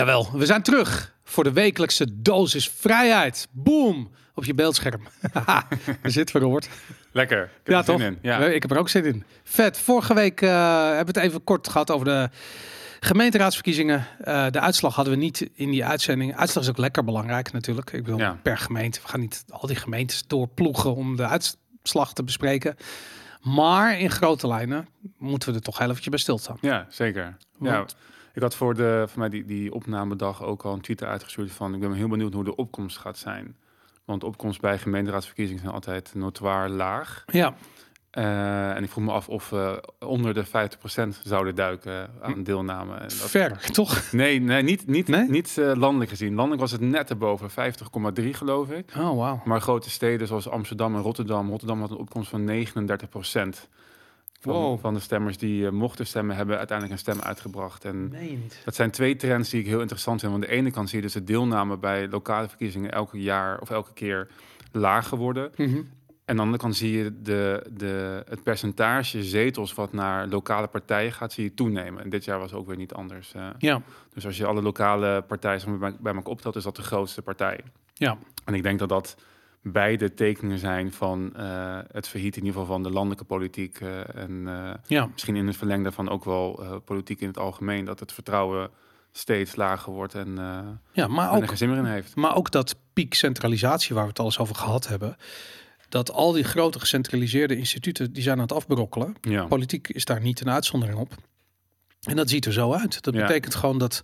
[0.00, 3.48] Jawel, we zijn terug voor de wekelijkse dosis vrijheid.
[3.50, 4.10] Boom!
[4.34, 5.02] Op je beeldscherm.
[5.32, 5.66] Haha,
[6.02, 6.68] Daar zit Robert.
[7.12, 7.42] Lekker.
[7.42, 8.06] Ik heb Ja, er zin toch?
[8.06, 8.18] in.
[8.22, 8.38] Ja.
[8.38, 9.24] Ik heb er ook zin in.
[9.44, 9.78] Vet.
[9.78, 10.48] Vorige week eh,
[10.86, 12.28] hebben we het even kort gehad over de
[13.00, 14.06] gemeenteraadsverkiezingen.
[14.20, 16.36] Eh, de uitslag hadden we niet in die uitzending.
[16.36, 17.92] Uitslag is ook lekker belangrijk natuurlijk.
[17.92, 18.38] Ik bedoel, Ja.
[18.42, 19.00] per gemeente.
[19.02, 22.76] We gaan niet al die gemeentes doorploegen om de uitslag te bespreken.
[23.40, 26.58] Maar in grote lijnen moeten we er toch heel eventjes bij stilstaan.
[26.60, 27.36] Ja, zeker.
[27.60, 27.84] Ja,
[28.34, 31.74] ik had voor, de, voor mij die, die opnamedag ook al een tweet uitgestuurd van...
[31.74, 33.56] ik ben heel benieuwd hoe de opkomst gaat zijn.
[34.04, 37.24] Want de opkomst bij gemeenteraadsverkiezingen zijn altijd notoir laag.
[37.26, 37.54] Ja,
[38.10, 40.50] Eh, en ik vroeg me af of we onder de 50%
[41.24, 42.94] zouden duiken aan deelname.
[42.94, 44.12] En dat- ver, toch?
[44.12, 45.28] Nee, nee, niet, niet, Nee?
[45.28, 46.34] niet eh, landelijk gezien.
[46.34, 48.90] Landelijk was het net erboven, 50,3 geloof ik.
[48.98, 49.42] Oh, wauw.
[49.44, 51.48] Maar grote steden zoals Amsterdam en Rotterdam.
[51.48, 53.68] Rotterdam had een opkomst van 39 procent.
[54.40, 54.80] Van, Wow.
[54.80, 57.84] van de stemmers die eh, mochten stemmen, hebben uiteindelijk een stem uitgebracht.
[57.84, 58.14] En
[58.64, 60.32] dat zijn twee trends die ik heel interessant vind.
[60.32, 63.60] Want aan de ene kant zie je dus de deelname bij lokale verkiezingen elke jaar
[63.60, 64.28] of elke keer
[64.72, 65.50] lager worden.
[65.56, 65.76] Mhm.
[66.24, 70.66] En aan de andere kant zie je de, de, het percentage zetels wat naar lokale
[70.66, 72.02] partijen gaat, zie je toenemen.
[72.02, 73.34] En dit jaar was ook weer niet anders.
[73.58, 73.82] Ja,
[74.14, 77.60] dus als je alle lokale partijen bij, bij elkaar optelt, is dat de grootste partij.
[77.94, 78.18] ja.
[78.44, 79.16] En ik denk dat dat
[79.62, 83.80] beide tekenen zijn van eh, het verhiet in ieder geval van de landelijke politiek.
[83.80, 87.84] eh, en eh, Ja, misschien in het verlengde van ook wel politiek in het algemeen.
[87.84, 88.70] Dat het vertrouwen
[89.12, 90.38] steeds lager wordt en
[90.92, 92.14] ja maar er ook geen zin meer in heeft.
[92.16, 95.16] Maar ook dat piek centralisatie waar we het al eens over gehad hebben.
[95.88, 99.14] Dat al die grote gecentraliseerde instituten die zijn aan het afbrokkelen.
[99.20, 101.14] Ja, Politiek is daar niet een uitzondering op.
[102.00, 103.02] En dat ziet er zo uit.
[103.02, 103.20] Dat Ja.
[103.20, 104.02] betekent gewoon dat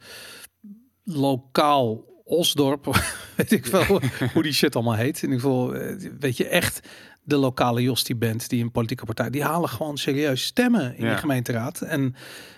[1.04, 2.84] lokaal Osdorp,
[3.36, 3.84] weet ik wel
[4.32, 5.22] hoe die shit allemaal heet.
[5.22, 6.88] In ieder geval, eh, weet je, echt
[7.22, 11.04] de lokale Jos die bent, die een politieke partij, die halen gewoon serieus stemmen in
[11.04, 11.12] Ja.
[11.12, 11.80] de gemeenteraad.
[11.80, 12.14] En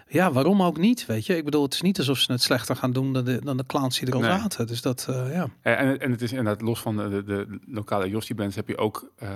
[0.09, 1.37] ja, waarom ook niet, weet je?
[1.37, 3.67] Ik bedoel, het is niet alsof ze het slechter gaan doen dan de, dan de
[3.67, 4.31] clowns die er al Nee.
[4.31, 4.67] zaten.
[4.67, 5.49] Dus dat, eh, ja.
[5.63, 9.11] En, en het is inderdaad los van de, de, de lokale Jostie-bands heb je ook
[9.17, 9.29] eh,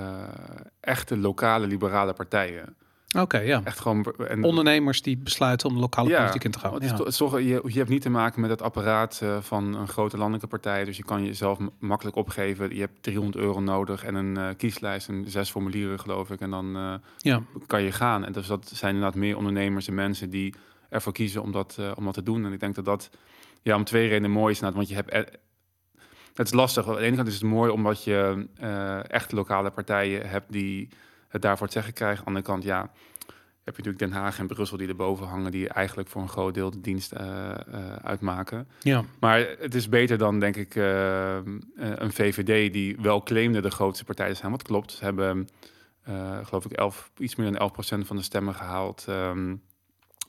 [0.81, 2.76] echte lokale liberale partijen.
[3.19, 3.61] Oké, ja.
[3.65, 4.05] Echt gewoon...
[4.28, 6.75] En, Ondernemers die besluiten om lokale politiek in te gaan.
[6.75, 6.97] het is Ja.
[6.97, 10.17] toch- toch, je, je hebt niet te maken met het apparaat eh, van een grote
[10.17, 10.84] landelijke partij.
[10.84, 12.75] Dus je kan jezelf makkelijk opgeven.
[12.75, 16.41] Je hebt 300 euro nodig en een eh, kieslijst en zes formulieren geloof ik.
[16.41, 18.25] En dan eh, ja, kan je gaan.
[18.25, 20.55] En dus dat zijn inderdaad meer ondernemers en mensen die
[20.89, 22.44] ervoor kiezen om dat, om dat te doen.
[22.47, 23.11] En ik denk dat dat
[23.62, 24.61] ja, om twee redenen mooi is.
[24.61, 25.11] Want je hebt...
[25.11, 25.21] eh,
[26.34, 26.89] het is lastig.
[26.89, 28.47] Aan de ene kant is het mooi omdat je
[29.09, 30.89] echt lokale partijen hebt die
[31.32, 32.26] het daarvoor het zeggen krijgen.
[32.26, 32.81] Aan de andere kant, ja,
[33.65, 36.54] heb je natuurlijk Den Haag en Brussel die erboven hangen, die eigenlijk voor een groot
[36.54, 37.56] deel de dienst eh, eh,
[38.03, 38.69] uitmaken.
[38.81, 39.04] ja.
[39.20, 41.37] Maar het is beter dan, denk ik, eh,
[41.76, 44.50] een VVD die wel claimde de grootste partij te zijn.
[44.50, 44.93] Wat klopt.
[44.93, 45.48] Ze hebben,
[46.43, 49.04] geloof ik, 11, iets meer dan 11% van de stemmen gehaald.
[49.09, 49.54] Ehm,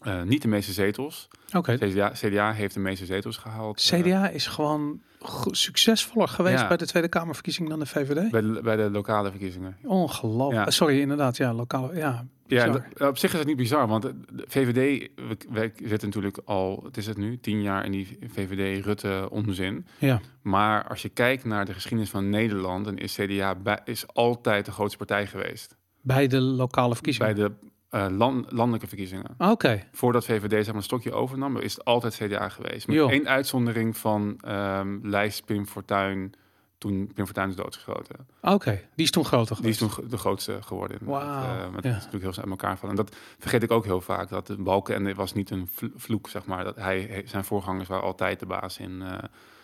[0.03, 1.27] eh, niet de meeste zetels.
[1.53, 1.77] Oké.
[1.77, 3.89] CDA, CDA heeft de meeste zetels gehaald.
[3.91, 5.01] eh, CDA is gewoon
[5.51, 6.67] succesvoller geweest Ja.
[6.67, 8.31] bij de Tweede Kamerverkiezingen dan de VVD.
[8.31, 9.77] bij, de, bij de lokale verkiezingen.
[9.83, 10.65] Ongelooflijk.
[10.65, 10.71] Ja.
[10.71, 11.37] Sorry, inderdaad.
[11.37, 11.95] Ja, lokaal.
[11.95, 13.09] Ja, Ja, bizar.
[13.09, 16.81] op zich is het niet bizar, want de de VVD, we, wij zitten natuurlijk al,
[16.85, 19.85] het is het nu, tien jaar in die VVD-Rutte-onzin.
[19.99, 20.19] ja.
[20.41, 24.65] Maar als je kijkt naar de geschiedenis van Nederland, dan is CDA bij, is altijd
[24.65, 25.75] de grootste partij geweest.
[26.01, 27.35] bij de lokale Bij verkiezingen.
[27.35, 27.51] de
[27.93, 29.35] eh, lan- landelijke verkiezingen.
[29.37, 29.83] Oké.
[29.91, 32.87] Voordat VVD zeg maar, een stokje overnam, is het altijd CDA geweest.
[32.87, 36.33] Met één uitzondering van ehm lijst Pim Fortuyn,
[36.77, 38.15] toen Pim Fortuyn is doodgeschoten.
[38.41, 38.81] Oké.
[38.95, 40.99] Die is toen groter Die is toen de grootste geworden.
[40.99, 41.45] inderdaad.
[41.45, 41.89] Wauw, Eh, met ja.
[41.89, 42.97] natuurlijk heel snel uit elkaar vallen.
[42.97, 44.29] En dat vergeet ik ook heel vaak.
[44.29, 46.63] Dat de Balken was niet een vl- vloek, zeg maar.
[46.63, 49.17] Dat hij, zijn voorgangers waren altijd de baas in, eh,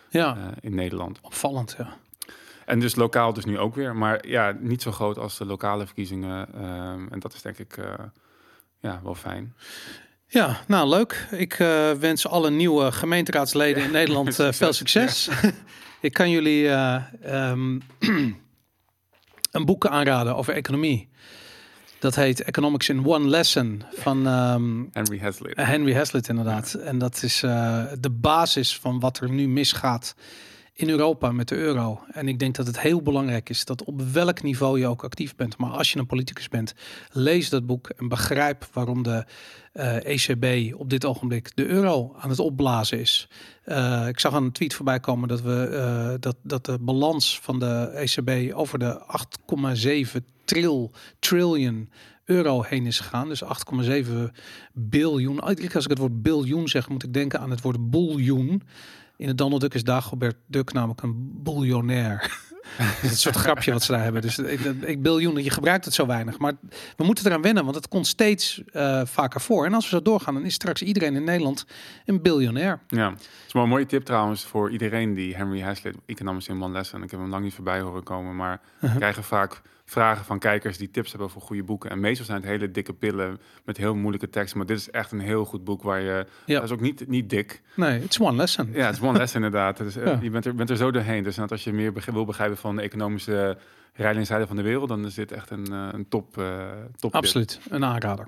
[0.10, 1.20] Ja, in Nederland.
[1.22, 1.76] opvallend.
[1.78, 1.98] Ja.
[2.66, 3.96] En dus lokaal dus nu ook weer.
[3.96, 6.54] Maar ja, niet zo groot als de lokale verkiezingen.
[6.54, 7.78] ehm, en dat is denk ik
[8.82, 9.54] ja, wel fijn.
[10.32, 11.28] Ja, nou leuk.
[11.32, 15.30] Ik eh, wens alle nieuwe gemeenteraadsleden in Nederland eh, veel succes.
[16.02, 17.80] ik kan jullie eh, ehm,
[19.52, 21.10] een boek aanraden over economie.
[22.00, 25.58] Dat heet Economics in One Lesson van ehm, Henry Hazlitt.
[25.58, 26.74] Henry Hazlitt inderdaad.
[26.74, 30.16] En dat is de basis van wat er nu misgaat
[30.80, 32.04] in Europa met de euro.
[32.12, 35.36] En ik denk dat het heel belangrijk is dat op welk niveau je ook actief
[35.36, 35.58] bent.
[35.58, 36.74] Maar als je een politicus bent,
[37.12, 39.26] lees dat boek en begrijp waarom de
[39.72, 43.30] eh, ECB op dit ogenblik de euro aan het opblazen is.
[43.64, 47.60] Eh, ik zag een tweet voorbij komen dat, we, eh, dat, dat de balans van
[47.60, 51.90] de ECB over de 8,7 tril, trillion
[52.26, 53.28] euro heen is gegaan.
[53.28, 54.32] Dus 8,7
[54.74, 55.40] biljoen.
[55.40, 58.62] Als ik het woord biljoen zeg, moet ik denken aan het woord biljoen.
[59.20, 62.32] In het Donald Duck is Dagobert Duck namelijk een biljonair.
[63.02, 64.22] Dat soort grapje wat ze daar hebben.
[64.22, 66.38] Dus ik, ik biljoen, je gebruikt het zo weinig.
[66.38, 66.54] Maar
[66.98, 69.66] we moeten eraan wennen, want het komt steeds uh, vaker voor.
[69.66, 71.66] En als we zo doorgaan, dan is straks iedereen in Nederland
[72.06, 72.80] een biljonair.
[72.88, 73.14] Ja,
[73.48, 77.04] is wel een mooie tip trouwens voor iedereen die Henry Hazlitt, economisch in one lesson.
[77.04, 80.78] Ik heb hem lang niet voorbij horen komen, maar uh krijgen vaak vragen van kijkers
[80.78, 81.90] die tips hebben voor goede boeken.
[81.90, 84.58] En meestal zijn het hele dikke pillen met heel moeilijke teksten.
[84.58, 86.26] Maar dit is echt een heel goed boek waar je...
[86.46, 86.56] Ja.
[86.56, 87.62] Dat is ook niet, niet dik.
[87.76, 88.70] Nee, het is one lesson.
[88.74, 89.78] Ja, het is one lesson inderdaad.
[89.78, 91.24] Dus, Je bent er, bent er zo doorheen.
[91.24, 93.58] Dus als je meer wil begrijpen van de economische
[93.94, 94.90] rijden van de wereld...
[94.90, 98.28] dan is dit echt een, uh, een top, uh, top Absoluut, een aanrader.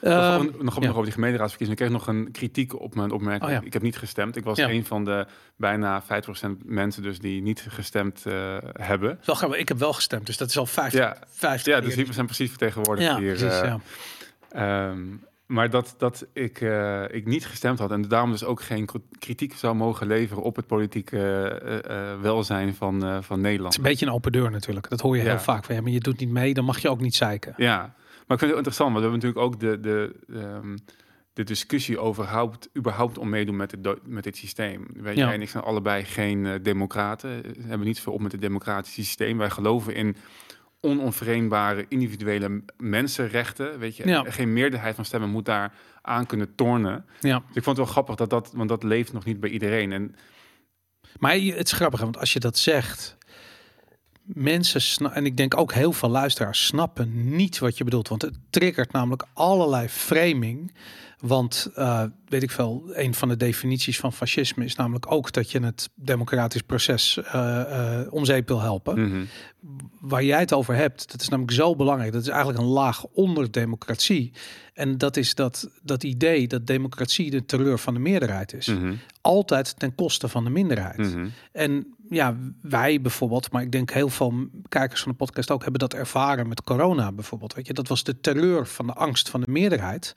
[0.00, 1.70] Nog, nog, nog over die gemeenteraadsverkiezingen.
[1.70, 3.58] Ik kreeg nog een kritiek op mijn opmerking.
[3.58, 4.36] Oh, Ik heb niet gestemd.
[4.36, 5.26] Ik was een van de
[5.56, 6.06] bijna 50%
[6.64, 9.20] mensen dus die niet gestemd uh, hebben.
[9.24, 11.00] Wel, ik heb wel gestemd, dus dat is al 50.
[11.00, 13.36] Ja, 50 ja dus die zijn precies vertegenwoordigd ja, hier.
[13.36, 13.74] Precies, uh,
[14.52, 14.88] ja.
[14.88, 18.88] Um, maar dat, dat ik, uh, ik niet gestemd had en daarom dus ook geen
[19.18, 23.74] kritiek zou mogen leveren op het politieke uh, welzijn van, van Nederland.
[23.74, 24.88] Het is een beetje een open deur natuurlijk.
[24.88, 26.88] Dat hoor je heel vaak van ja, maar je doet niet mee, dan mag je
[26.88, 27.54] ook niet zeiken.
[27.56, 27.94] Ja,
[28.30, 30.78] maar ik vind het interessant, want we hebben natuurlijk ook de, de, um,
[31.32, 34.86] de discussie over überhaupt, überhaupt om meedoen met, het, met dit systeem.
[34.92, 35.32] Weet ja.
[35.32, 37.42] en ik zijn allebei geen uh, democraten.
[37.42, 39.38] We hebben niet veel op met het democratische systeem.
[39.38, 40.16] Wij geloven in
[40.80, 43.78] onomvreembare individuele mensenrechten.
[43.78, 44.24] Weet je, ja.
[44.28, 45.72] geen meerderheid van stemmen moet daar
[46.02, 47.04] aan kunnen tornen.
[47.20, 47.38] Ja.
[47.38, 49.92] Dus ik vond het wel grappig dat dat, want dat leeft nog niet bij iedereen.
[49.92, 50.14] En
[51.18, 53.16] maar het is grappig, want als je dat zegt,
[54.34, 58.08] mensen, en ik denk ook heel veel luisteraars, snappen niet wat je bedoelt.
[58.08, 60.72] Want het triggert namelijk allerlei framing.
[61.20, 65.50] Want uh, weet ik veel, een van de definities van fascisme is namelijk ook dat
[65.50, 69.08] je het democratisch proces uh, uh, om zeep wil helpen.
[69.08, 69.24] Mhm.
[70.00, 72.12] Waar jij het over hebt, dat is namelijk zo belangrijk.
[72.12, 74.32] Dat is eigenlijk een laag onder democratie.
[74.74, 78.66] En dat is dat, dat idee dat democratie de terreur van de meerderheid is.
[78.66, 78.94] Mhm.
[79.20, 80.98] Altijd ten koste van de minderheid.
[80.98, 81.26] Mhm.
[81.52, 85.80] En ja, wij bijvoorbeeld, maar ik denk heel veel kijkers van de podcast ook hebben
[85.80, 87.54] dat ervaren met corona bijvoorbeeld.
[87.54, 90.14] Weet je, dat was de terreur van de angst van de meerderheid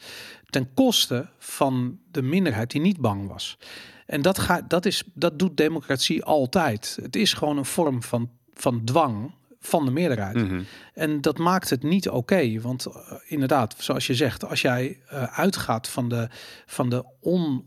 [0.54, 0.93] ten koste
[1.38, 3.58] van de minderheid die niet bang was.
[4.06, 6.98] En dat, gaat, dat, is, dat doet democratie altijd.
[7.02, 10.36] Het is gewoon een vorm van, van dwang van de meerderheid.
[10.36, 10.62] Mhm.
[10.94, 12.62] En dat maakt het niet oké.
[12.62, 12.94] want uh,
[13.26, 16.30] inderdaad, zoals je zegt, als jij uh, uitgaat van de,
[16.66, 17.66] van de on,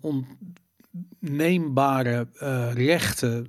[1.20, 3.46] onneembare uh, rechten,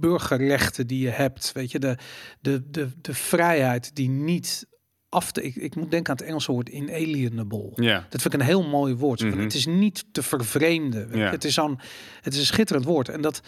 [0.00, 1.96] burgerrechten die je hebt, weet je, de,
[2.40, 4.66] de, de, de vrijheid die niet
[5.08, 5.42] af te.
[5.42, 7.72] Ik, ik moet denken aan het Engelse woord inalienable.
[7.74, 8.06] Ja.
[8.08, 9.20] Dat vind ik een heel mooi woord.
[9.20, 9.40] Mm -hmm.
[9.40, 11.16] Het is niet te vervreemden.
[11.16, 11.30] Ja.
[11.30, 11.78] Het, is een,
[12.20, 13.08] het is een schitterend woord.
[13.08, 13.40] En dat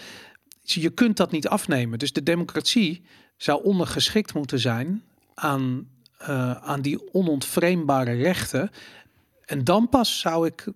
[0.63, 1.99] je kunt dat niet afnemen.
[1.99, 3.03] Dus de democratie
[3.37, 5.03] zou ondergeschikt moeten zijn
[5.35, 5.89] aan,
[6.23, 8.71] uh, aan die onontvreembare rechten.
[9.45, 10.67] En dan pas zou ik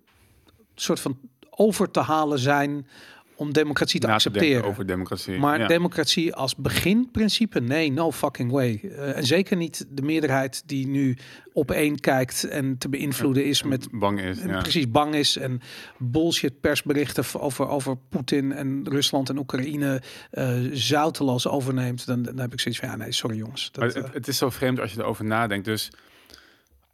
[0.75, 2.87] soort van over te halen zijn
[3.35, 4.63] om democratie te accepteren.
[4.63, 5.37] over democratie.
[5.37, 8.79] Maar democratie als beginprincipe, nee, no fucking way.
[8.83, 11.17] Uh, en zeker niet de meerderheid die nu
[11.53, 14.61] op één kijkt en te beïnvloeden is met bang is, ja.
[14.61, 15.61] precies bang is en
[15.97, 20.01] bullshit persberichten over over Poetin en Rusland en Oekraïne
[20.31, 22.05] uh, zouteloos overneemt.
[22.05, 23.71] Dan, dan heb ik zoiets van ja, nee, sorry jongens.
[23.71, 25.65] Dat, het, uh, het is zo vreemd als je erover nadenkt.
[25.65, 25.91] Dus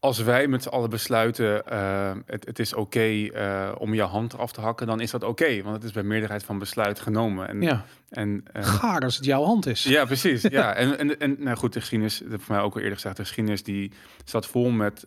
[0.01, 4.37] als wij met z'n allen besluiten, uh, het, het, is oké uh, om je hand
[4.37, 5.61] af te hakken, dan is dat oké.
[5.61, 7.47] Want het is bij meerderheid van besluit genomen.
[7.47, 7.85] En, ja.
[8.11, 9.83] En, uh, Gaar als het jouw hand is.
[9.83, 10.41] Ja, precies.
[10.41, 12.95] ja, en, en, en nou goed, de geschiedenis, dat heb voor mij ook al eerder
[12.95, 13.91] gezegd, de geschiedenis die
[14.25, 15.05] zat vol met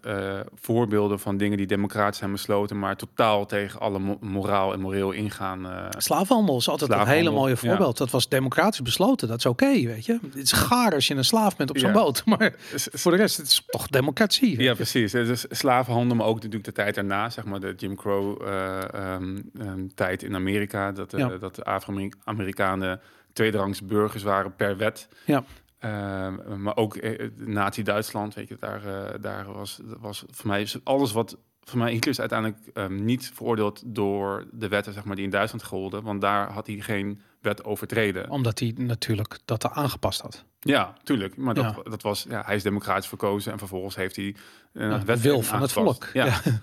[0.54, 5.10] voorbeelden van dingen die democratisch zijn besloten, maar totaal tegen alle mo moraal en moreel
[5.10, 5.88] ingaan.
[5.98, 7.98] Slaafhandel is altijd een hele mooie voorbeeld.
[7.98, 8.04] Ja.
[8.04, 10.18] Dat was democratisch besloten, dat is oké, weet je.
[10.22, 11.94] Het is gaar als je een slaaf bent op zo'n ja.
[11.94, 12.54] boot, maar
[12.92, 14.62] voor de rest het is toch democratie.
[14.62, 15.12] Ja, precies.
[15.12, 19.50] Dus slavenhandel, maar ook natuurlijk de tijd daarna, zeg maar de Jim Crow uh, um,
[19.60, 21.28] um, tijd in Amerika, dat, uh, ja.
[21.28, 22.93] dat de Afro-Amerikanen
[23.34, 25.08] tweederangs burgers waren per wet.
[25.24, 25.44] Ja.
[25.84, 31.12] Uh, maar ook uh, Nazi-Duitsland, weet je, daar, uh, daar was, was voor mij alles
[31.12, 35.24] wat voor mij Hitler is uiteindelijk um, niet veroordeeld door de wetten zeg maar, die
[35.24, 38.30] in Duitsland golden, want daar had hij geen wet overtreden.
[38.30, 40.44] Omdat hij natuurlijk dat er aangepast had.
[40.60, 41.36] Ja, tuurlijk.
[41.36, 41.90] Maar dat, ja.
[41.90, 44.34] dat was, ja, hij is democratisch verkozen en vervolgens heeft hij
[44.72, 46.08] een ja, wet wil van het volk.
[46.12, 46.24] Ja.
[46.24, 46.40] ja.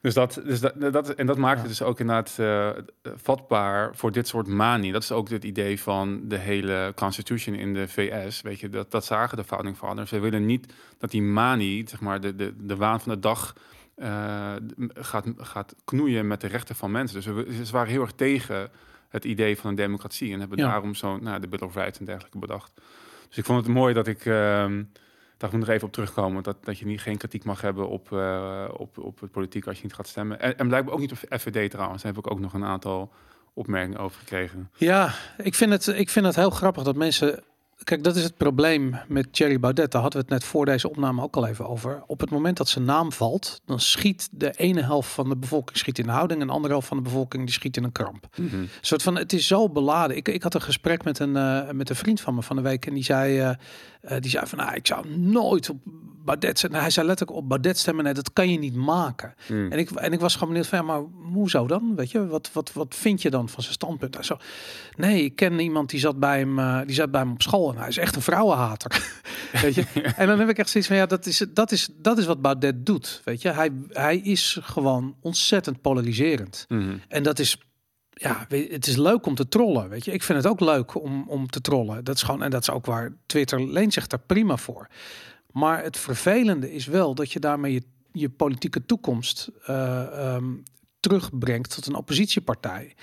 [0.00, 2.70] Dus dat, dus dat, dat, en dat maakt het dus ook inderdaad uh,
[3.02, 4.92] vatbaar voor dit soort manie.
[4.92, 8.40] Dat is ook het idee van de hele constitution in de VS.
[8.40, 10.08] Weet je, dat, dat zagen de founding fathers.
[10.08, 13.54] Ze willen niet dat die manie, zeg maar, de, de, de waan van de dag
[13.96, 14.52] uh,
[14.94, 17.16] gaat, gaat knoeien met de rechten van mensen.
[17.16, 18.70] Dus ze, ze waren heel erg tegen
[19.08, 20.32] het idee van een democratie.
[20.32, 20.68] En hebben ja.
[20.68, 22.72] daarom zo nou, de Bill of Rights en dergelijke bedacht.
[23.28, 24.24] Dus ik vond het mooi dat ik...
[24.24, 24.64] Uh,
[25.40, 26.42] daar moet nog even op terugkomen.
[26.42, 29.76] Dat, dat je niet, geen kritiek mag hebben op, uh, op, op het politiek als
[29.76, 30.40] je niet gaat stemmen.
[30.40, 32.02] En, en blijkbaar ook niet op FVD trouwens.
[32.02, 33.12] Daar heb ik ook nog een aantal
[33.54, 34.70] opmerkingen over gekregen.
[34.76, 37.42] Ja, ik vind het, ik vind het heel grappig dat mensen
[37.84, 39.92] kijk, dat is het probleem met Thierry Baudet.
[39.92, 42.02] Daar hadden we het net voor deze opname ook al even over.
[42.06, 45.78] Op het moment dat zijn naam valt, dan schiet de ene helft van de bevolking
[45.78, 47.92] schiet in de houding en de andere helft van de bevolking die schiet in een
[47.92, 48.26] kramp.
[48.36, 48.56] Mhm.
[48.56, 50.16] Een soort van, het is zo beladen.
[50.16, 52.62] Ik, ik had een gesprek met een, eh, met een vriend van me van de
[52.62, 53.50] week en die zei, eh,
[54.00, 55.78] eh, die zei van, nou, ik zou nooit op
[56.24, 56.80] Baudet stemmen.
[56.80, 59.34] Hij zei letterlijk op Baudet stemmen, nee, dat kan je niet maken.
[59.48, 59.72] Mm.
[59.72, 61.92] En ik, en ik was gewoon benieuwd van, ja, maar hoezo dan?
[61.96, 64.14] Weet je, wat, wat, wat vind je dan van zijn standpunt?
[64.14, 64.36] Hij zo,
[64.96, 67.70] nee, ik ken iemand die zat bij hem, eh, die zat bij hem op school
[67.70, 69.20] en hij is echt een vrouwenhater.
[69.62, 69.84] weet je?
[70.16, 72.40] En dan heb ik echt zoiets van, ja, dat is, dat is, dat is wat
[72.42, 73.20] Baudet doet.
[73.24, 76.64] Weet je, hij, hij is gewoon ontzettend polariserend.
[76.68, 76.96] Mhm.
[77.08, 77.58] En dat is,
[78.10, 79.88] ja, weet- het is leuk om te trollen.
[79.88, 82.04] Weet je, ik vind het ook leuk om, om te trollen.
[82.04, 84.88] Dat is gewoon, en dat is ook waar Twitter leent zich daar prima voor.
[85.52, 90.54] Maar het vervelende is wel dat je daarmee je, je politieke toekomst eh, ehm,
[91.00, 92.94] terugbrengt tot een oppositiepartij.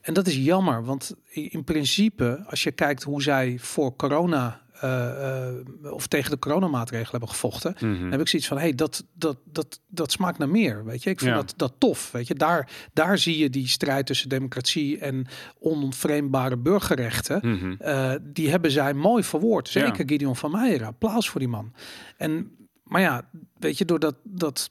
[0.00, 5.48] En dat is jammer, want in principe, als je kijkt hoe zij voor corona eh,
[5.48, 9.36] eh, of tegen de coronamaatregelen hebben gevochten, dan heb ik zoiets van, hey, dat, dat,
[9.44, 11.10] dat, dat smaakt naar meer, weet je.
[11.10, 11.36] Ik vind Ja.
[11.36, 12.34] dat, dat tof, weet je.
[12.34, 15.26] Daar, daar zie je die strijd tussen democratie en
[15.58, 17.40] onontvreembare burgerrechten.
[17.42, 17.74] Mhm.
[17.78, 19.70] Eh, die hebben zij mooi verwoord.
[19.70, 19.86] Ja.
[19.86, 20.84] Zeker Gideon van Meijer.
[20.84, 21.72] Applaus voor die man.
[22.16, 22.50] En,
[22.82, 24.70] maar ja, weet je, doordat dat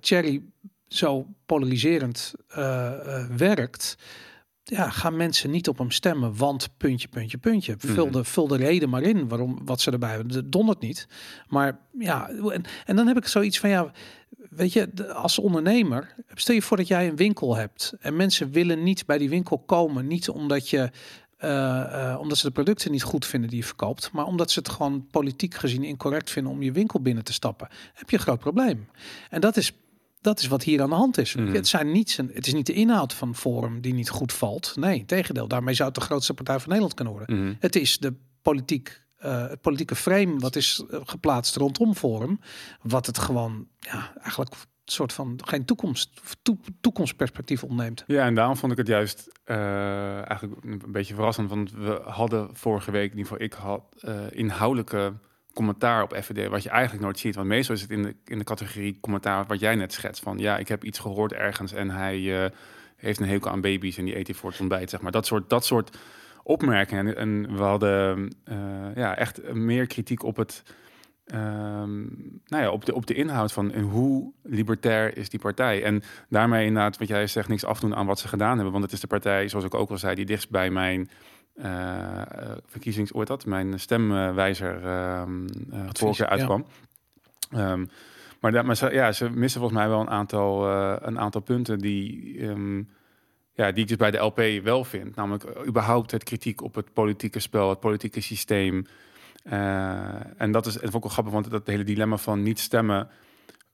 [0.00, 0.42] Thierry
[0.88, 2.34] zo polariserend
[3.36, 3.96] werkt,
[4.68, 7.74] ja, gaan mensen niet op hem stemmen, want puntje, puntje, puntje.
[7.78, 8.12] Vul, Mhm.
[8.12, 10.28] de, vul de reden maar in waarom wat ze erbij hebben.
[10.32, 11.08] Dat dondert niet.
[11.48, 13.90] Maar ja, en, en dan heb ik zoiets van ja.
[14.50, 18.82] Weet je, als ondernemer, stel je voor dat jij een winkel hebt en mensen willen
[18.82, 20.90] niet bij die winkel komen, niet omdat je
[21.36, 24.58] eh, eh, omdat ze de producten niet goed vinden die je verkoopt, maar omdat ze
[24.58, 28.22] het gewoon politiek gezien incorrect vinden om je winkel binnen te stappen, heb je een
[28.22, 28.88] groot probleem.
[29.30, 29.72] En dat is,
[30.26, 31.34] dat is wat hier aan de hand is.
[31.34, 31.52] Mhm.
[31.54, 34.72] Het, zijn niet zijn, het is niet de inhoud van Forum die niet goed valt.
[34.76, 35.48] Nee, tegendeel.
[35.48, 37.36] Daarmee zou het de grootste partij van Nederland kunnen worden.
[37.36, 37.54] Mhm.
[37.58, 42.40] Het is de politiek, eh, het politieke frame wat is eh, geplaatst rondom Forum,
[42.82, 46.10] wat het gewoon ja, eigenlijk een soort van geen toekomst,
[46.42, 48.04] toe- toekomstperspectief ontneemt.
[48.06, 49.56] Ja, en daarom vond ik het juist eh,
[50.14, 51.48] eigenlijk een beetje verrassend.
[51.48, 53.82] Want we hadden vorige week, in ieder geval ik had,
[54.32, 55.12] inhoudelijke
[55.56, 57.34] commentaar op FVD, wat je eigenlijk nooit ziet.
[57.34, 60.22] Want meestal is het in de, in de categorie commentaar wat jij net schetst.
[60.22, 62.50] Van ja, ik heb iets gehoord ergens en hij eh,
[62.96, 65.12] heeft een hekel aan baby's en die eet hij voor het ontbijt, zeg maar.
[65.12, 65.96] Dat soort, dat soort
[66.42, 67.16] opmerkingen.
[67.16, 68.56] En, we hadden eh,
[68.94, 70.62] ja, echt meer kritiek op het...
[71.26, 72.00] ehm,
[72.46, 75.82] nou ja, op de, op de inhoud van en hoe libertair is die partij.
[75.82, 78.72] En daarmee inderdaad, wat jij zegt, niks afdoen aan wat ze gedaan hebben.
[78.72, 81.10] Want het is de partij, zoals ik ook al zei, die dichtst bij mijn
[81.56, 82.22] eh,
[82.66, 83.46] verkiezings, dat?
[83.46, 86.38] Mijn stemwijzer ehm eh vorige keer ja.
[86.38, 86.66] uitkwam.
[87.50, 87.84] Ehm,
[88.40, 90.70] maar, dat, maar ze, ja, ze missen volgens mij wel een aantal,
[91.02, 92.82] een aantal punten die, ehm,
[93.54, 95.16] ja, die ik dus bij de LP wel vind.
[95.16, 98.86] Namelijk überhaupt het kritiek op het politieke spel, het politieke systeem.
[100.36, 103.08] En dat is, het vond ik wel grappig, want dat hele dilemma van niet stemmen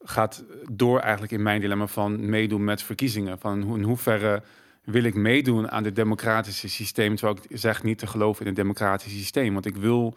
[0.02, 3.38] gaat door eigenlijk in mijn dilemma van meedoen met verkiezingen.
[3.38, 4.42] Van in hoeverre
[4.84, 8.56] wil ik meedoen aan het democratische systeem, terwijl ik zeg niet te geloven in het
[8.56, 9.52] democratische systeem.
[9.52, 10.16] Want ik wil,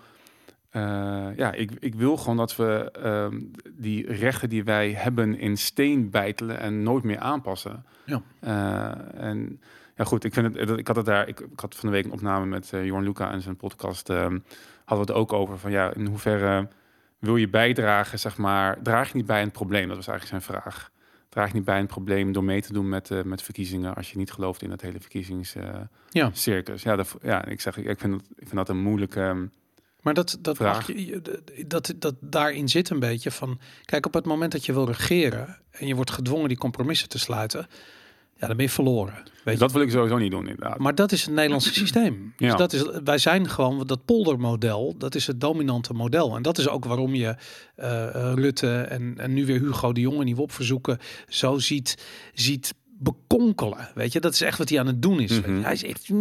[0.69, 3.41] eh, ja, ik, ik wil gewoon dat we ehm,
[3.71, 7.85] die rechten die wij hebben in steen bijtelen en nooit meer aanpassen.
[8.05, 8.21] Ja.
[8.39, 9.61] Eh, en
[9.95, 12.05] ja, goed, ik vind het, ik had het daar, ik, ik had van de week
[12.05, 14.39] een opname met eh Jorn Luca en zijn podcast, ehm,
[14.85, 16.67] hadden we het ook over van ja, in hoeverre
[17.19, 19.87] wil je bijdragen, zeg maar, draag je niet bij aan het probleem?
[19.87, 20.91] Dat was eigenlijk zijn vraag.
[21.35, 24.11] Draag je niet bij het probleem door mee te doen met, eh, met verkiezingen als
[24.11, 25.87] je niet gelooft in dat hele verkiezingscircus?
[26.09, 26.29] Ja.
[26.33, 26.83] circus?
[26.83, 29.19] ja, dat, ja, ik zeg, ik vind, dat, ik vind dat een moeilijke.
[29.21, 29.45] ehm,
[30.01, 30.87] Maar dat, dat, Vraag.
[30.87, 33.59] je- dat, dat daarin zit een beetje van.
[33.85, 37.19] Kijk, op het moment dat je wil regeren en je wordt gedwongen die compromissen te
[37.19, 37.67] sluiten,
[38.39, 39.13] ja, dan ben je verloren.
[39.43, 39.59] Weet je?
[39.59, 40.77] dat wil ik sowieso niet doen, inderdaad.
[40.77, 42.33] Maar dat is het Nederlandse systeem.
[42.37, 42.55] Dus Ja.
[42.57, 46.35] dat is, wij zijn gewoon dat poldermodel, dat is het dominante model.
[46.35, 47.35] En dat is ook waarom je
[47.75, 51.97] eh, Rutte en, en nu weer Hugo de Jonge, die we op verzoeken, zo ziet,
[52.33, 53.89] ziet bekonkelen.
[53.95, 55.39] Weet je, dat is echt wat hij aan het doen is.
[55.41, 55.61] Mhm.
[55.61, 56.07] Hij is echt.
[56.07, 56.15] Hij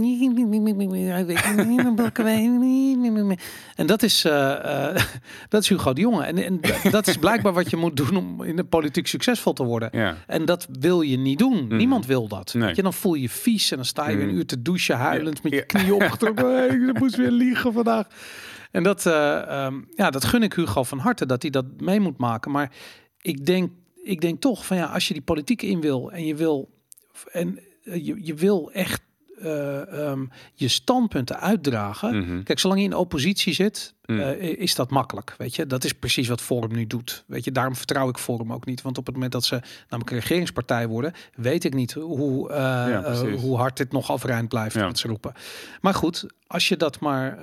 [1.27, 3.39] weet niet meer welke wij-
[3.77, 5.03] En dat is, eh, eh,
[5.49, 6.25] dat is Hugo de Jonge.
[6.25, 9.65] En, en dat is blijkbaar wat je moet doen om in de politiek succesvol te
[9.65, 9.89] worden.
[9.93, 10.17] ja.
[10.27, 11.77] En dat wil je niet doen.
[11.77, 12.55] Niemand wil dat.
[12.55, 12.67] Nee.
[12.67, 14.63] Weet je, dan voel je je vies en dan sta je weer een uur te
[14.63, 15.65] douchen, huilend met je Ja.
[15.65, 16.71] knieën opgetrokken.
[16.89, 18.07] Ik moest weer liegen vandaag.
[18.71, 22.01] En dat, eh, ehm, ja, dat gun ik Hugo van harte dat hij dat mee
[22.01, 22.51] moet maken.
[22.51, 22.71] Maar
[23.21, 23.71] ik denk,
[24.05, 26.69] ik denk toch van ja, als je die politiek in wil en je wil
[27.33, 29.03] en eh, je, je wil echt
[29.39, 32.19] eh, ehm, je standpunten uitdragen.
[32.19, 32.43] Mhm.
[32.43, 34.21] Kijk, zolang je in oppositie zit, Mm.
[34.21, 35.35] eh, is dat makkelijk.
[35.39, 37.25] Weet je, dat is precies wat Forum nu doet.
[37.27, 38.83] Weet je, daarom vertrouw ik Forum ook niet.
[38.83, 43.15] Want op het moment dat ze namelijk een regeringspartij worden, weet ik niet hoe, Ja,
[43.27, 44.75] hoe hard dit nog overeind blijft.
[44.75, 44.85] Ja.
[44.87, 45.33] Wat ze roepen.
[45.81, 47.39] Maar goed, als je dat maar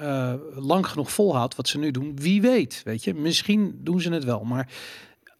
[0.55, 2.81] lang genoeg volhoudt, wat ze nu doen, wie weet.
[2.83, 4.67] Weet je, misschien doen ze het wel, maar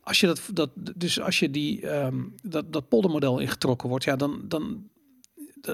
[0.04, 4.16] als je dat, dat dus als je die ehm, dat, dat poldermodel ingetrokken wordt, ja,
[4.16, 4.90] dan, dan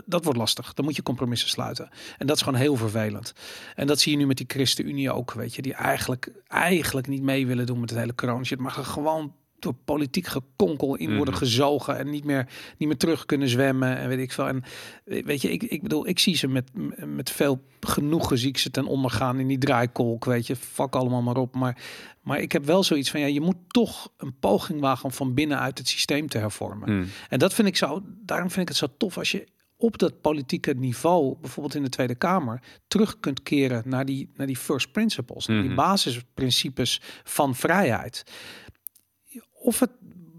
[0.06, 0.74] dat, wordt lastig.
[0.74, 1.90] Dan moet je compromissen sluiten.
[2.18, 3.34] En dat is gewoon heel vervelend.
[3.76, 7.22] En dat zie je nu met die ChristenUnie ook, weet je, die eigenlijk, eigenlijk niet
[7.22, 11.34] mee willen doen met het hele corona shit, maar gewoon door politiek gekonkel in worden
[11.34, 11.44] Mhm.
[11.44, 12.48] gezogen en niet meer,
[12.78, 14.48] niet meer terug kunnen zwemmen en weet ik veel.
[14.48, 14.64] En
[15.06, 16.70] eh, weet je, ik, ik bedoel, ik zie ze met,
[17.06, 20.96] met veel genoegen zie ik ze ten onder gaan in die draaikolk, weet je, fuck
[20.96, 21.56] allemaal maar op.
[21.56, 21.78] Maar,
[22.22, 25.34] maar ik heb wel zoiets van, ja, je moet toch een poging wagen om van
[25.34, 26.94] binnenuit het systeem te hervormen.
[26.96, 27.06] Mm.
[27.30, 29.48] En dat vind ik zo, daarom vind ik het zo tof als je
[29.80, 34.48] op dat politieke niveau, bijvoorbeeld in de Tweede Kamer, terug kunt keren naar die, naar
[34.48, 35.76] die first principles, naar die Mhm.
[35.76, 38.24] basisprincipes van vrijheid.
[39.68, 39.92] Of het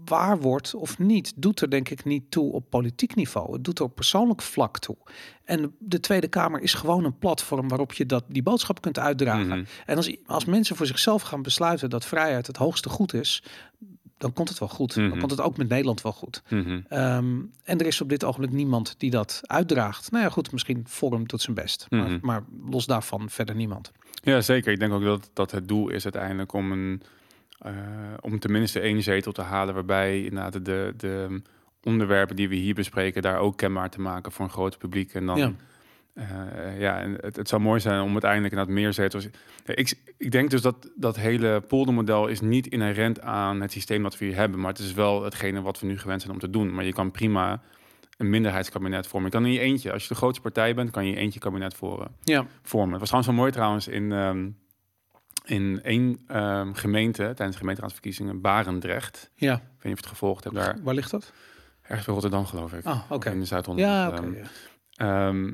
[0.05, 3.53] waar wordt of niet, doet er denk ik niet toe op politiek niveau.
[3.53, 4.95] Het doet er op persoonlijk vlak toe.
[5.43, 9.47] En de Tweede Kamer is gewoon een platform waarop je dat, die boodschap kunt uitdragen.
[9.47, 9.63] Mhm.
[9.85, 13.43] En als, als mensen voor zichzelf gaan besluiten dat vrijheid het hoogste goed is,
[14.17, 14.93] dan komt het wel goed.
[14.95, 15.19] Dan Mhm.
[15.19, 16.41] komt het ook met Nederland wel goed.
[16.49, 16.79] Mhm.
[16.87, 20.11] Ehm, en er is op dit ogenblik niemand die dat uitdraagt.
[20.11, 21.85] Nou ja, goed, misschien Forum doet zijn best.
[21.89, 23.91] maar, maar los daarvan verder niemand.
[24.23, 24.71] Ja, zeker.
[24.71, 27.01] Ik denk ook dat, dat het doel is uiteindelijk om een
[28.21, 31.41] om tenminste één zetel te halen, waarbij inderdaad de, de
[31.83, 35.13] onderwerpen die we hier bespreken, daar ook kenbaar te maken voor een groot publiek.
[35.13, 35.51] En dan Ja.
[36.15, 39.27] ja, ja en het, het zou mooi zijn om uiteindelijk inderdaad meer zetels.
[39.65, 44.17] Ik, ik denk dus dat dat hele poldermodel is niet inherent aan het systeem dat
[44.17, 46.49] we hier hebben, maar het is wel hetgene wat we nu gewend zijn om te
[46.49, 46.73] doen.
[46.73, 47.61] Maar je kan prima
[48.17, 49.29] een minderheidskabinet vormen.
[49.31, 51.21] Je kan in je eentje, als je de grootste partij bent, kan je in je
[51.21, 52.91] eentje kabinet voren Ja, vormen.
[52.91, 54.49] Het was trouwens wel mooi trouwens in, ehm,
[55.49, 59.31] in één ehm, gemeente tijdens de gemeenteraadsverkiezingen, Barendrecht.
[59.35, 59.53] ja.
[59.55, 60.77] Ik weet niet of je het gevolgd hebt daar.
[60.83, 61.31] Waar ligt dat?
[61.81, 62.85] Ergens bij Rotterdam geloof ik.
[62.85, 63.29] Ah, oké.
[63.29, 63.85] In de Zuid-Holland.
[63.85, 64.17] Ja, oké.
[64.21, 64.47] Ehm, ja.
[65.27, 65.53] Ehm,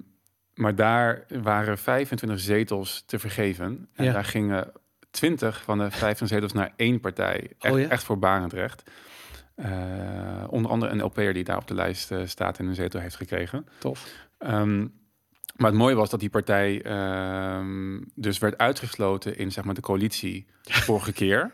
[0.53, 3.87] maar daar waren 25 zetels te vergeven.
[3.93, 4.13] En Ja.
[4.13, 4.71] daar gingen
[5.11, 7.51] 20 van de 25 zetels naar één partij.
[7.59, 7.87] Echt, Oh ja?
[7.87, 8.83] echt voor Barendrecht.
[9.55, 12.99] Eh, onder andere een LP'er die daar op de lijst eh, staat en een zetel
[12.99, 13.67] heeft gekregen.
[13.77, 14.13] Tof.
[15.55, 19.81] Maar het mooie was dat die partij ehm, dus werd uitgesloten in zeg maar, de
[19.81, 20.45] coalitie
[20.87, 21.51] vorige keer.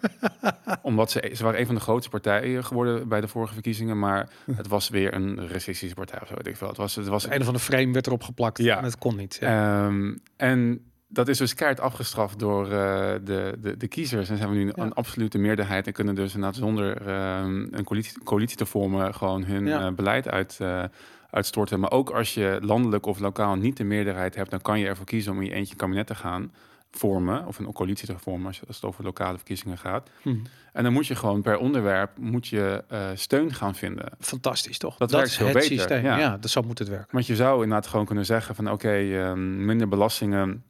[0.81, 3.99] Omdat ze, ze waren een van de grootste partijen geworden bij de vorige verkiezingen.
[3.99, 6.67] Maar het was weer een racistische partij of zo, weet ik veel.
[6.67, 8.57] Het was, het was Een van de frame werd erop geplakt.
[8.57, 8.77] Ja.
[8.77, 9.37] En het kon niet.
[9.39, 9.85] Ja.
[9.85, 14.29] Ehm, en dat is dus keihard afgestraft door eh, de, de, de kiezers.
[14.29, 14.83] En ze hebben nu een, Ja.
[14.83, 19.43] een absolute meerderheid en kunnen dus inderdaad zonder ehm, een coalitie, coalitie te vormen gewoon
[19.43, 20.83] hun eh, beleid uit, eh,
[21.31, 21.79] uitstorten.
[21.79, 25.05] Maar ook als je landelijk of lokaal niet de meerderheid hebt, dan kan je ervoor
[25.05, 26.51] kiezen om in je eentje kabinet te gaan
[26.91, 27.47] vormen.
[27.47, 30.09] Of een coalitie te vormen als, het over lokale verkiezingen gaat.
[30.21, 30.35] Hm.
[30.73, 34.05] En dan moet je gewoon per onderwerp moet je, eh, steun gaan vinden.
[34.19, 34.97] Fantastisch, toch?
[34.97, 36.03] Dat Dat, werkt is veel het beter, systeem.
[36.03, 36.17] ja.
[36.17, 36.37] Ja.
[36.37, 37.07] dat zo moet het werken.
[37.11, 40.63] Want je zou inderdaad gewoon kunnen zeggen van oké, ehm, minder belastingen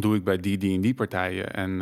[0.00, 1.52] doe ik bij die, die en die partijen.
[1.52, 1.80] En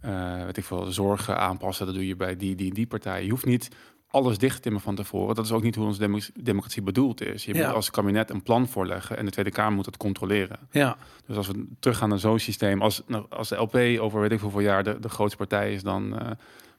[0.00, 3.24] eh, weet ik veel, zorgen aanpassen, dat doe je bij die, die en die partijen.
[3.24, 3.68] Je hoeft niet
[4.14, 5.34] alles dicht te timmen van tevoren.
[5.34, 7.44] Dat is ook niet hoe onze demo- democratie bedoeld is.
[7.44, 7.66] Je Ja.
[7.66, 10.58] moet als kabinet een plan voorleggen en de Tweede Kamer moet dat controleren.
[10.70, 10.96] Ja,
[11.26, 14.40] Dus als we teruggaan naar zo'n systeem, als, nou, als de LP over weet ik
[14.40, 16.30] hoeveel jaar de, de grootste partij is, dan eh,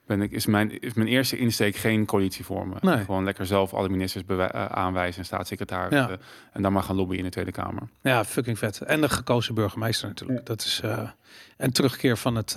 [0.06, 2.78] ben ik, is, mijn, is mijn eerste insteek geen coalitie vormen.
[2.80, 3.04] Nee.
[3.04, 5.92] Gewoon lekker zelf alle ministers eh, aanwijzen en staatssecretaris.
[5.92, 6.08] Ja.
[6.10, 6.16] eh,
[6.52, 7.82] en dan maar gaan lobbyen in de Tweede Kamer.
[8.02, 8.80] ja, fucking vet.
[8.80, 10.46] En de gekozen burgemeester natuurlijk.
[10.46, 11.08] Dat is eh
[11.56, 12.52] een terugkeer van het,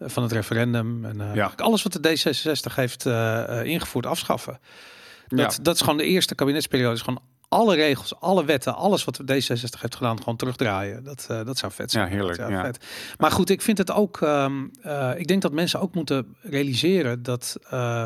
[0.00, 1.04] van het referendum.
[1.04, 1.52] En Ja.
[1.56, 3.06] alles wat de D66 heeft
[3.64, 4.58] ingevoerd, afschaffen.
[5.28, 6.94] Dat, dat is gewoon de eerste kabinetsperiode.
[6.94, 11.04] Is gewoon alle regels, alle wetten, alles wat de D66 heeft gedaan, gewoon terugdraaien.
[11.04, 12.04] Dat, eh, dat zou vet zijn.
[12.04, 12.64] Ja, heerlijk, ja.
[12.64, 12.84] Vet.
[13.18, 14.20] Maar goed, ik vind het ook.
[14.20, 17.56] ehm, eh, ik denk dat mensen ook moeten realiseren dat.
[17.70, 18.02] eh,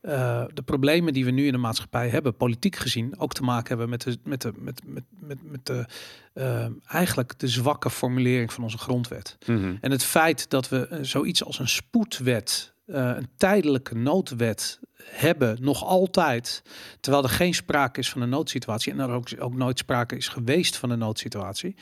[0.00, 3.68] eh, de problemen die we nu in de maatschappij hebben, politiek gezien, ook te maken
[3.68, 5.86] hebben met de, met de, met, met, met, met de
[6.34, 9.36] eh, eigenlijk de zwakke formulering van onze grondwet.
[9.46, 9.74] Mhm.
[9.80, 15.56] En het feit dat we eh, zoiets als een spoedwet, eh, een tijdelijke noodwet hebben,
[15.60, 16.62] nog altijd,
[17.00, 20.28] terwijl er geen sprake is van een noodsituatie en er ook, ook nooit sprake is
[20.28, 21.76] geweest van een noodsituatie,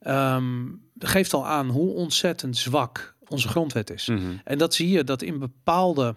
[0.00, 0.66] ehm,
[0.98, 4.08] geeft al aan hoe ontzettend zwak onze grondwet is.
[4.08, 4.20] Mhm.
[4.44, 6.14] En dat zie je dat in bepaalde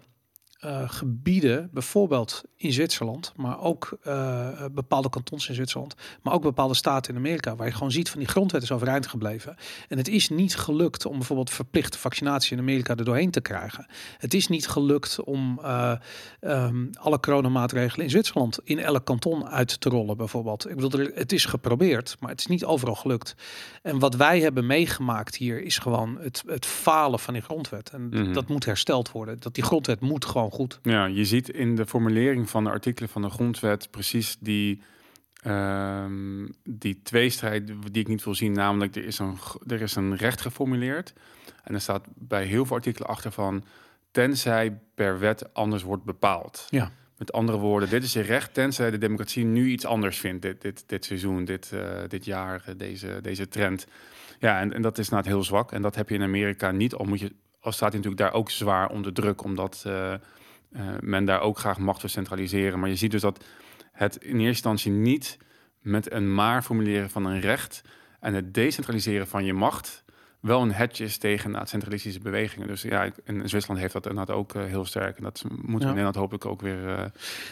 [0.64, 6.74] uh, gebieden, bijvoorbeeld in Zwitserland, maar ook uh, bepaalde kantons in Zwitserland, maar ook bepaalde
[6.74, 9.56] staten in Amerika, waar je gewoon ziet van die grondwet is overeind gebleven.
[9.88, 13.86] En het is niet gelukt om bijvoorbeeld verplichte vaccinatie in Amerika er doorheen te krijgen.
[14.18, 15.92] Het is niet gelukt om uh,
[16.40, 20.68] um, alle coronamaatregelen in Zwitserland in elk kanton uit te rollen, bijvoorbeeld.
[20.68, 23.34] Ik bedoel, het is geprobeerd, maar het is niet overal gelukt.
[23.82, 27.90] En wat wij hebben meegemaakt hier is gewoon het, het falen van die grondwet.
[27.90, 28.32] En mm -hmm.
[28.32, 29.40] dat moet hersteld worden.
[29.40, 30.78] Dat die grondwet moet gewoon goed.
[30.82, 34.82] Ja, je ziet in de formulering van de artikelen van de grondwet precies die,
[35.46, 38.52] um, die tweestrijd die ik niet wil zien.
[38.52, 41.12] Namelijk, er is, een, er is een recht geformuleerd.
[41.64, 43.64] En er staat bij heel veel artikelen achter van...
[44.10, 46.66] tenzij per wet anders wordt bepaald.
[46.70, 46.90] Ja.
[47.18, 50.42] Met andere woorden, dit is je recht tenzij de democratie nu iets anders vindt.
[50.42, 53.86] Dit, dit, dit seizoen, dit, uh, dit jaar, deze, deze trend.
[54.38, 55.72] Ja, en, en dat is nou heel zwak.
[55.72, 56.94] En dat heb je in Amerika niet.
[56.94, 60.14] Al moet je al staat hij natuurlijk daar ook zwaar onder druk, omdat uh,
[61.00, 62.78] men daar ook graag macht wil centraliseren.
[62.78, 63.44] Maar je ziet dus dat
[63.92, 65.38] het in eerste instantie niet
[65.80, 67.82] met een maar formuleren van een recht
[68.20, 70.04] en het decentraliseren van je macht
[70.40, 72.68] wel een hedge is tegen nou, centralistische bewegingen.
[72.68, 75.16] Dus ja, in Zwitserland heeft dat inderdaad ook uh, heel sterk.
[75.16, 76.82] En dat moeten we in Nederland hopelijk ook weer.
[76.82, 77.04] Uh,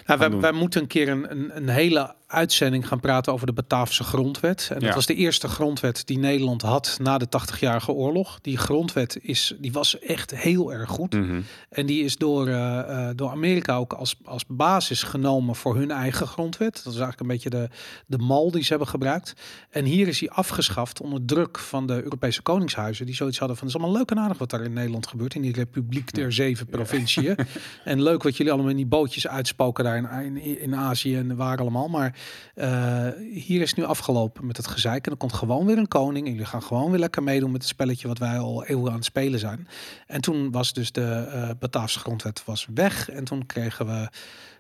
[0.07, 3.53] nou, wij, wij, moeten een keer een, een, een, hele uitzending gaan praten over de
[3.53, 4.69] Bataafse grondwet.
[4.69, 4.95] En dat ja.
[4.95, 8.39] was de eerste grondwet die Nederland had na de 80-jarige oorlog.
[8.41, 11.15] Die grondwet is, die was echt heel erg goed.
[11.15, 11.45] Mm -hmm.
[11.69, 16.27] En die is door, uh, door Amerika ook als, als basis genomen voor hun eigen
[16.27, 16.75] grondwet.
[16.85, 17.69] Dat is eigenlijk een beetje de,
[18.07, 19.33] de mal die ze hebben gebruikt.
[19.71, 23.07] En hier is die afgeschaft onder druk van de Europese Koningshuizen.
[23.07, 25.35] Die zoiets hadden van, het is allemaal leuk en aardig wat daar in Nederland gebeurt.
[25.35, 27.25] In die Republiek der Zeven Provinciën.
[27.25, 27.37] Ja.
[27.85, 31.37] en leuk wat jullie allemaal in die bootjes uitspoken daar in, in, in Azië en
[31.37, 31.89] waar allemaal.
[31.89, 32.15] Maar
[32.55, 35.07] uh, hier is nu afgelopen met het gezeik.
[35.07, 36.27] En er komt gewoon weer een koning.
[36.27, 38.97] En jullie gaan gewoon weer lekker meedoen met het spelletje wat wij al eeuwen aan
[38.97, 39.69] het spelen zijn.
[40.07, 43.11] En toen was dus de uh, Bataafse grondwet was weg.
[43.11, 44.09] En toen kregen we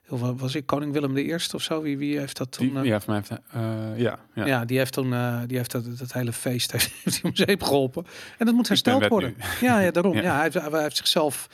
[0.09, 1.83] was ik koning Willem I of zo?
[1.83, 2.74] Wie, wie heeft dat toen?
[2.74, 4.46] Die, ja, voor mij heeft, uh, ja, ja.
[4.46, 7.62] ja, die heeft toen uh, die heeft dat, dat hele feest heeft hij om zeep
[7.62, 8.07] geholpen.
[8.38, 9.37] En dat moet hersteld worden.
[9.61, 10.14] Ja, ja, daarom.
[10.16, 10.22] ja.
[10.22, 11.48] ja hij, heeft, hij heeft zichzelf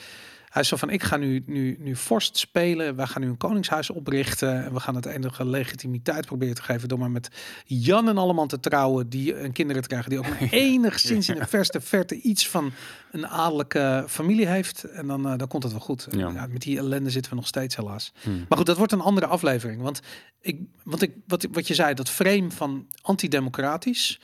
[0.52, 2.96] hij is zo van, ik ga nu, nu, nu vorst spelen.
[2.96, 4.64] We gaan nu een koningshuis oprichten.
[4.64, 6.88] En we gaan het enige legitimiteit proberen te geven...
[6.88, 7.28] door maar met
[7.64, 9.08] Jan en allemaal te trouwen...
[9.08, 10.10] die een kinderen te krijgen...
[10.10, 12.20] die ook maar enigszins in de verste verte...
[12.20, 12.72] iets van
[13.10, 14.84] een adellijke familie heeft.
[14.84, 16.06] En dan, uh, dan komt het wel goed.
[16.10, 16.30] Ja.
[16.30, 18.12] Ja, met die ellende zitten we nog steeds helaas.
[18.22, 18.44] Hmm.
[18.48, 19.82] Maar goed, dat wordt een andere aflevering.
[19.82, 20.00] Want,
[20.40, 24.20] ik, want ik, wat, wat je zei, dat frame van antidemocratisch...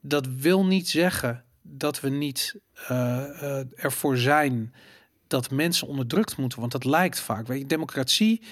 [0.00, 2.54] dat wil niet zeggen dat we niet
[2.90, 4.72] uh, uh, ervoor zijn
[5.32, 6.60] dat mensen onderdrukt moeten.
[6.60, 7.46] Want dat lijkt vaak.
[7.46, 8.42] Weet je, democratie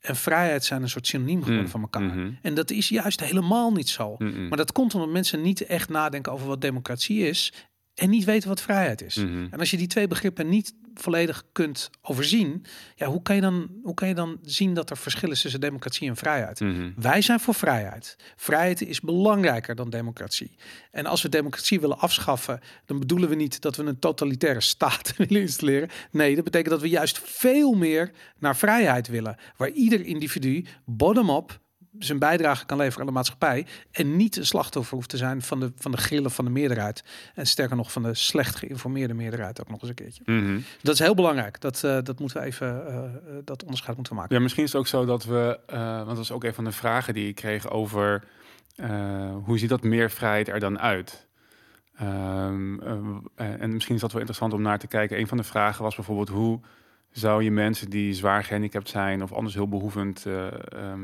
[0.00, 2.02] en vrijheid zijn een soort synoniem geworden mm, van elkaar.
[2.02, 2.38] Mm -hmm.
[2.42, 4.14] En dat is juist helemaal niet zo.
[4.18, 4.48] Mm.
[4.48, 7.52] Maar dat komt omdat mensen niet echt nadenken over wat democratie is.
[7.96, 9.16] En niet weten wat vrijheid is.
[9.16, 9.48] Mm -hmm.
[9.50, 13.70] En als je die twee begrippen niet volledig kunt overzien, ja, hoe kan je dan,
[13.82, 16.60] hoe kan je dan zien dat er verschil is tussen democratie en vrijheid?
[16.60, 16.94] Mm -hmm.
[16.96, 18.16] Wij zijn voor vrijheid.
[18.36, 20.56] Vrijheid is belangrijker dan democratie.
[20.90, 25.16] En als we democratie willen afschaffen, dan bedoelen we niet dat we een totalitaire staat
[25.16, 25.88] willen installeren.
[26.10, 31.60] Nee, dat betekent dat we juist veel meer naar vrijheid willen, waar ieder individu bottom-up
[31.98, 33.66] zijn bijdrage kan leveren aan de maatschappij.
[33.90, 37.04] En niet een slachtoffer hoeft te zijn van de, van de grillen van de meerderheid.
[37.34, 40.22] En sterker nog van de slecht geïnformeerde meerderheid ook nog eens een keertje.
[40.26, 40.64] Mm -hmm.
[40.82, 41.60] Dat is heel belangrijk.
[41.60, 43.00] Dat, uh, dat moeten we even, uh,
[43.44, 44.34] dat onderscheid moeten maken.
[44.36, 46.64] Ja, misschien is het ook zo dat we, uh, want dat was ook een van
[46.64, 48.24] de vragen die ik kreeg over
[49.44, 51.26] hoe ziet dat meer vrijheid er dan uit?
[52.02, 52.80] Um,
[53.34, 55.18] en misschien is dat wel interessant om naar te kijken.
[55.18, 56.60] Een van de vragen was bijvoorbeeld hoe
[57.10, 60.34] zou je mensen die zwaar gehandicapt zijn of anders heel behoevend um,
[60.74, 60.94] uh,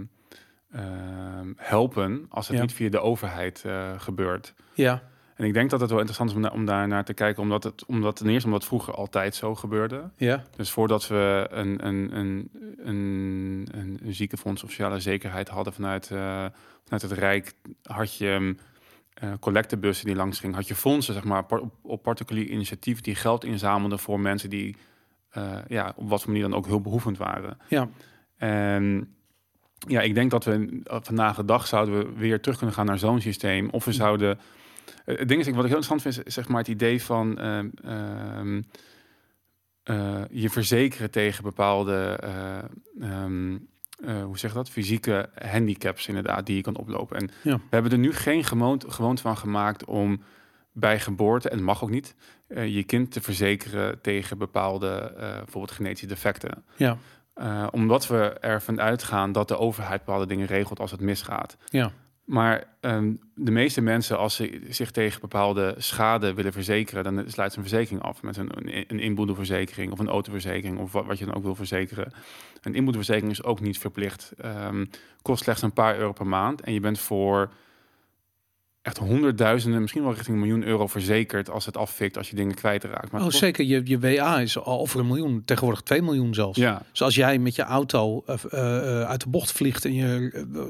[1.56, 2.62] helpen als het Ja.
[2.62, 4.54] niet via de overheid uh, gebeurt.
[4.74, 5.02] Ja,
[5.34, 7.42] En ik denk dat het wel interessant is om, da- om daar naar te kijken,
[7.42, 10.10] omdat het, omdat ten eerste omdat het vroeger altijd zo gebeurde.
[10.16, 16.10] ja, Dus voordat we een, een, een, een, een, ziekenfonds of sociale zekerheid hadden vanuit,
[16.12, 16.18] uh,
[16.84, 18.54] vanuit het Rijk, had je
[19.24, 23.14] uh, collectebussen die langs gingen, had je fondsen, zeg maar, op, op particulier initiatief die
[23.14, 24.76] geld inzamelden voor mensen die
[25.38, 27.58] uh, ja, op wat voor manier dan ook hulpbehoevend waren.
[27.68, 27.88] ja,
[28.36, 29.14] En
[29.88, 32.98] ja, ik denk dat we vandaag de dag zouden we weer terug kunnen gaan naar
[32.98, 33.68] zo'n systeem.
[33.70, 34.38] Of we zouden.
[35.06, 37.38] Uh, het ding is, wat ik heel interessant vind, is zeg maar het idee van
[37.40, 37.58] uh,
[39.84, 42.20] uh, je verzekeren tegen bepaalde,
[43.00, 43.68] um,
[44.24, 47.18] hoe zeg je dat, fysieke handicaps inderdaad die je kan oplopen.
[47.18, 47.56] En Ja.
[47.56, 50.22] we hebben er nu geen gewoonte, gewoonte van gemaakt om
[50.72, 52.14] bij geboorte, en mag ook niet,
[52.48, 56.64] je kind te verzekeren tegen bepaalde, bijvoorbeeld genetische defecten.
[56.76, 56.98] ja,
[57.34, 61.56] Uh, omdat we ervan uitgaan dat de overheid bepaalde dingen regelt als het misgaat.
[61.68, 61.92] ja.
[62.24, 67.52] Maar ehm, de meeste mensen, als ze zich tegen bepaalde schade willen verzekeren, dan sluit
[67.52, 68.50] ze een verzekering af met een,
[68.90, 72.12] een inboedelverzekering of een autoverzekering of wat, wat je dan ook wil verzekeren.
[72.62, 74.32] Een inboedelverzekering is ook niet verplicht.
[74.38, 74.84] Ehm,
[75.22, 77.50] kost slechts een paar euro per maand en je bent voor
[78.82, 82.54] echt honderdduizenden, misschien wel richting een miljoen euro verzekerd als het afvikt, als je dingen
[82.54, 83.12] kwijtraakt.
[83.12, 83.64] Maar oh, zeker.
[83.64, 86.58] Je, je WA is al over een miljoen, tegenwoordig 2 miljoen zelfs.
[86.58, 86.82] Ja.
[86.92, 88.60] Zoals jij met je auto uh, uh,
[89.02, 90.06] uit de bocht vliegt en je,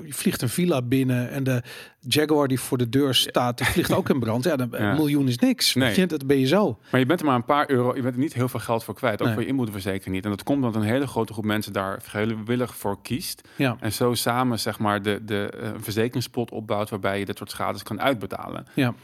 [0.05, 1.63] je, vliegt een villa binnen en de
[2.09, 4.45] Jaguar die voor de deur staat, die vliegt ook in brand.
[4.45, 4.79] Ja, dan, ja.
[4.79, 5.75] een miljoen is niks.
[5.75, 6.01] Nee.
[6.01, 6.79] Je, dat ben je zo.
[6.91, 8.85] Maar je bent er maar een paar euro, je bent er niet heel veel geld
[8.85, 9.33] voor kwijt, ook nee.
[9.33, 10.25] voor je inboedelverzekering niet.
[10.25, 13.49] En dat komt omdat een hele grote groep mensen daar vrijwillig voor kiest.
[13.57, 13.77] Ja.
[13.81, 17.83] En zo samen zeg maar de, de een verzekeringspot opbouwt waarbij je dit soort schades
[17.83, 18.67] kan uitbetalen.
[18.75, 18.95] Ja.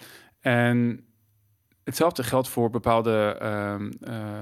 [0.40, 1.04] En
[1.84, 4.40] hetzelfde geldt voor bepaalde uh, uh,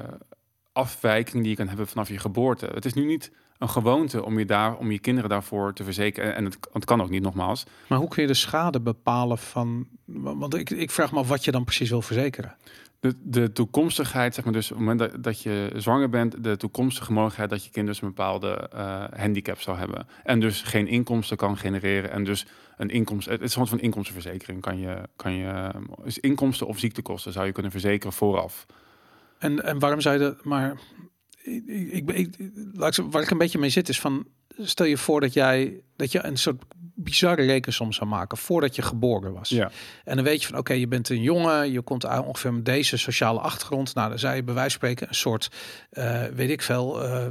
[0.72, 2.66] afwijkingen die je kan hebben vanaf je geboorte.
[2.66, 6.34] Het is nu niet een gewoonte om je, daar, om je kinderen daarvoor te verzekeren.
[6.34, 7.64] En het, het kan ook niet, nogmaals.
[7.86, 9.88] Maar hoe kun je de schade bepalen van...
[10.04, 12.56] Want ik, ik vraag me af wat je dan precies wil verzekeren.
[13.22, 17.50] De, toekomstigheid, zeg maar dus op het moment dat, je zwanger bent, de toekomstige mogelijkheid
[17.50, 20.06] dat je kind dus een bepaalde uh, handicap zou hebben.
[20.24, 22.10] En dus geen inkomsten kan genereren.
[22.10, 24.60] En dus een inkomsten, het is soort van inkomstenverzekering.
[24.60, 25.70] Kan je, kan je,
[26.04, 28.66] dus inkomsten of ziektekosten zou je kunnen verzekeren vooraf.
[29.38, 30.78] En, en waarom zou je dat, maar
[31.42, 32.34] ik, ik, ik,
[33.10, 34.26] waar ik een beetje mee zit is van,
[34.58, 36.64] stel je voor dat jij, dat je een soort
[36.96, 39.48] bizarre rekensom zou maken voordat je geboren was.
[39.48, 39.70] Ja.
[40.04, 42.64] En dan weet je van oké, je bent een jongen, je komt uit ongeveer met
[42.64, 43.94] deze sociale achtergrond.
[43.94, 45.50] Nou, dan zou je bij wijze van spreken een soort,
[45.92, 47.26] uh, weet ik veel, uh,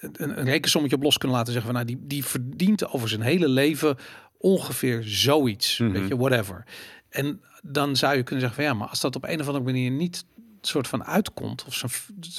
[0.00, 3.20] een, een rekensommetje op los kunnen laten zeggen van nou, die, die verdient over zijn
[3.20, 3.96] hele leven
[4.38, 5.98] ongeveer zoiets, mm -hmm.
[5.98, 6.64] weet je, whatever.
[7.08, 9.64] En dan zou je kunnen zeggen van ja, maar als dat op een of andere
[9.64, 10.24] manier niet
[10.66, 11.86] soort van uitkomt of zo,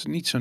[0.02, 0.38] niet, zo,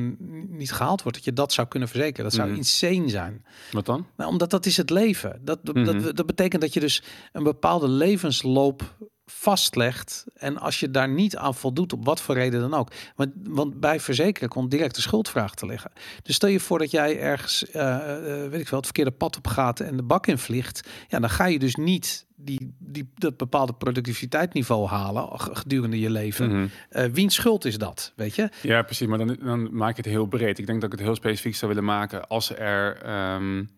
[0.47, 2.23] niet gehaald wordt, dat je dat zou kunnen verzekeren.
[2.23, 2.55] Dat zou mm.
[2.55, 3.45] insane zijn.
[3.71, 4.07] Wat dan?
[4.17, 5.39] Nou, omdat dat is het leven.
[5.41, 6.01] Dat, dat, mm -hmm.
[6.01, 10.25] dat, dat betekent dat je dus een bepaalde levensloop vastlegt.
[10.33, 12.91] En als je daar niet aan voldoet, op wat voor reden dan ook.
[13.15, 15.91] Want, want bij verzekeren komt direct de schuldvraag te liggen.
[16.23, 19.37] Dus stel je voor dat jij ergens, uh, uh, weet ik wel, het verkeerde pad
[19.37, 20.89] op gaat en de bak in vliegt.
[21.07, 26.47] Ja, dan ga je dus niet die, die, dat bepaalde productiviteitsniveau halen gedurende je leven.
[26.47, 26.69] Mm -hmm.
[26.91, 28.49] uh, wiens schuld is dat, weet je?
[28.61, 29.07] Ja, precies.
[29.07, 30.59] Maar dan, dan maak ik het heel breed.
[30.59, 33.09] Ik denk dat ik het heel specifiek zou willen maken als er...
[33.35, 33.69] Um,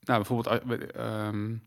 [0.00, 0.60] nou, bijvoorbeeld...
[0.96, 1.62] Um,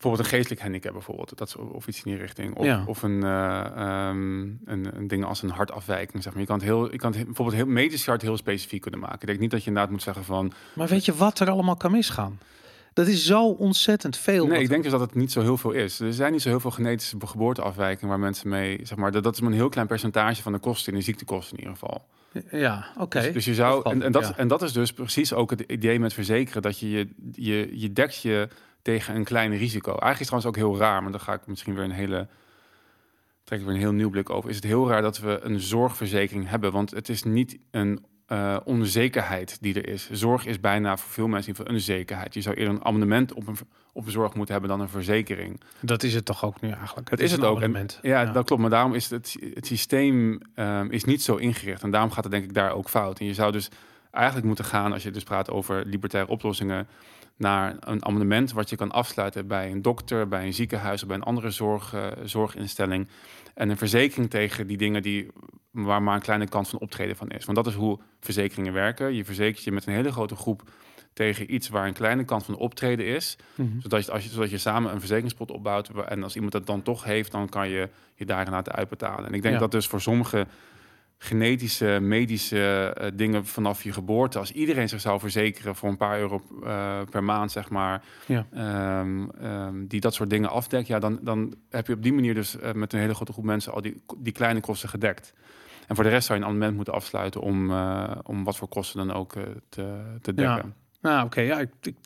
[0.00, 2.84] bijvoorbeeld een geestelijk handicap bijvoorbeeld, dat of iets in die richting, of, ja.
[2.86, 6.40] of een, uh, um, een, een ding als een hartafwijking, zeg maar.
[6.40, 9.20] Je kan het heel, je kan het bijvoorbeeld heel medisch hart heel specifiek kunnen maken.
[9.20, 10.52] Ik denk niet dat je inderdaad moet zeggen van.
[10.72, 12.38] Maar weet je wat er allemaal kan misgaan?
[12.92, 14.46] Dat is zo ontzettend veel.
[14.46, 16.00] Nee, ik denk dus dat het niet zo heel veel is.
[16.00, 19.34] Er zijn niet zo heel veel genetische geboorteafwijkingen waar mensen mee, zeg maar, dat, dat
[19.34, 22.06] is maar een heel klein percentage van de kosten in de ziektekosten in ieder geval.
[22.50, 23.02] Ja, oké.
[23.02, 23.22] Okay.
[23.22, 24.36] Dus, dus, je zou, en, en, dat, ja.
[24.36, 27.92] en dat is dus precies ook het idee met verzekeren, dat je je, je, je
[27.92, 28.48] dekt je
[28.82, 29.90] tegen een klein risico.
[29.90, 32.28] Eigenlijk is het trouwens ook heel raar, maar dan ga ik misschien weer een hele
[33.44, 34.50] trek ik weer een heel nieuw blik over.
[34.50, 36.72] Is het heel raar dat we een zorgverzekering hebben?
[36.72, 40.10] Want het is niet een uh, onzekerheid die er is.
[40.10, 42.34] Zorg is bijna voor veel mensen in een zekerheid.
[42.34, 43.56] Je zou eerder een abonnement op een,
[43.92, 45.60] op een zorg moeten hebben dan een verzekering.
[45.80, 47.10] Dat is het toch ook nu eigenlijk?
[47.10, 47.60] Dat het is, het ook.
[47.60, 48.60] En, ja, ja, dat klopt.
[48.60, 51.82] Maar daarom is het, het systeem um, is niet zo ingericht.
[51.82, 53.18] En daarom gaat het denk ik daar ook fout.
[53.18, 53.68] En je zou dus
[54.10, 56.88] eigenlijk moeten gaan, als je dus praat over libertaire oplossingen,
[57.40, 61.16] naar een abonnement wat je kan afsluiten bij een dokter, bij een ziekenhuis of bij
[61.16, 63.08] een andere zorg, uh, zorginstelling.
[63.54, 65.28] En een verzekering tegen die dingen die,
[65.70, 67.44] waar maar een kleine kans van optreden van is.
[67.44, 69.14] Want dat is hoe verzekeringen werken.
[69.14, 70.62] Je verzekert je met een hele grote groep
[71.12, 73.36] tegen iets waar een kleine kans van optreden is.
[73.54, 73.62] Mhm.
[73.62, 73.80] Mm -hmm.
[73.80, 75.88] zodat, je, als je, zodat je samen een verzekeringspot opbouwt.
[75.88, 79.26] En als iemand dat dan toch heeft, dan kan je je daarin laten uitbetalen.
[79.26, 79.60] En ik denk ja.
[79.60, 80.46] dat dus voor sommige
[81.22, 84.38] genetische, medische uh, dingen vanaf je geboorte.
[84.38, 88.46] Als iedereen zich zou verzekeren voor een paar euro uh, per maand, zeg maar, ja.
[89.00, 92.34] um, um, die dat soort dingen afdekt, ja, dan, dan heb je op die manier
[92.34, 95.32] dus uh, met een hele grote groep mensen al die, die kleine kosten gedekt.
[95.86, 97.72] En voor de rest zou je een abonnement moeten afsluiten om,
[98.22, 99.32] om wat voor kosten dan ook
[99.68, 100.44] te, te dekken.
[100.44, 100.72] Ja.
[101.00, 101.96] Nou, oké, okay, ja, ik, ik,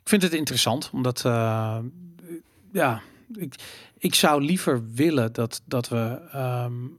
[0.00, 1.20] ik, vind het interessant, omdat
[2.72, 3.00] ja,
[3.34, 3.54] ik,
[3.98, 6.98] ik zou liever willen dat, dat we um,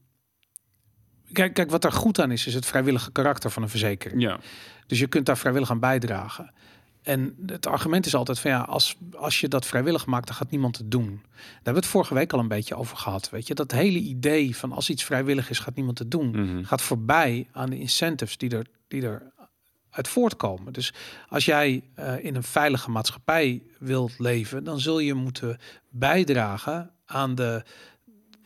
[1.31, 4.21] Kijk, kijk, wat er goed aan is, is het vrijwillige karakter van een verzekering.
[4.21, 4.39] Ja.
[4.87, 6.53] Dus je kunt daar vrijwillig aan bijdragen.
[7.01, 10.51] En het argument is altijd van ja, als, als je dat vrijwillig maakt, dan gaat
[10.51, 11.05] niemand het doen.
[11.05, 13.29] Daar hebben we het vorige week al een beetje over gehad.
[13.29, 16.39] Weet je, dat hele idee van als iets vrijwillig is, gaat niemand het doen, Mhm.
[16.39, 16.65] mm -hmm.
[16.65, 19.31] gaat voorbij aan de incentives die er, die er
[19.89, 20.73] uit voortkomen.
[20.73, 20.93] Dus
[21.29, 25.59] als jij uh, in een veilige maatschappij wilt leven, dan zul je moeten
[25.89, 27.63] bijdragen aan de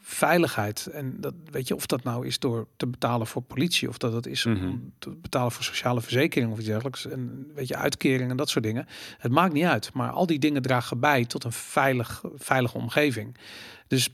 [0.10, 0.86] veiligheid.
[0.88, 4.13] En dat weet je, of dat nou is door te betalen voor politie, of dat
[4.13, 4.67] het is Mhm.
[4.67, 7.06] om te betalen voor sociale verzekering of iets dergelijks.
[7.06, 8.88] En weet je, uitkeringen en dat soort dingen.
[9.17, 9.93] Het maakt niet uit.
[9.93, 13.38] Maar al die dingen dragen bij tot een veilig, veilige omgeving.
[13.88, 14.10] Dus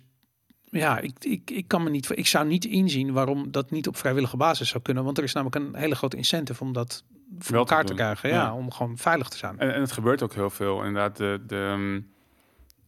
[0.69, 2.09] ja, ik, ik, ik kan me niet.
[2.17, 5.03] Ik zou niet inzien waarom dat niet op vrijwillige basis zou kunnen.
[5.03, 7.03] Want er is namelijk een hele grote incentive om dat
[7.39, 8.29] voor Wel elkaar te, krijgen.
[8.29, 8.53] Ja, Ja.
[8.53, 9.59] om gewoon veilig te zijn.
[9.59, 10.77] En, en het gebeurt ook heel veel.
[10.83, 12.01] Inderdaad, de, de,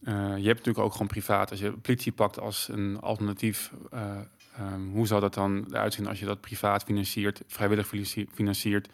[0.02, 1.50] eh, je hebt natuurlijk ook gewoon privaat.
[1.50, 4.10] Als je politie pakt als een alternatief, eh,
[4.56, 8.88] ehm, hoe zou dat dan eruit zien als je dat privaat financiert, vrijwillig financi- financiert?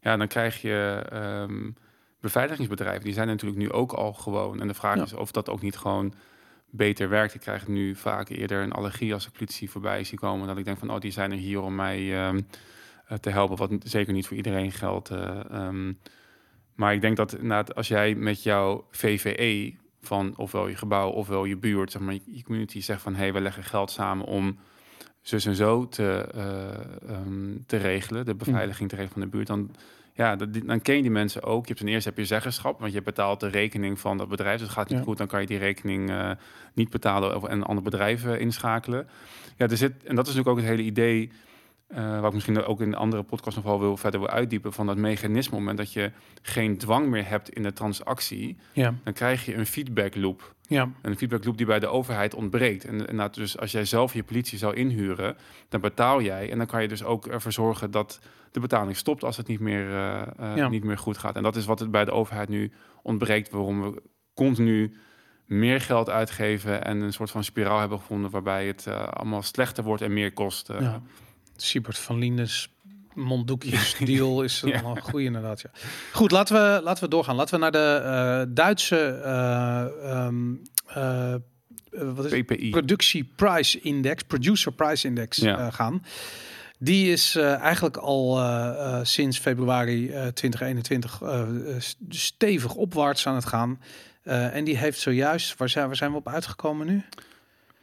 [0.00, 1.70] Ja, dan krijg je ehm,
[2.20, 3.04] beveiligingsbedrijven.
[3.04, 4.60] Die zijn natuurlijk nu ook al gewoon.
[4.60, 5.02] En de vraag Ja.
[5.02, 6.14] is of dat ook niet gewoon
[6.70, 7.34] beter werkt.
[7.34, 10.46] Ik krijg nu vaak eerder een allergie als ik politie voorbij zie komen.
[10.46, 12.40] Dat ik denk van, oh, die zijn er hier om mij ehm,
[13.06, 13.56] eh, te helpen.
[13.56, 15.10] Wat zeker niet voor iedereen geldt.
[16.74, 19.74] maar ik denk dat als jij met jouw VVE
[20.06, 23.32] van ofwel je gebouw ofwel je buurt, zeg maar, je community zegt van hé, hey,
[23.32, 24.58] we leggen geld samen om
[25.20, 29.46] zus en zo te, eh, ehm, te regelen, de beveiliging te regelen van de buurt,
[29.46, 29.70] dan,
[30.12, 31.62] ja, dat, dan ken je die mensen ook.
[31.62, 34.58] Je hebt ten eerste heb je zeggenschap, want je betaalt de rekening van dat bedrijf.
[34.58, 35.04] Dus het gaat niet Ja.
[35.04, 36.30] goed, dan kan je die rekening eh,
[36.74, 39.08] niet betalen en een ander bedrijf eh, inschakelen.
[39.56, 41.30] Ja, er zit, en dat is natuurlijk ook het hele idee.
[41.86, 44.72] Eh wat ik misschien ook in een andere podcast nog wel wil verder wil uitdiepen
[44.72, 45.38] van dat mechanisme.
[45.38, 49.44] Op het moment dat je geen dwang meer hebt in de transactie, Ja, dan krijg
[49.44, 50.54] je een feedback loop.
[50.62, 52.84] ja, Een feedback loop die bij de overheid ontbreekt.
[52.84, 55.36] En, dus als jij zelf je politie zou inhuren,
[55.68, 56.50] dan betaal jij.
[56.50, 58.20] En dan kan je dus ook ervoor zorgen dat
[58.50, 60.68] de betaling stopt als het niet meer, eh, eh, Ja.
[60.68, 61.36] niet meer goed gaat.
[61.36, 62.72] En dat is wat het bij de overheid nu
[63.02, 63.50] ontbreekt.
[63.50, 64.02] Waarom we
[64.34, 64.96] continu
[65.44, 70.02] meer geld uitgeven en een soort van spiraal hebben gevonden waarbij het allemaal slechter wordt
[70.02, 70.68] en meer kost.
[70.78, 71.02] ja.
[71.56, 72.68] Siebert van Liendes
[73.14, 74.84] monddoekjes deal is Ja.
[74.84, 75.60] een goede inderdaad.
[75.60, 75.70] Ja.
[76.12, 77.36] Goed, laten we, laten we doorgaan.
[77.36, 78.00] Laten we naar de
[78.48, 80.54] eh, Duitse eh, ehm,
[80.86, 81.34] eh,
[82.14, 82.42] wat is?
[82.42, 82.70] PPI.
[82.70, 85.70] Productie Price Index, Producer Price Index Ja.
[85.70, 86.04] gaan.
[86.78, 88.40] Die is eigenlijk al
[89.02, 93.80] sinds februari eh, 2021 eh, eh, st- stevig opwaarts aan het gaan.
[94.22, 97.02] En die heeft zojuist, waar zijn, waar zijn we op uitgekomen nu?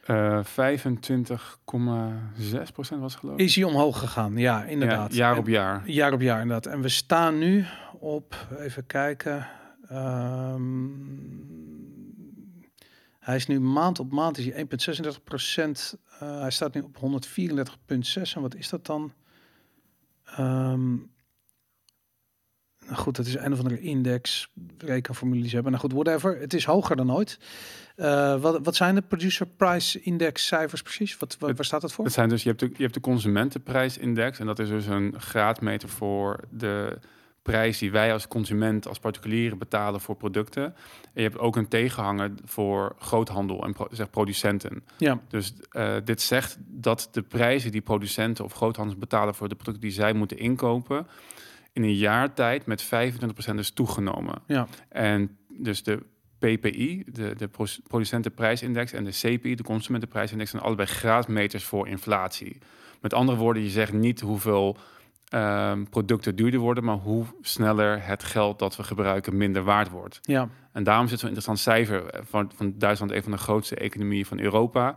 [0.04, 3.44] Eh 25,6 procent was het geloof ik.
[3.44, 4.36] Is hij omhoog gegaan?
[4.36, 5.14] Ja, inderdaad.
[5.14, 5.88] Ja, jaar op jaar.
[5.90, 6.72] Jaar op jaar, inderdaad.
[6.72, 7.64] En we staan nu
[7.98, 9.46] op, even kijken.
[9.88, 10.88] ehm,
[13.18, 15.98] hij is nu maand op maand, is hij 1,36 procent.
[16.18, 18.34] Eh, hij staat nu op 134,6.
[18.34, 19.12] En wat is dat dan?
[20.24, 20.96] Ehm,
[22.86, 24.48] nou goed, dat is een of andere index.
[24.78, 25.72] Rekenformules hebben.
[25.72, 26.40] Nou goed, whatever.
[26.40, 27.38] Het is hoger dan ooit.
[27.96, 31.16] Eh, wat, wat zijn de producer price index cijfers precies?
[31.18, 32.04] Wat, waar, Het- waar staat dat voor?
[32.04, 35.14] Dat zijn dus, je hebt, de, je hebt de consumentenprijsindex en dat is dus een
[35.20, 36.98] graadmeter voor de
[37.42, 40.64] prijs die wij als consument, als particulieren betalen voor producten.
[40.64, 40.74] En
[41.12, 44.84] je hebt ook een tegenhanger voor groothandel en pro, zeg producenten.
[44.98, 49.54] Ja, Dus eh, dit zegt dat de prijzen die producenten of groothandels betalen voor de
[49.54, 51.06] producten die zij moeten inkopen,
[51.74, 54.42] in een jaar tijd met 25% is toegenomen.
[54.46, 56.02] ja, En dus de
[56.38, 62.58] PPI, de, de pro- producentenprijsindex, en de CPI, de consumentenprijsindex, zijn allebei graadmeters voor inflatie.
[63.00, 64.76] Met andere woorden, je zegt niet hoeveel
[65.28, 70.18] ehm, producten duurder worden, maar hoe sneller het geld dat we gebruiken minder waard wordt.
[70.22, 70.48] ja.
[70.72, 74.24] En daarom zit zo'n interessant cijfer eh, van, van Duitsland, een van de grootste economieën
[74.24, 74.96] van Europa.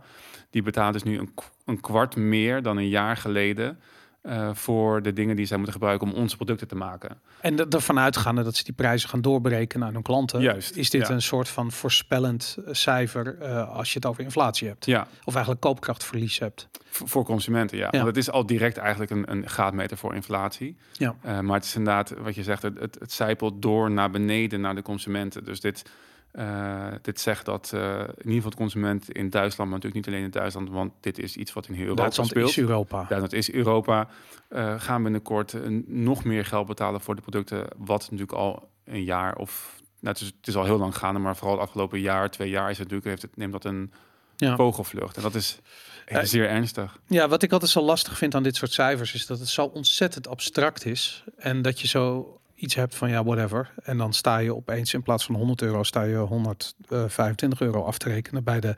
[0.50, 3.78] Die betaalt dus nu een, een kwart meer dan een jaar geleden
[4.20, 7.20] eh, voor de dingen die zij moeten gebruiken om onze producten te maken.
[7.40, 10.90] En er- ervan uitgaande dat ze die prijzen gaan doorberekenen aan hun klanten, Juist, is
[10.90, 11.14] dit ja.
[11.14, 14.86] een soort van voorspellend eh, cijfer eh, als je het over inflatie hebt.
[14.86, 16.68] Ja, Of eigenlijk koopkrachtverlies hebt.
[16.90, 17.84] v- voor consumenten, ja.
[17.84, 17.90] Ja.
[17.90, 20.76] Want het is al direct eigenlijk een, een graadmeter voor inflatie.
[20.92, 21.14] Ja.
[21.22, 24.74] Maar het is inderdaad, wat je zegt, het, het, het zijpelt door naar beneden naar
[24.74, 25.44] de consumenten.
[25.44, 25.84] Dus dit,
[26.38, 30.14] eh, dit zegt dat eh, in ieder geval de consument in Duitsland, maar natuurlijk niet
[30.14, 32.48] alleen in Duitsland, want dit is iets wat in heel Europa Duitsland speelt.
[32.48, 33.04] is Europa.
[33.08, 34.08] Dat is Europa.
[34.48, 39.36] eh, gaan binnenkort nog meer geld betalen voor de producten, wat natuurlijk al een jaar
[39.36, 42.30] of nou, het, is, het is al heel lang gaande, maar vooral het afgelopen jaar,
[42.30, 43.92] twee jaar is het natuurlijk heeft het neemt dat een
[44.36, 44.56] Ja.
[44.56, 45.58] vogelvlucht en dat is
[46.22, 46.98] zeer ernstig.
[47.06, 49.64] Ja, wat ik altijd zo lastig vind aan dit soort cijfers is dat het zo
[49.64, 51.24] ontzettend abstract is.
[51.36, 53.74] En dat je zo iets hebt van ja, whatever.
[53.82, 57.98] En dan sta je opeens in plaats van 100 euro, sta je 125 euro af
[57.98, 58.74] te rekenen bij de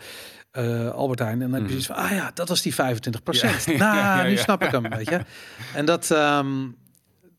[0.51, 1.43] eh Albert Heijn.
[1.43, 1.83] En dan heb je Mhm.
[1.83, 3.65] zoiets van, ah ja, dat was die 25 procent.
[3.65, 3.77] Ja.
[3.77, 5.21] Nou, Ja, ja, nu snap ik hem, weet je.
[5.75, 6.69] En dat, ehm,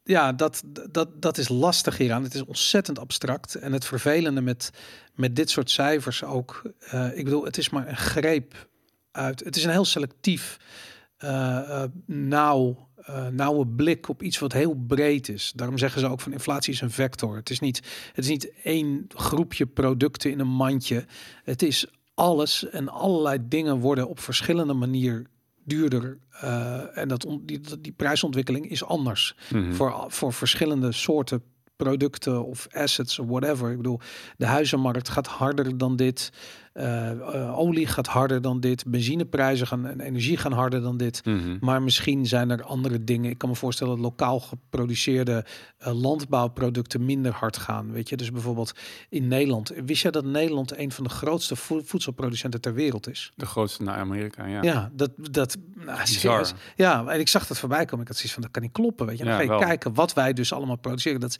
[0.04, 2.24] ja, dat, dat, dat is lastig hieraan.
[2.24, 3.56] Het is ontzettend abstract.
[3.56, 4.72] En het vervelende met,
[5.16, 8.70] met dit soort cijfers ook, eh, ik bedoel, het is maar een greep
[9.12, 9.40] uit.
[9.44, 10.58] Het is een heel selectief,
[11.18, 15.52] eh, eh, nauw, eh, nauwe blik op iets wat heel breed is.
[15.56, 17.36] Daarom zeggen ze ook van inflatie is een vector.
[17.36, 17.78] Het is niet,
[18.14, 21.06] het is niet één groepje producten in een mandje.
[21.44, 25.28] Het is alles en allerlei dingen worden op verschillende manieren
[25.64, 26.18] duurder.
[26.44, 29.74] Uh, en dat on, die, die prijsontwikkeling is anders Mhm.
[29.74, 31.44] voor, voor verschillende soorten
[31.76, 33.72] producten of assets of whatever.
[33.72, 34.00] Ik bedoel,
[34.38, 36.32] de huizenmarkt gaat harder dan dit.
[36.74, 38.86] Eh, eh, olie gaat harder dan dit.
[38.88, 41.26] Benzineprijzen gaan, en energie gaan harder dan dit.
[41.26, 41.58] Mhm.
[41.60, 43.30] Maar misschien zijn er andere dingen.
[43.32, 45.46] Ik kan me voorstellen dat lokaal geproduceerde
[45.78, 47.92] eh, landbouwproducten minder hard gaan.
[47.92, 48.72] Weet je, dus bijvoorbeeld
[49.10, 49.72] in Nederland.
[49.86, 53.32] Wist jij dat Nederland een van de grootste vo- voedselproducenten ter wereld is?
[53.36, 54.62] De grootste naar Amerika, ja.
[54.62, 56.54] Ja, dat dat nou, serieus.
[56.76, 58.02] Ja, en ik zag dat voorbij komen.
[58.02, 59.06] Ik had zoiets van dat kan niet kloppen.
[59.06, 59.60] Weet je, dan Ja, ga je wel.
[59.60, 61.20] kijken wat wij dus allemaal produceren.
[61.20, 61.40] Dat is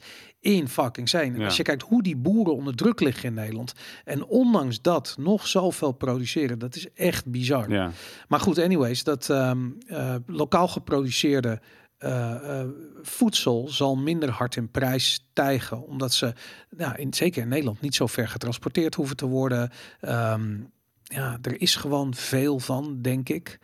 [0.52, 1.32] in fucking zijn.
[1.34, 1.44] En Ja.
[1.44, 3.72] als je kijkt hoe die boeren onder druk liggen in Nederland
[4.04, 7.70] en ondanks dat nog zoveel produceren, dat is echt bizar.
[7.70, 7.90] Ja.
[8.28, 11.60] Maar goed, anyways, dat ehm, eh, lokaal geproduceerde
[11.98, 12.68] eh, eh,
[13.02, 16.32] voedsel zal minder hard in prijs stijgen, omdat ze,
[16.70, 19.70] nou, in, zeker in Nederland, niet zo ver getransporteerd hoeven te worden.
[20.00, 20.60] Ehm,
[21.02, 23.58] ja, er is gewoon veel van, denk ik.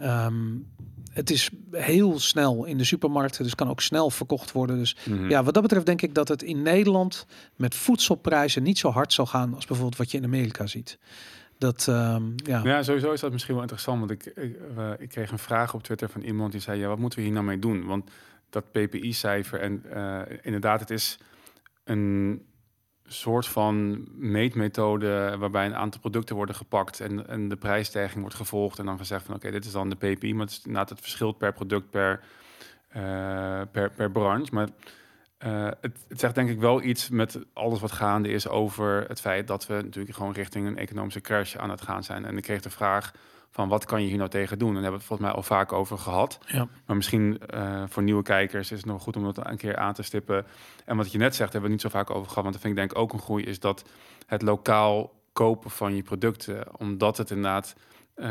[0.00, 0.56] Ehm,
[1.12, 4.78] het is heel snel in de supermarkten, dus kan ook snel verkocht worden.
[4.78, 5.28] Dus Mhm.
[5.28, 7.26] ja, wat dat betreft denk ik dat het in Nederland
[7.56, 10.98] met voedselprijzen niet zo hard zal gaan als bijvoorbeeld wat je in Amerika ziet.
[11.58, 12.60] Dat, ehm, ja.
[12.64, 13.98] Ja, sowieso is dat misschien wel interessant.
[13.98, 16.88] Want ik, ik, eh, ik kreeg een vraag op Twitter van iemand die zei: Ja,
[16.88, 17.86] wat moeten we hier nou mee doen?
[17.86, 18.10] Want
[18.50, 21.18] dat PPI-cijfer, en eh, inderdaad, het is
[21.84, 22.42] een
[23.12, 28.78] soort van meetmethode waarbij een aantal producten worden gepakt en, en de prijsstijging wordt gevolgd.
[28.78, 31.38] En dan gezegd van oké, dit is dan de PPI, maar het, is het verschilt
[31.38, 32.20] per product, per,
[32.88, 34.54] eh, per, per branche.
[34.54, 34.68] Maar
[35.38, 39.20] eh, het, het zegt denk ik wel iets met alles wat gaande is over het
[39.20, 42.24] feit dat we natuurlijk gewoon richting een economische crash aan het gaan zijn.
[42.24, 43.12] En ik kreeg de vraag
[43.50, 44.68] van wat kan je hier nou tegen doen?
[44.68, 46.38] En daar hebben we het volgens mij al vaak over gehad.
[46.46, 46.68] Ja.
[46.86, 49.94] Maar misschien eh, voor nieuwe kijkers is het nog goed om dat een keer aan
[49.94, 50.46] te stippen.
[50.84, 52.42] En wat je net zegt, hebben we het niet zo vaak over gehad.
[52.42, 53.84] Want dat vind ik denk ik ook een groei, is dat
[54.26, 57.74] het lokaal kopen van je producten, omdat het inderdaad,
[58.14, 58.26] eh,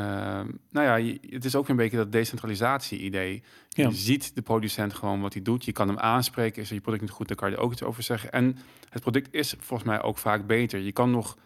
[0.72, 3.44] nou ja, het is ook een beetje dat decentralisatie-idee.
[3.70, 3.88] Ja.
[3.88, 5.66] Je ziet de producent gewoon wat hij doet.
[5.66, 6.62] Je kan hem aanspreken.
[6.62, 8.32] Is je product niet goed, dan kan je er ook iets over zeggen.
[8.32, 8.58] En
[8.90, 10.80] het product is volgens mij ook vaak beter.
[10.80, 11.38] Je kan nog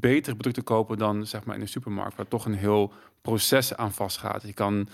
[0.00, 2.92] betere producten kopen dan zeg maar in de supermarkt, waar toch een heel
[3.22, 4.42] proces aan vastgaat.
[4.42, 4.88] Je kan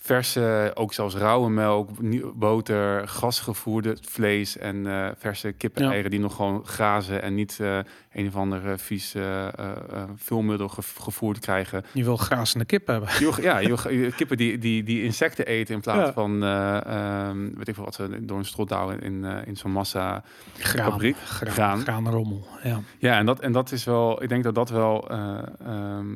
[0.00, 1.88] verse, ook zelfs rauwe melk,
[2.34, 7.78] boter, gasgevoerde vlees en eh, verse kippen-eieren die nog gewoon grazen en niet eh,
[8.12, 11.84] een of andere vies eh, eh, eh, vulmiddel ge- gevoerd krijgen.
[11.92, 13.08] Je wil grazende kip hebben.
[13.18, 16.12] Je wil- ja, je wil- kippen die, die, die insecten eten in plaats Ja.
[16.12, 20.22] van, ehm, weet ik veel wat ze door een strot douwen in, in zo'n massa.
[20.58, 21.80] Graan, Fabriek, graan, graan.
[21.80, 22.46] graanrommel.
[22.62, 22.80] Ja.
[22.98, 26.06] Ja, en dat, en dat is wel, ik denk dat dat wel ehm,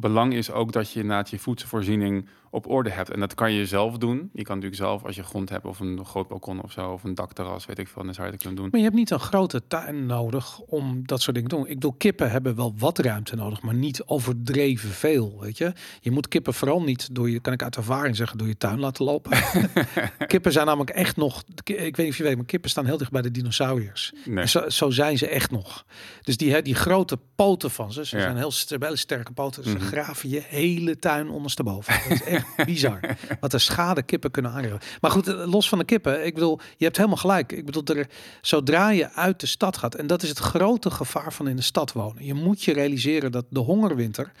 [0.00, 3.10] belang is ook dat je inderdaad je voedselvoorziening op orde hebt.
[3.10, 4.30] En dat kan je zelf doen.
[4.32, 7.04] Je kan natuurlijk zelf, als je grond hebt of een groot balkon of zo, of
[7.04, 8.68] een dakterras, weet ik veel, dan zou je dat kunnen doen.
[8.70, 11.66] Maar je hebt niet een grote tuin nodig om dat soort dingen te doen.
[11.66, 15.36] Ik bedoel, kippen hebben wel wat ruimte nodig, maar niet overdreven veel.
[15.40, 18.48] Weet je, je moet kippen vooral niet door je, kan ik uit ervaring zeggen, door
[18.48, 19.38] je tuin laten lopen.
[20.26, 22.96] kippen zijn namelijk echt nog, ik weet niet of je weet, maar kippen staan heel
[22.98, 24.12] dicht bij de dinosauriërs.
[24.24, 24.46] Nee.
[24.46, 25.84] Zo, zo zijn ze echt nog.
[26.22, 28.22] Dus die, die grote poten van ze, ze Ja.
[28.22, 29.64] zijn heel sterke poten.
[29.64, 29.80] Ze Mhm.
[29.86, 31.94] graven je hele tuin ondersteboven.
[32.08, 33.00] Dat is echt bizar.
[33.40, 34.80] Wat de schade kippen kunnen aanrichten.
[35.00, 36.26] Maar goed, eh, los van de kippen.
[36.26, 37.52] Ik bedoel, je hebt helemaal gelijk.
[37.52, 38.08] Ik bedoel, er,
[38.40, 39.94] zodra je uit de stad gaat.
[39.94, 42.24] En dat is het grote gevaar van in de stad wonen.
[42.24, 44.32] Je moet je realiseren dat de hongerwinter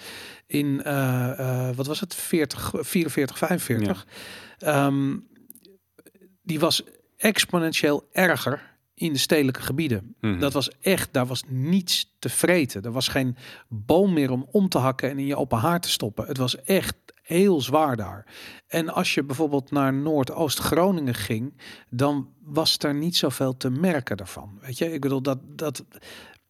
[0.46, 4.06] in, eh, eh, wat was het, 40, 44, 45.
[4.58, 5.16] ehm,
[6.42, 6.82] die was
[7.16, 10.14] exponentieel erger in de stedelijke gebieden.
[10.20, 10.38] Mhm.
[10.38, 12.82] Dat was echt, daar was niets te vreten.
[12.82, 13.36] Er was geen
[13.68, 16.26] boom meer om om te hakken en in je open haar te stoppen.
[16.26, 16.96] Het was echt
[17.28, 18.26] heel zwaar daar.
[18.66, 21.60] En als je bijvoorbeeld naar Noordoost-Groningen ging,
[21.90, 24.58] dan was er niet zoveel te merken daarvan.
[24.60, 25.84] Weet je, ik bedoel dat dat.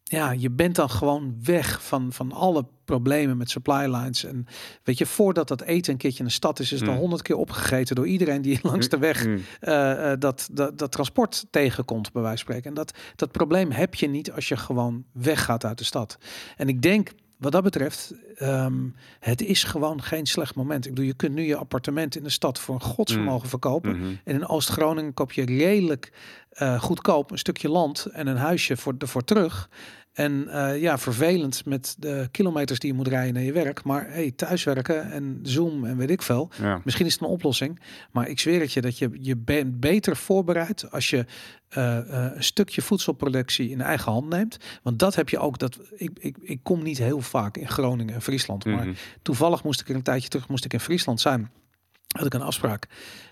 [0.02, 4.24] Ja, je bent dan gewoon weg van, van alle problemen met supply lines.
[4.24, 4.46] En
[4.82, 7.00] weet je, voordat dat eten een keertje in de stad is, is het al Mm.
[7.00, 9.42] honderd keer opgegeten door iedereen die langs de weg Mm.
[9.60, 12.68] eh, eh, dat, dat, dat transport tegenkomt, bij wijze van spreken.
[12.70, 16.18] En dat, dat probleem heb je niet als je gewoon weggaat uit de stad.
[16.56, 18.88] En ik denk, wat dat betreft, ehm,
[19.20, 20.84] het is gewoon geen slecht moment.
[20.84, 23.98] Ik bedoel, je kunt nu je appartement in de stad voor een godsvermogen verkopen.
[23.98, 24.08] Mhm.
[24.24, 26.12] En in Oost-Groningen koop je redelijk
[26.48, 29.68] eh, goedkoop een stukje land en een huisje voor, ervoor terug.
[30.18, 33.84] En eh, ja, vervelend met de kilometers die je moet rijden naar je werk.
[33.84, 36.50] Maar hey, thuiswerken en Zoom en weet ik veel.
[36.60, 36.80] Ja.
[36.84, 37.80] Misschien is het een oplossing,
[38.12, 41.24] maar ik zweer het je dat je je bent beter voorbereid als je
[41.68, 44.56] eh, eh, een stukje voedselproductie in eigen hand neemt.
[44.82, 45.58] Want dat heb je ook.
[45.58, 48.94] Dat ik, ik, ik kom niet heel vaak in Groningen en Friesland, maar Mhm.
[49.22, 51.50] toevallig moest ik er een tijdje terug moest ik in Friesland zijn.
[52.08, 52.86] had ik een afspraak.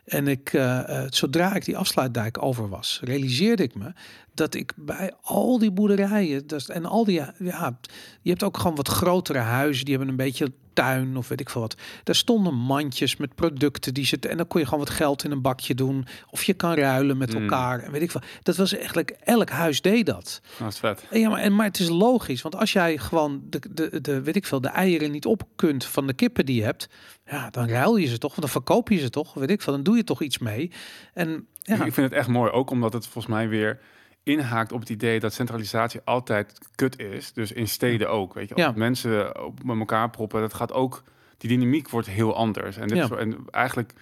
[0.04, 3.92] En ik, uh, zodra ik die afsluitdijk over was, realiseerde ik me
[4.36, 7.78] dat ik bij al die boerderijen dus, en al die, ja,
[8.22, 11.50] je hebt ook gewoon wat grotere huizen, die hebben een beetje tuin of weet ik
[11.50, 11.76] veel wat.
[12.04, 15.30] Daar stonden mandjes met producten die zitten en dan kon je gewoon wat geld in
[15.30, 17.42] een bakje doen of je kan ruilen met mm.
[17.42, 18.20] elkaar en weet ik veel.
[18.42, 20.40] Dat was eigenlijk elk huis deed dat.
[20.58, 21.04] Dat is vet.
[21.10, 24.22] En ja, maar, en, maar het is logisch, want als jij gewoon de, de, de
[24.22, 26.88] weet ik veel de eieren niet op kunt van de kippen die je hebt,
[27.26, 29.82] ja, dan ruil je ze toch, dan verkoop je ze toch, weet ik veel, dan
[29.82, 30.70] doe je toch iets mee.
[31.14, 31.74] En ja.
[31.74, 33.80] ik vind het echt mooi, ook omdat het volgens mij weer
[34.26, 37.32] inhaakt op het idee dat centralisatie altijd kut is.
[37.32, 38.34] Dus in steden ook.
[38.34, 38.72] Weet je, als ja.
[38.74, 41.02] mensen op met elkaar proppen, dat gaat ook.
[41.38, 42.76] Die dynamiek wordt heel anders.
[42.76, 43.16] En, dit ja.
[43.16, 43.92] en eigenlijk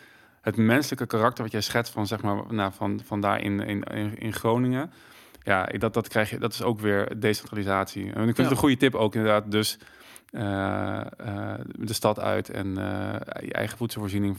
[0.40, 3.84] het menselijke karakter wat jij schetst van zeg maar nou, van, van daar in, in,
[4.18, 4.92] in Groningen.
[5.42, 6.38] Ja, dat, dat krijg je.
[6.38, 8.02] Dat is ook weer decentralisatie.
[8.02, 9.50] En ik vind het een goede tip ook inderdaad.
[9.50, 9.78] Dus
[10.34, 11.00] uh,
[11.78, 14.38] de stad uit en uh, je eigen voedselvoorziening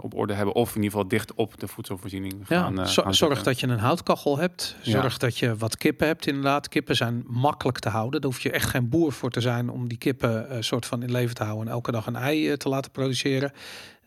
[0.00, 0.54] op orde hebben.
[0.54, 2.74] Of in ieder geval dicht op de voedselvoorziening gaan.
[2.74, 4.76] Ja, zorg dat je een houtkachel hebt.
[4.82, 6.68] Zorg dat je wat kippen hebt inderdaad.
[6.68, 8.20] Kippen zijn makkelijk te houden.
[8.20, 11.10] Daar hoef je echt geen boer voor te zijn om die kippen soort van in
[11.10, 11.66] leven te houden.
[11.66, 13.52] En elke dag een ei te laten produceren.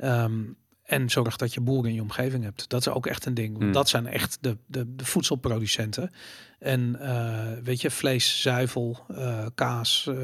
[0.03, 2.69] Um, en zorg dat je boeren in je omgeving hebt.
[2.69, 3.51] Dat is ook echt een ding.
[3.51, 3.71] Want hmm.
[3.71, 6.11] dat zijn echt de, de, de voedselproducenten.
[6.59, 10.15] En uh, weet je, vlees, zuivel, uh, kaas, uh,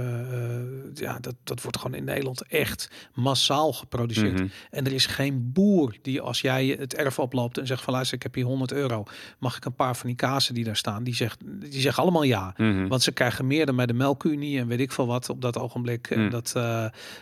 [0.94, 4.34] ja, dat, dat wordt gewoon in Nederland echt massaal geproduceerd.
[4.34, 4.48] Mhm.
[4.70, 8.16] En er is geen boer die als jij het erf oploopt en zegt van luister,
[8.18, 9.04] ik heb hier 100 euro,
[9.40, 12.24] mag ik een paar van die kazen die daar staan, die, zegt, die zeggen allemaal
[12.24, 12.54] ja.
[12.58, 12.88] Mhm.
[12.88, 15.58] Want ze krijgen meer dan bij de melkunie en weet ik veel wat op dat
[15.58, 16.10] ogenblik.
[16.10, 16.30] En, mhm.
[16.30, 16.56] dat,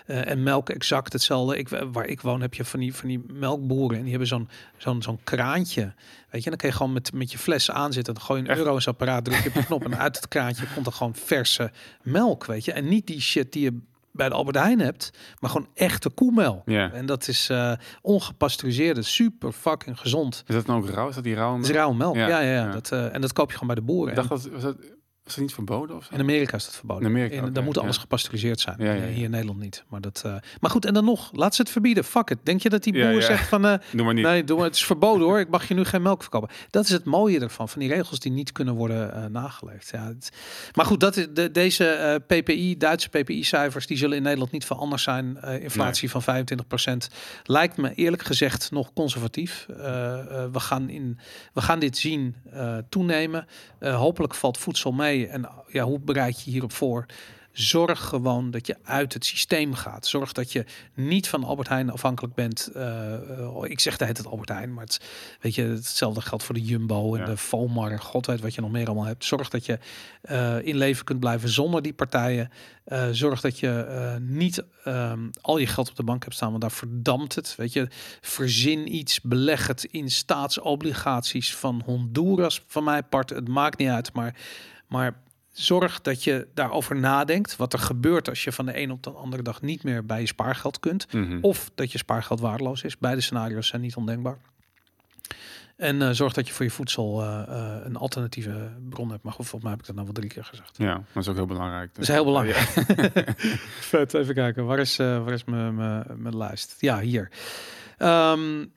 [0.06, 1.58] en melk exact hetzelfde.
[1.58, 4.50] Ik, waar ik woon heb je van die, van die melkboeren en die hebben zo'n
[4.78, 5.94] zo'n zo'n kraantje.
[6.30, 8.14] Weet je, dan kun je gewoon met, met je fles aanzetten.
[8.14, 10.28] Dan gooi je een euro in apparaat, druk je op de knop en uit het
[10.28, 11.72] kraantje komt er gewoon verse
[12.02, 12.72] melk, weet je.
[12.72, 13.80] En niet die shit die je
[14.12, 16.62] bij de Albert Heijn hebt, maar gewoon echte koemelk.
[16.66, 16.92] Ja.
[16.92, 20.44] En dat is uh, ongepasteuriseerde, super fucking gezond.
[20.48, 21.10] Is dat nou ook rauw?
[21.10, 21.70] Is dat die rauwe melk?
[21.70, 22.72] Is rauwe melk, ja, ja, ja.
[22.72, 24.10] Dat, uh, en dat koop je gewoon bij de boeren.
[24.10, 24.76] Ik dacht dat, was dat
[25.30, 25.96] is niet verboden?
[25.96, 26.14] Of zo?
[26.14, 27.04] In Amerika is dat verboden.
[27.04, 28.76] In Amerika, in, dan moet alles gepasteuriseerd zijn.
[28.80, 29.84] Ja, ja, Hier in Nederland niet.
[29.88, 32.04] Maar, dat, uh, maar goed, en dan nog, laat ze het verbieden.
[32.04, 32.38] Fuck it.
[32.44, 33.66] Denk je dat die boer zegt van...
[33.66, 34.26] Uh, doe maar niet.
[34.26, 35.40] Nee, doe maar, het is verboden hoor.
[35.40, 36.50] Ik mag je nu geen melk verkopen.
[36.70, 37.70] Dat is het mooie ervan.
[37.70, 39.90] Van die regels die niet kunnen worden uh, nageleefd.
[39.92, 40.32] Ja, het,
[40.74, 43.88] maar goed, dat is de, deze PPI, Duitse PPI-cijfers...
[43.88, 45.38] die zullen in Nederland niet veel anders zijn.
[45.62, 46.24] inflatie nee.
[46.24, 47.14] van 25%.
[47.44, 49.66] Lijkt me eerlijk gezegd nog conservatief.
[49.68, 51.20] we, gaan in,
[51.54, 52.36] we gaan dit zien
[52.90, 53.48] toenemen.
[53.80, 55.19] hopelijk valt voedsel mee.
[55.28, 57.06] En ja, hoe bereid je hierop voor?
[57.52, 60.08] Zorg gewoon dat je uit het systeem gaat.
[60.08, 62.70] Zorg dat je niet van Albert Heijn afhankelijk bent.
[62.76, 63.14] Uh,
[63.64, 65.02] ik zeg de het Albert Heijn, maar het,
[65.42, 68.00] weet je, hetzelfde geldt voor de Jumbo en de Volmar.
[68.00, 69.26] God weet wat je nog meer allemaal hebt.
[69.26, 69.80] Zorg dat je
[70.32, 72.52] uh, in leven kunt blijven zonder die partijen.
[73.12, 76.72] zorg dat je niet ehm, al je geld op de bank hebt staan, want daar
[76.72, 77.56] verdampt het.
[77.56, 77.88] Weet je,
[78.22, 82.64] verzin iets, beleg het in staatsobligaties van Honduras.
[82.68, 84.36] Van mijn part, het maakt niet uit, maar,
[84.90, 85.22] maar
[85.52, 87.56] zorg dat je daarover nadenkt.
[87.56, 90.20] Wat er gebeurt als je van de een op de andere dag niet meer bij
[90.20, 91.14] je spaargeld kunt.
[91.14, 91.38] Mhm.
[91.42, 92.98] Of dat je spaargeld waardeloos is.
[92.98, 94.38] Beide scenario's zijn niet ondenkbaar.
[95.76, 99.24] En uh, zorg dat je voor je voedsel uh, uh, een alternatieve bron hebt.
[99.24, 100.78] Maar goed, volgens mij heb ik dat nou wel drie keer gezegd.
[100.78, 101.94] Ja, dat is ook heel belangrijk.
[101.94, 102.58] Dat is heel belangrijk.
[103.92, 104.66] Vet, even kijken.
[104.66, 106.76] Waar is, waar is mijn lijst?
[106.80, 107.32] Ja, hier.
[107.98, 108.72] Um,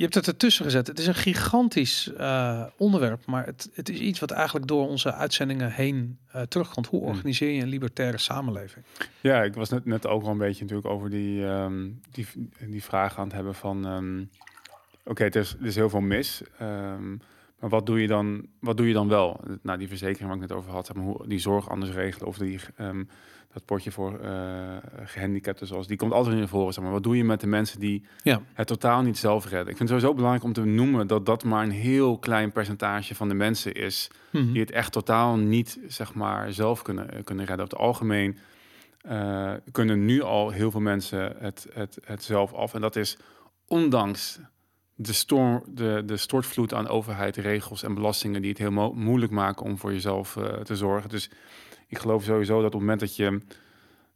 [0.00, 0.86] je hebt het ertussen gezet.
[0.86, 5.12] Het is een gigantisch uh, onderwerp, maar het, het, is iets wat eigenlijk door onze
[5.12, 6.86] uitzendingen heen uh, terugkomt.
[6.86, 7.08] Hoe hmm.
[7.08, 8.84] organiseer je een libertaire samenleving?
[9.20, 12.26] Ja, ik was net, net ook wel een beetje natuurlijk over die, um, die,
[12.58, 13.86] die vraag aan het hebben van...
[13.86, 14.30] Um,
[15.00, 17.20] Oké, okay, er, is, er is heel veel mis, um,
[17.58, 19.40] maar wat doe je dan, wat doe je dan wel?
[19.62, 22.28] Nou, die verzekering waar ik net over had, zeg maar, hoe die zorg anders regelen
[22.28, 22.60] of die
[23.52, 26.72] dat potje voor uh, gehandicapten zoals die komt altijd in voren.
[26.72, 26.92] Zeg maar.
[26.92, 28.42] Wat doe je met de mensen die ja.
[28.52, 29.68] het totaal niet zelf redden?
[29.68, 33.14] Ik vind het sowieso belangrijk om te noemen dat dat maar een heel klein percentage
[33.14, 34.52] van de mensen is mhm.
[34.52, 37.64] die het echt totaal niet zeg maar zelf kunnen, kunnen redden.
[37.64, 38.38] Op het algemeen
[39.10, 42.74] uh, kunnen nu al heel veel mensen het, het, het zelf af.
[42.74, 43.18] En dat is
[43.66, 44.40] ondanks
[44.94, 49.64] de, storm, de, de stortvloed aan overheid, regels en belastingen die het heel moeilijk maken
[49.64, 51.10] om voor jezelf uh, te zorgen.
[51.10, 51.30] Dus
[51.90, 53.40] ik geloof sowieso dat op het moment dat je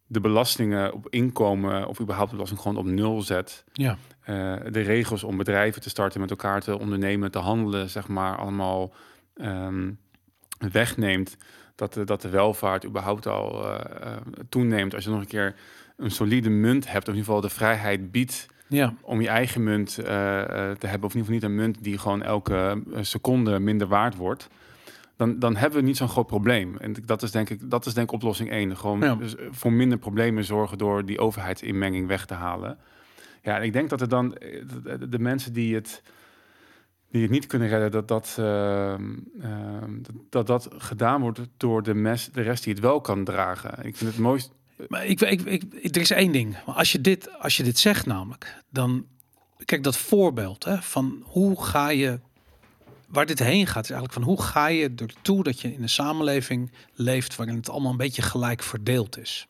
[0.07, 3.97] de belastingen op inkomen of überhaupt de belasting gewoon op nul zet, ja.
[4.21, 8.37] Uh, de regels om bedrijven te starten, met elkaar te ondernemen, te handelen, zeg maar,
[8.37, 8.95] allemaal
[9.35, 9.99] um,
[10.73, 11.37] wegneemt,
[11.75, 14.17] dat de, dat de welvaart überhaupt al uh, uh,
[14.49, 14.95] toeneemt.
[14.95, 15.55] Als je nog een keer
[15.97, 18.95] een solide munt hebt, of in ieder geval de vrijheid biedt ja.
[19.01, 22.23] om je eigen munt te hebben, of in ieder geval niet een munt die gewoon
[22.23, 24.49] elke seconde minder waard wordt
[25.17, 26.77] dan, dan hebben we niet zo'n groot probleem.
[26.77, 28.77] En dat is denk ik, dat is denk ik oplossing één.
[28.77, 32.79] Gewoon dus voor minder problemen zorgen door die overheidsinmenging weg te halen.
[33.43, 36.03] Ja, en ik denk dat er dan eh, de, de mensen die het,
[37.11, 39.93] die het niet kunnen redden, dat dat, ehm, ehm,
[40.31, 43.85] dat, dat gedaan wordt door de, mes, de rest die het wel kan dragen.
[43.85, 44.53] Ik vind het mooist.
[44.89, 46.57] Maar ik, ik, ik, er is één ding.
[46.67, 49.07] Maar als je dit, als je dit zegt namelijk, dan
[49.65, 52.21] kijk dat voorbeeld hè, van hoe ga je
[53.15, 55.89] waar dit heen gaat, is eigenlijk van hoe ga je ertoe dat je in een
[55.89, 59.47] samenleving leeft waarin het allemaal een beetje gelijk verdeeld is.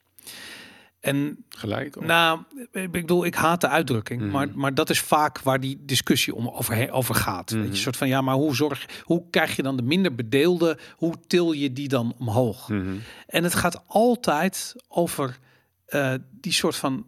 [1.01, 1.97] En gelijk.
[1.97, 2.05] Of?
[2.05, 2.41] Nou,
[2.73, 4.31] ik bedoel, ik haat de uitdrukking, Mhm.
[4.31, 7.51] maar, maar dat is vaak waar die discussie om over, over gaat.
[7.51, 10.15] Weet je, een soort van ja, maar hoe zorg, hoe krijg je dan de minder
[10.15, 12.69] bedeelden, hoe til je die dan omhoog?
[12.69, 12.95] Mhm.
[13.27, 15.39] En het gaat altijd over
[15.87, 17.07] eh, die soort van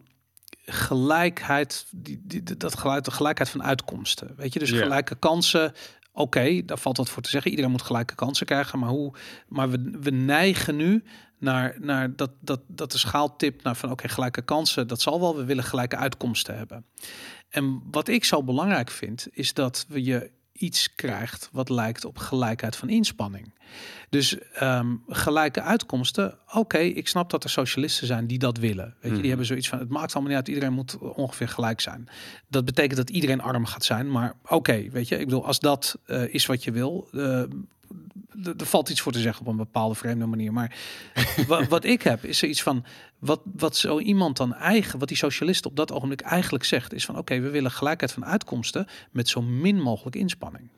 [0.65, 4.33] gelijkheid, die, die, dat geluid, de gelijkheid van uitkomsten.
[4.35, 5.73] Weet je, dus gelijke kansen.
[6.17, 7.51] Oké, daar valt wat voor te zeggen.
[7.51, 8.79] Iedereen moet gelijke kansen krijgen.
[8.79, 9.13] Maar, hoe,
[9.47, 11.03] maar we, we neigen nu
[11.37, 15.35] naar, naar dat, dat, dat de schaaltip naar van oké, gelijke kansen, dat zal wel.
[15.35, 16.85] We willen gelijke uitkomsten hebben.
[17.49, 22.17] En wat ik zo belangrijk vind, is dat we je iets krijgt wat lijkt op
[22.17, 23.53] gelijkheid van inspanning.
[24.09, 26.37] Dus ehm, gelijke uitkomsten.
[26.53, 28.85] Oké, ik snap dat er socialisten zijn die dat willen.
[28.85, 29.19] Weet je, Mhm.
[29.19, 32.07] die hebben zoiets van: het maakt allemaal niet uit, iedereen moet ongeveer gelijk zijn.
[32.47, 34.11] Dat betekent dat iedereen arm gaat zijn.
[34.11, 37.07] Maar oké, weet je, ik bedoel, als dat eh, is wat je wil.
[37.13, 37.43] eh,
[38.43, 40.53] er valt iets voor te zeggen op een bepaalde vreemde manier.
[40.53, 40.75] Maar
[41.47, 42.85] wa- wat ik heb, is zoiets van.
[43.19, 47.05] Wat, wat zo iemand dan eigen, wat die socialist op dat ogenblik eigenlijk zegt, is
[47.05, 50.69] van oké, we willen gelijkheid van uitkomsten met zo min mogelijk inspanning.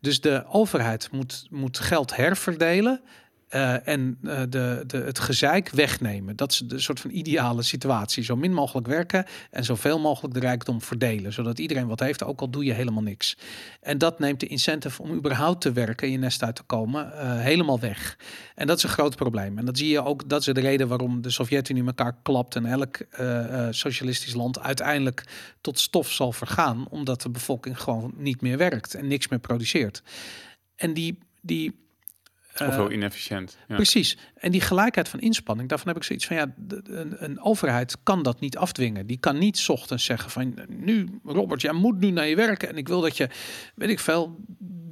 [0.00, 3.00] Dus de overheid moet, moet geld herverdelen.
[3.56, 6.36] Eh, en eh, de, de, het gezeik wegnemen.
[6.36, 8.24] Dat is de soort van ideale situatie.
[8.24, 11.32] Zo min mogelijk werken en zoveel mogelijk de rijkdom verdelen.
[11.32, 13.36] Zodat iedereen wat heeft, ook al doe je helemaal niks.
[13.80, 17.12] En dat neemt de incentive om überhaupt te werken en je nest uit te komen
[17.12, 18.18] eh, helemaal weg.
[18.54, 19.58] En dat is een groot probleem.
[19.58, 22.66] En dat zie je ook, dat is de reden waarom de Sovjet-Unie elkaar klapt en
[22.66, 22.98] elk
[23.70, 25.24] socialistisch land uiteindelijk
[25.60, 30.02] tot stof zal vergaan, omdat de bevolking gewoon niet meer werkt en niks meer produceert.
[30.76, 31.85] En die, die
[32.60, 33.56] Of eh, heel inefficiënt.
[33.68, 33.74] Ja.
[33.74, 34.18] Precies.
[34.34, 36.54] En die gelijkheid van inspanning, daarvan heb ik zoiets van ja,
[36.84, 39.06] een, een overheid kan dat niet afdwingen.
[39.06, 42.76] Die kan niet ochtends zeggen van nu, Robert, jij moet nu naar je werken en
[42.76, 43.28] ik wil dat je,
[43.74, 44.36] weet ik veel,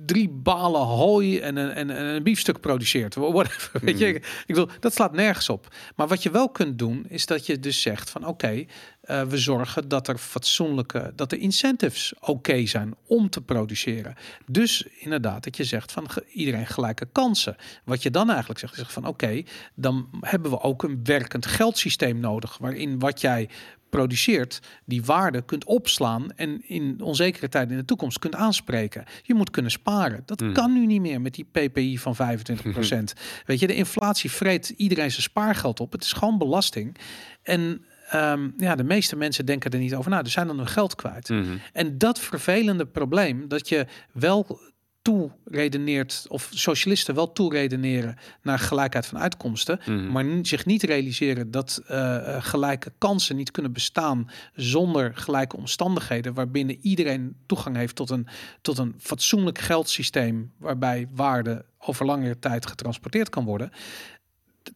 [0.07, 3.15] drie balen hooi en een, en, en een biefstuk produceert.
[3.15, 4.17] Whatever, weet je, Mhm.
[4.17, 5.75] ik bedoel, dat slaat nergens op.
[5.97, 8.65] Maar wat je wel kunt doen, is dat je dus zegt van oké,
[9.05, 14.15] eh, we zorgen dat er fatsoenlijke, dat de incentives oké zijn om te produceren.
[14.47, 17.57] Dus inderdaad, dat je zegt van iedereen gelijke kansen.
[17.85, 19.43] Wat je dan eigenlijk zegt, is van oké,
[19.75, 23.49] dan hebben we ook een werkend geldsysteem nodig, waarin wat jij
[23.91, 29.05] produceert, die waarde kunt opslaan en in onzekere tijden in de toekomst kunt aanspreken.
[29.23, 30.23] Je moet kunnen sparen.
[30.25, 30.53] Dat Hmm.
[30.53, 33.13] kan nu niet meer met die PPI van 25%.
[33.47, 35.93] Weet je, de inflatie vreet iedereen zijn spaargeld op.
[35.93, 36.97] Het is gewoon belasting.
[37.43, 40.23] En ehm, ja, de meeste mensen denken er niet over na.
[40.23, 41.29] Dus zijn dan hun geld kwijt.
[41.29, 41.57] Mhm.
[41.73, 44.61] En dat vervelende probleem, dat je wel
[45.03, 50.13] toeredeneert, of socialisten wel toeredeneren naar gelijkheid van uitkomsten, Mhm.
[50.13, 56.35] maar zich niet realiseren dat eh, eh, gelijke kansen niet kunnen bestaan zonder gelijke omstandigheden,
[56.35, 58.27] waarbinnen iedereen toegang heeft tot een,
[58.61, 63.71] tot een fatsoenlijk geldsysteem, waarbij waarde over langere tijd getransporteerd kan worden.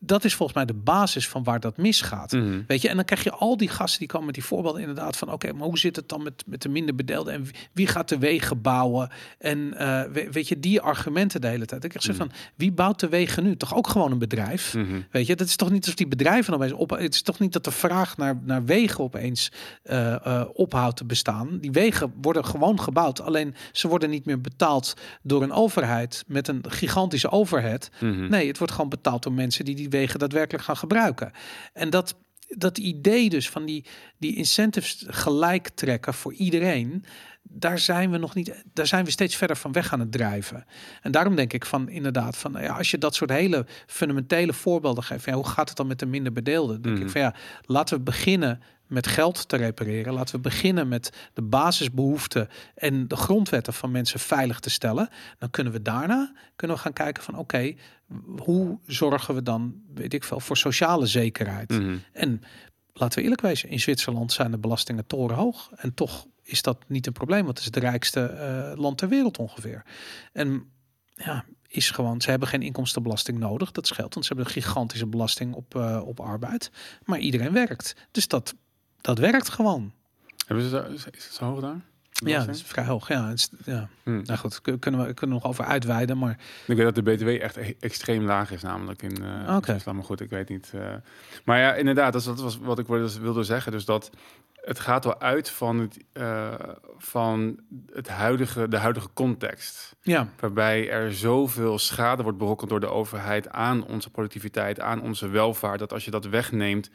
[0.01, 2.32] Dat is volgens mij de basis van waar dat misgaat.
[2.32, 2.61] Mhm.
[2.66, 5.16] Weet je, en dan krijg je al die gasten die komen met die voorbeelden inderdaad
[5.16, 7.86] van oké, maar hoe zit het dan met, met de minder bedeelden en wie, wie
[7.86, 9.11] gaat de wegen bouwen?
[9.39, 11.84] En eh, we- weet je, die argumenten de hele tijd.
[11.84, 12.24] Ik zeg Mhm.
[12.26, 13.57] van wie bouwt de wegen nu?
[13.57, 14.74] Toch ook gewoon een bedrijf?
[14.74, 15.01] Mhm.
[15.11, 16.91] Weet je, dat is toch niet alsof die bedrijven opeens op.
[16.91, 21.05] Het is toch niet dat de vraag naar, naar wegen opeens eh, eh, ophoudt te
[21.05, 21.59] bestaan.
[21.61, 23.20] Die wegen worden gewoon gebouwd.
[23.20, 27.91] Alleen ze worden niet meer betaald door een overheid met een gigantische overhead.
[28.01, 28.28] Mhm.
[28.28, 31.33] Nee, het wordt gewoon betaald door mensen die die wegen daadwerkelijk gaan gebruiken.
[31.72, 32.16] En dat,
[32.49, 33.85] dat idee dus van die,
[34.18, 37.05] die incentives gelijk trekken voor iedereen,
[37.43, 40.64] daar zijn we nog niet, daar zijn we steeds verder van weg aan het drijven.
[41.03, 45.05] En daarom denk ik van inderdaad, van ja, als je dat soort hele fundamentele voorbeelden
[45.05, 46.83] geeft, ja, hoe gaat het dan met de minder bedeelden?
[46.83, 47.05] Denk Mhm.
[47.05, 50.12] ik van ja, laten we beginnen met geld te repareren.
[50.12, 55.09] Laten we beginnen met de basisbehoeften en de grondwetten van mensen veilig te stellen.
[55.39, 57.74] Dan kunnen we daarna kunnen we gaan kijken van oké,
[58.37, 61.71] hoe zorgen we dan, weet ik veel, voor sociale zekerheid?
[61.71, 61.97] Mhm.
[62.13, 62.43] En
[62.93, 65.71] laten we eerlijk wezen, in Zwitserland zijn de belastingen torenhoog.
[65.77, 69.09] En toch is dat niet een probleem, want het is het rijkste eh, land ter
[69.09, 69.85] wereld ongeveer.
[70.33, 70.71] En
[71.15, 74.15] ja, is gewoon, ze hebben geen inkomstenbelasting nodig, dat scheelt.
[74.15, 76.71] Want ze hebben een gigantische belasting op, eh, op arbeid.
[77.05, 77.97] Maar iedereen werkt.
[78.11, 78.55] Dus dat,
[79.01, 79.93] dat werkt gewoon.
[80.47, 81.81] Hebben ze is is het zo hoog daar?
[82.27, 83.09] Ja, dat is vrij hoog.
[83.09, 83.89] Ja, het is, ja.
[84.03, 84.21] Hm.
[84.25, 87.03] nou goed, kun- kunnen we kunnen we nog over uitweiden, maar Ik weet dat de
[87.03, 89.51] BTW echt e- extreem laag is, namelijk in eh Oké.
[89.64, 89.97] Zwitserland.
[89.99, 90.71] Maar goed, ik weet niet.
[90.75, 90.81] eh.
[91.45, 93.73] Maar ja, inderdaad, dat, was wat ik wilde- zeggen.
[93.73, 94.11] Dus dat
[94.55, 96.53] het gaat wel uit van, het, uh,
[96.99, 97.61] van
[97.93, 99.97] het huidige, de huidige context.
[100.03, 100.29] Ja.
[100.41, 105.79] Waarbij er zoveel schade wordt berokkend door de overheid aan onze productiviteit, aan onze welvaart.
[105.79, 106.91] Dat als je dat wegneemt,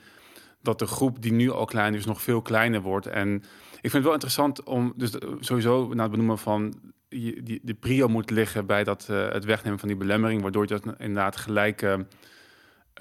[0.61, 3.07] dat de groep die nu al klein is, nog veel kleiner wordt.
[3.07, 3.43] En
[3.91, 6.73] vind het wel interessant om, dus sowieso na het benoemen van
[7.09, 10.79] die, de prio moet liggen bij dat, uh, het wegnemen van die belemmering, waardoor je
[10.79, 12.05] dat inderdaad gelijke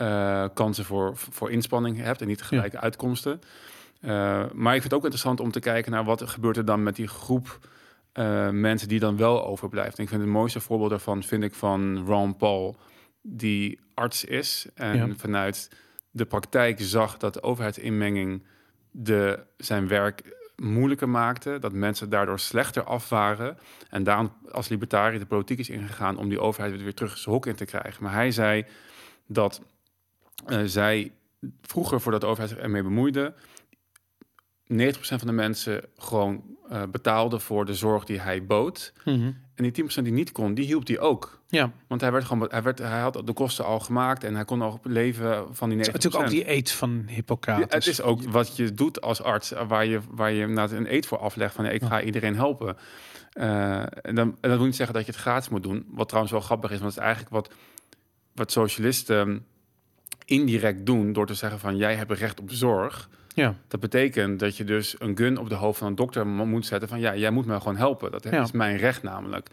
[0.01, 3.41] uh, kansen voor, voor inspanning hebt en niet gelijke uitkomsten.
[4.01, 4.11] Uh,
[4.53, 6.97] maar ik vind het ook interessant om te kijken naar wat gebeurt er dan met
[6.97, 7.59] die groep
[8.51, 9.97] mensen die dan wel overblijft.
[9.97, 12.77] En ik vind het mooiste voorbeeld daarvan vind ik van Ron Paul,
[13.23, 15.71] die arts is en vanuit
[16.11, 18.43] de praktijk zag dat de overheidsinmenging
[18.91, 20.23] de, zijn werk
[20.57, 23.59] moeilijker maakte, dat mensen daardoor slechter af waren.
[23.91, 27.47] En daarom als libertariër de politiek is ingegaan om die overheid weer terug zijn hok
[27.47, 28.03] in te krijgen.
[28.03, 28.65] Maar hij zei
[29.27, 29.63] dat
[30.49, 31.13] uh, zij
[31.63, 33.35] vroeger, voordat de overheid zich ermee bemoeide,
[34.73, 38.93] 90% van de mensen gewoon uh, betaalde voor de zorg die hij bood.
[39.03, 39.37] -hmm.
[39.55, 41.41] En die 10% die niet kon, die hielp hij ook.
[41.49, 41.73] Ja.
[41.87, 44.63] Want hij, werd gewoon, hij, werd, hij had de kosten al gemaakt en hij kon
[44.63, 45.81] al leven van die 90%.
[45.81, 47.65] Het is natuurlijk ook die eet van Hippocrates.
[47.69, 51.07] Ja, het is ook wat je doet als arts, waar je, waar je een eet
[51.07, 52.77] voor aflegt van ik ga iedereen helpen.
[53.35, 55.87] Uh, en, dan, en dat wil niet zeggen dat je het gratis moet doen.
[55.91, 57.55] Wat trouwens wel grappig is, want het is eigenlijk wat,
[58.35, 59.47] wat socialisten
[60.25, 63.09] indirect doen door te zeggen van jij hebt recht op zorg.
[63.35, 63.55] Ja.
[63.69, 66.89] Dat betekent dat je dus een gun op de hoofd van een dokter moet zetten
[66.89, 68.11] van ja, jij moet me gewoon helpen.
[68.11, 68.43] Dat ja.
[68.43, 69.49] is mijn recht namelijk.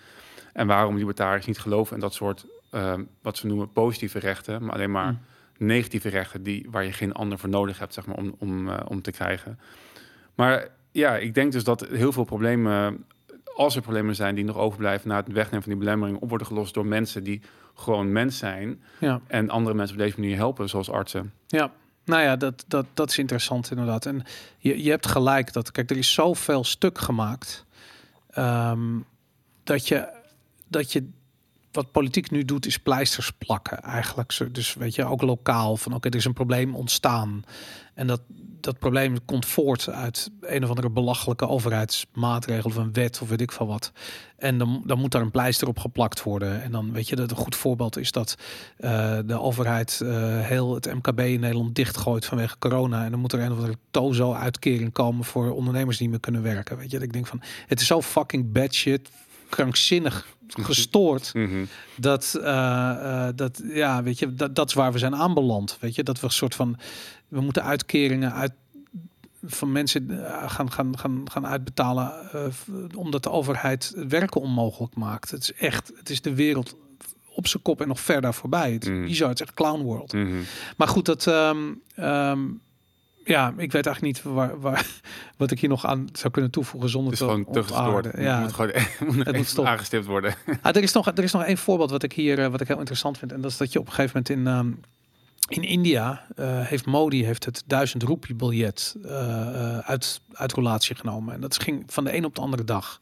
[0.53, 4.73] En waarom libertariërs niet geloven in dat soort, uh, wat ze noemen positieve rechten, maar
[4.73, 5.19] alleen maar mm.
[5.57, 8.77] negatieve rechten die, waar je geen ander voor nodig hebt, zeg maar, om, om, uh,
[8.88, 9.59] om te krijgen.
[10.36, 13.05] Maar ja, ik denk dus dat heel veel problemen,
[13.55, 16.47] als er problemen zijn die nog overblijven na het wegnemen van die belemmering, op worden
[16.47, 17.41] gelost door mensen die
[17.75, 19.21] gewoon mens zijn ja.
[19.27, 21.34] en andere mensen op deze manier helpen, zoals artsen.
[21.47, 21.71] Ja,
[22.06, 24.06] nou ja, dat, dat, dat is interessant inderdaad.
[24.06, 24.24] En
[24.58, 27.66] je, je hebt gelijk dat, kijk, er is zoveel stuk gemaakt
[28.38, 29.06] um,
[29.64, 30.18] dat je
[30.68, 31.10] dat je
[31.72, 34.38] wat politiek nu doet, is pleisters plakken eigenlijk.
[34.51, 37.43] Dus weet je, ook lokaal van oké, er is een probleem ontstaan.
[37.93, 38.22] En dat,
[38.61, 43.41] dat probleem komt voort uit een of andere belachelijke overheidsmaatregel of een wet of weet
[43.41, 43.91] ik van wat.
[44.38, 46.61] En dan, dan moet daar een pleister op geplakt worden.
[46.63, 48.36] En dan weet je dat een goed voorbeeld is dat
[48.80, 50.09] uh, de overheid uh,
[50.41, 53.03] heel het MKB in Nederland dichtgooit vanwege corona.
[53.03, 56.43] En dan moet er een of andere tozo uitkering komen voor ondernemers die meer kunnen
[56.43, 56.78] werken.
[56.78, 59.09] Weet je, ik denk van het is zo fucking bad shit
[59.49, 60.28] krankzinnig
[60.58, 61.34] gestoord.
[61.34, 61.68] Mm -hmm.
[61.95, 65.78] Dat, uh, uh, dat, ja, weet je, dat, dat is waar we zijn aanbeland.
[65.80, 66.78] Weet je, dat we een soort van,
[67.28, 68.52] we moeten uitkeringen uit
[69.43, 72.14] van mensen uh, gaan, gaan, gaan, gaan uitbetalen
[72.95, 75.32] omdat de overheid werken onmogelijk maakt.
[75.32, 76.76] Het is echt, het is de wereld
[77.39, 78.72] op zijn kop en nog verder voorbij.
[78.72, 79.08] Het, Mm.
[79.08, 80.14] Je zou het zeggen clown world.
[80.14, 80.43] Mm -hmm.
[80.78, 81.26] Maar goed, dat.
[81.26, 82.62] Um, um,
[83.30, 84.86] ja, ik weet eigenlijk niet waar, waar,
[85.38, 88.07] wat ik hier nog aan zou kunnen toevoegen zonder het is te gewoon te gestoord.
[88.17, 88.71] Ja, moet gewoon
[89.23, 89.65] het moet stop.
[89.65, 90.36] aangestipt worden.
[90.61, 92.67] Ah, er, is nog, er is nog één voorbeeld wat ik hier uh, wat ik
[92.67, 93.32] heel interessant vind.
[93.32, 94.80] En dat is dat je op een gegeven moment in, um,
[95.49, 101.34] in India uh, heeft Modi heeft het duizend roepie biljet uh, uit, uit roulatie genomen.
[101.34, 103.01] En dat ging van de een op de andere dag.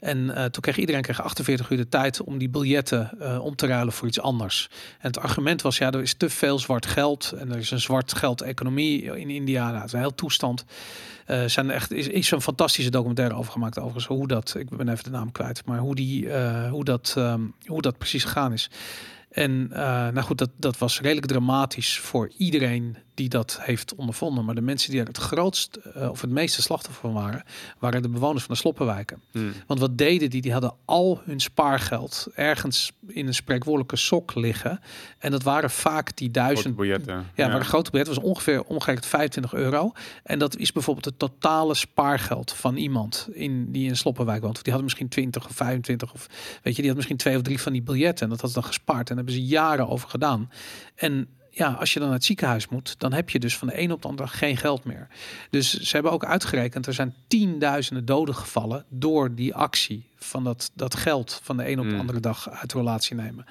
[0.00, 3.56] En uh, toen kreeg iedereen kreeg 48 uur de tijd om die biljetten uh, om
[3.56, 4.68] te ruilen voor iets anders.
[4.98, 7.80] En het argument was, ja, er is te veel zwart geld en er is een
[7.80, 9.64] zwart geld economie in India.
[9.64, 10.64] Nou, het is een heel toestand.
[11.26, 14.06] Uh, zijn echt, is, is een fantastische documentaire over gemaakt overigens.
[14.06, 16.32] Hoe dat, ik ben even de naam kwijt, maar hoe, die,
[16.68, 18.70] hoe, dat, um, hoe dat precies gegaan is.
[19.36, 24.44] En uh, nou goed, dat, dat was redelijk dramatisch voor iedereen die dat heeft ondervonden.
[24.44, 27.44] Maar de mensen die er het grootst uh, of het meeste slachtoffer van waren,
[27.78, 29.20] waren de bewoners van de sloppenwijken.
[29.30, 29.52] Hmm.
[29.66, 30.40] Want wat deden die?
[30.40, 34.80] Die hadden al hun spaargeld ergens in een spreekwoordelijke sok liggen.
[35.18, 37.14] En dat waren vaak die duizend biljetten.
[37.14, 37.48] Ja, ja.
[37.50, 39.92] waar de grote biljet was ongeveer omgerekend 25 euro.
[40.22, 44.56] En dat is bijvoorbeeld het totale spaargeld van iemand in, die in een sloppenwijk woont.
[44.56, 46.26] Of die hadden misschien 20 of 25 of
[46.62, 48.24] weet je, die had misschien twee of drie van die biljetten.
[48.24, 49.10] En dat had ze dan gespaard.
[49.10, 50.50] En hebben ze jaren over gedaan.
[50.94, 53.80] En ja, als je dan naar het ziekenhuis moet, dan heb je dus van de
[53.80, 55.08] een op de andere dag geen geld meer.
[55.50, 60.70] Dus ze hebben ook uitgerekend, er zijn tienduizenden doden gevallen door die actie van dat,
[60.74, 63.44] dat geld van de een op de andere dag uit de relatie nemen.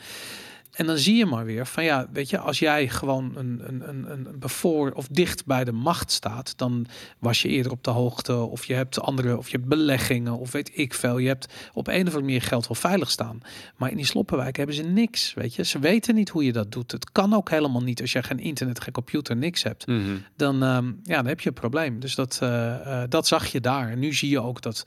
[0.76, 3.90] En dan zie je maar weer van ja, weet je, als jij gewoon een, een,
[3.90, 6.86] een, een bevoor of dicht bij de macht staat, dan
[7.20, 10.52] was je eerder op de hoogte of je hebt andere of je hebt beleggingen of
[10.52, 11.18] weet ik veel.
[11.18, 13.40] Je hebt op een of andere manier geld wel veilig staan.
[13.76, 15.64] Maar in die sloppenwijk hebben ze niks, weet je.
[15.64, 16.92] Ze weten niet hoe je dat doet.
[16.92, 19.88] Het kan ook helemaal niet als je geen internet, geen computer, niks hebt.
[19.88, 20.24] Mm -hmm.
[20.36, 22.00] Dan, um, ja, dan heb je een probleem.
[22.00, 23.90] Dus dat, uh, uh, dat zag je daar.
[23.90, 24.86] En nu zie je ook dat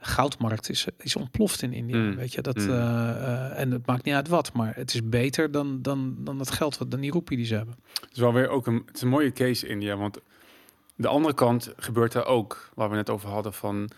[0.00, 1.96] goudmarkt is, is ontploft in India.
[1.96, 2.16] Mm.
[2.16, 2.56] Weet je dat?
[2.56, 2.68] Mm.
[2.68, 6.38] Uh, uh, en het maakt niet uit wat, maar het is beter dan, dan, dan
[6.38, 7.74] het geld wat dan die roepie die ze hebben.
[8.00, 10.18] Het is wel weer ook een, het is een mooie case India, want
[11.00, 13.90] De andere kant gebeurt er ook, waar we net over hadden van...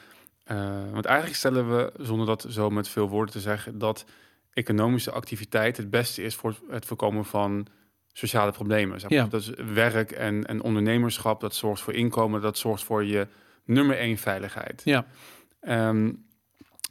[0.44, 3.78] eh, want eigenlijk stellen we, zonder dat zo met veel woorden te zeggen...
[3.78, 4.04] dat
[4.52, 7.66] economische activiteit het beste is voor het voorkomen van
[8.12, 9.00] sociale problemen.
[9.00, 9.18] Zeg maar.
[9.18, 9.26] Ja.
[9.26, 13.26] Dat is werk en, en ondernemerschap, dat zorgt voor inkomen, dat zorgt voor je
[13.64, 14.82] nummer één veiligheid.
[14.84, 15.06] Ja.
[15.62, 16.12] Ehm,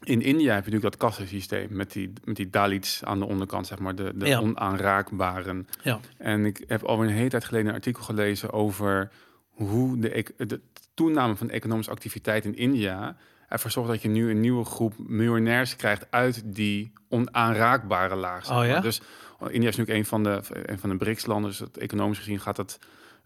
[0.04, 3.68] in India heb je natuurlijk dat kassensysteem met die, met die Dalits aan de onderkant,
[3.68, 4.40] zeg maar, de, de Ja.
[4.40, 5.68] onaanraakbaren.
[5.84, 6.00] Ja.
[6.18, 9.12] En ik heb alweer een hele tijd geleden een artikel gelezen over
[9.50, 10.62] hoe de, ec- de
[10.94, 13.16] toename van economische activiteit in India
[13.48, 18.46] ervoor zorgt dat je nu een nieuwe groep miljonairs krijgt uit die onaanraakbare laag.
[18.46, 18.80] zeg Oh ja?
[18.80, 19.02] Dus
[19.50, 22.56] India is nu een van de, een van de BRICS-landen, dus dat economisch gezien gaat
[22.56, 22.80] dat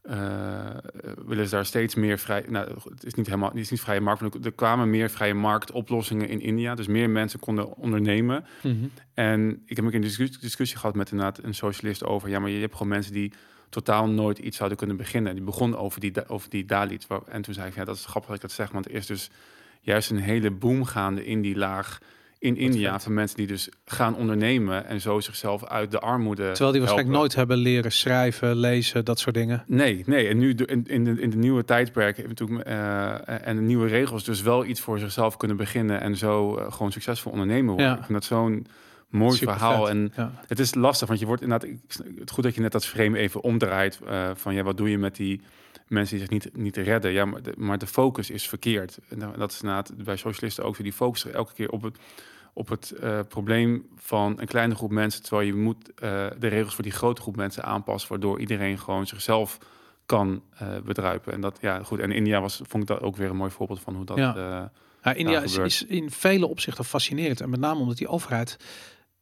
[0.08, 0.70] eh,
[1.26, 2.46] willen ze daar steeds meer vrij.
[2.50, 4.22] Nou, het is niet helemaal, het is niet vrije markt.
[4.22, 8.46] maar Er kwamen meer vrije marktoplossingen in India, dus meer mensen konden ondernemen.
[8.64, 8.76] Mhm.
[9.14, 12.30] En ik heb ook een discussie, discussie gehad met inderdaad een socialist over.
[12.30, 13.34] Ja, maar je hebt gewoon mensen die
[13.70, 15.36] totaal nooit iets zouden kunnen beginnen.
[15.36, 17.08] Die begon over die, over die Dalits.
[17.08, 18.92] Waar- En toen zei ik, ja, dat is grappig dat ik dat zeg, want er
[18.94, 19.30] is dus
[19.82, 21.98] juist een hele boom gaande in die laag
[22.46, 26.42] in India van mensen die dus gaan ondernemen en zo zichzelf uit de armoede.
[26.52, 27.20] Terwijl die waarschijnlijk helpen.
[27.20, 29.64] nooit hebben leren schrijven, lezen, dat soort dingen.
[29.68, 30.28] Nee, nee.
[30.28, 34.24] En nu in, in, de, in de nieuwe tijdperk natuurlijk eh, en de nieuwe regels
[34.24, 37.86] dus wel iets voor zichzelf kunnen beginnen en zo eh, gewoon succesvol ondernemen worden.
[37.86, 37.92] Ja.
[37.98, 38.68] Ik vind dat zo'n
[39.10, 39.86] mooi Super verhaal.
[39.86, 39.94] vet.
[39.96, 40.32] En Ja.
[40.48, 41.70] het is lastig, want je wordt inderdaad.
[42.20, 44.00] Het goed dat je net dat frame even omdraait
[44.34, 45.42] van ja, wat doe je met die
[45.88, 47.12] mensen die zich niet, niet redden?
[47.12, 48.98] Ja, maar de, maar de focus is verkeerd.
[49.10, 50.84] En dat- is inderdaad bij socialisten ook zo.
[50.84, 51.98] Die focussen elke keer op het
[52.58, 56.76] op het eh, probleem van een kleine groep mensen, terwijl je moet eh, de regels
[56.76, 59.58] voor die grote groep mensen aanpassen, waardoor iedereen gewoon zichzelf
[60.06, 61.34] kan eh, bedruipen.
[61.34, 62.00] En dat, ja, goed.
[62.00, 64.18] En India was, vond ik dat ook weer een mooi voorbeeld van hoe dat.
[64.18, 64.72] Ja.
[65.04, 67.42] Ja, India is, is in vele opzichten fascinerend.
[67.42, 68.58] En met name omdat die overheid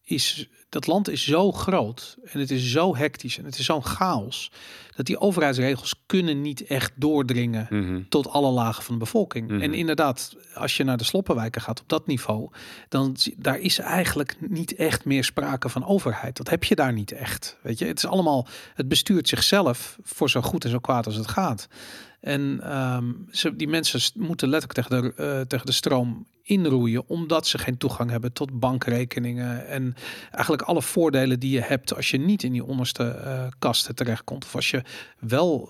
[0.03, 0.47] is...
[0.69, 4.51] Dat land is zo groot en het is zo hectisch en het is zo'n chaos...
[4.95, 8.01] dat die overheidsregels kunnen niet echt doordringen mhm.
[8.09, 9.47] tot alle lagen van de bevolking.
[9.49, 9.61] Mhm.
[9.61, 12.49] En inderdaad, als je naar de sloppenwijken gaat op dat niveau...
[12.89, 16.37] dan daar is eigenlijk niet echt meer sprake van overheid.
[16.37, 17.57] Dat heb je daar niet echt.
[17.61, 18.47] Weet je, het is allemaal...
[18.73, 21.67] Het bestuurt zichzelf voor zo goed en zo kwaad als het gaat.
[22.24, 27.47] En ehm, ze, die mensen moeten letterlijk tegen de, eh, tegen de stroom inroeien, omdat
[27.47, 29.95] ze geen toegang hebben tot bankrekeningen en
[30.32, 34.45] eigenlijk alle voordelen die je hebt als je niet in die onderste eh, kasten terechtkomt.
[34.45, 34.84] Of als je
[35.19, 35.69] wel,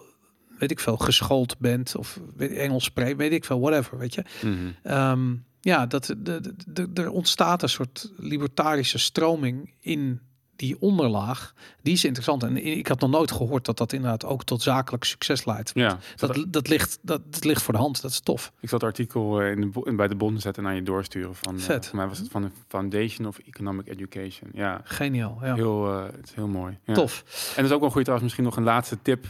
[0.59, 4.23] weet ik veel, geschoold bent of Engels spreekt, weet ik veel, whatever, weet je.
[4.41, 4.55] Mhm.
[4.83, 10.21] Ehm, ja, dat de, de, de, er ontstaat een soort libertarische stroming in
[10.55, 11.53] die onderlaag.
[11.81, 12.43] Die is interessant.
[12.43, 15.71] En ik had nog nooit gehoord dat dat inderdaad ook tot zakelijk succes leidt.
[15.73, 18.01] Ja, Dat, dat, ligt, dat, dat ligt voor de hand.
[18.01, 18.51] Dat is tof.
[18.59, 20.75] ik zal het artikel eh, in de, bo- in- bij de bond zetten en aan
[20.75, 21.35] je doorsturen.
[21.35, 21.87] Van, eh, Vet.
[21.87, 24.49] voor mij was het van de Foundation of Economic Education.
[24.53, 25.37] Ja, Geniaal.
[25.41, 25.55] Ja.
[25.55, 26.77] heel, eh, het is heel mooi.
[26.83, 26.93] Ja.
[26.93, 27.23] Tof.
[27.49, 29.25] En dat is ook wel goed trouwens, misschien nog een laatste tip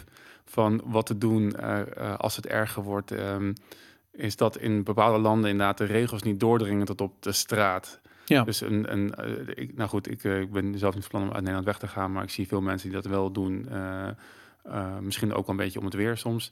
[0.45, 1.55] van wat te doen
[2.17, 3.11] als het erger wordt.
[3.11, 3.53] ehm,
[4.11, 7.99] is dat in bepaalde landen inderdaad de regels niet doordringen tot op de straat.
[8.26, 8.43] Ja.
[8.43, 11.21] Dus een, een eh, ik, nou goed, ik, eh, ik ben zelf niet van plan
[11.24, 13.67] om uit Nederland weg te gaan, maar ik zie veel mensen die dat wel doen.
[13.69, 16.51] eh, misschien ook wel een beetje om het weer soms.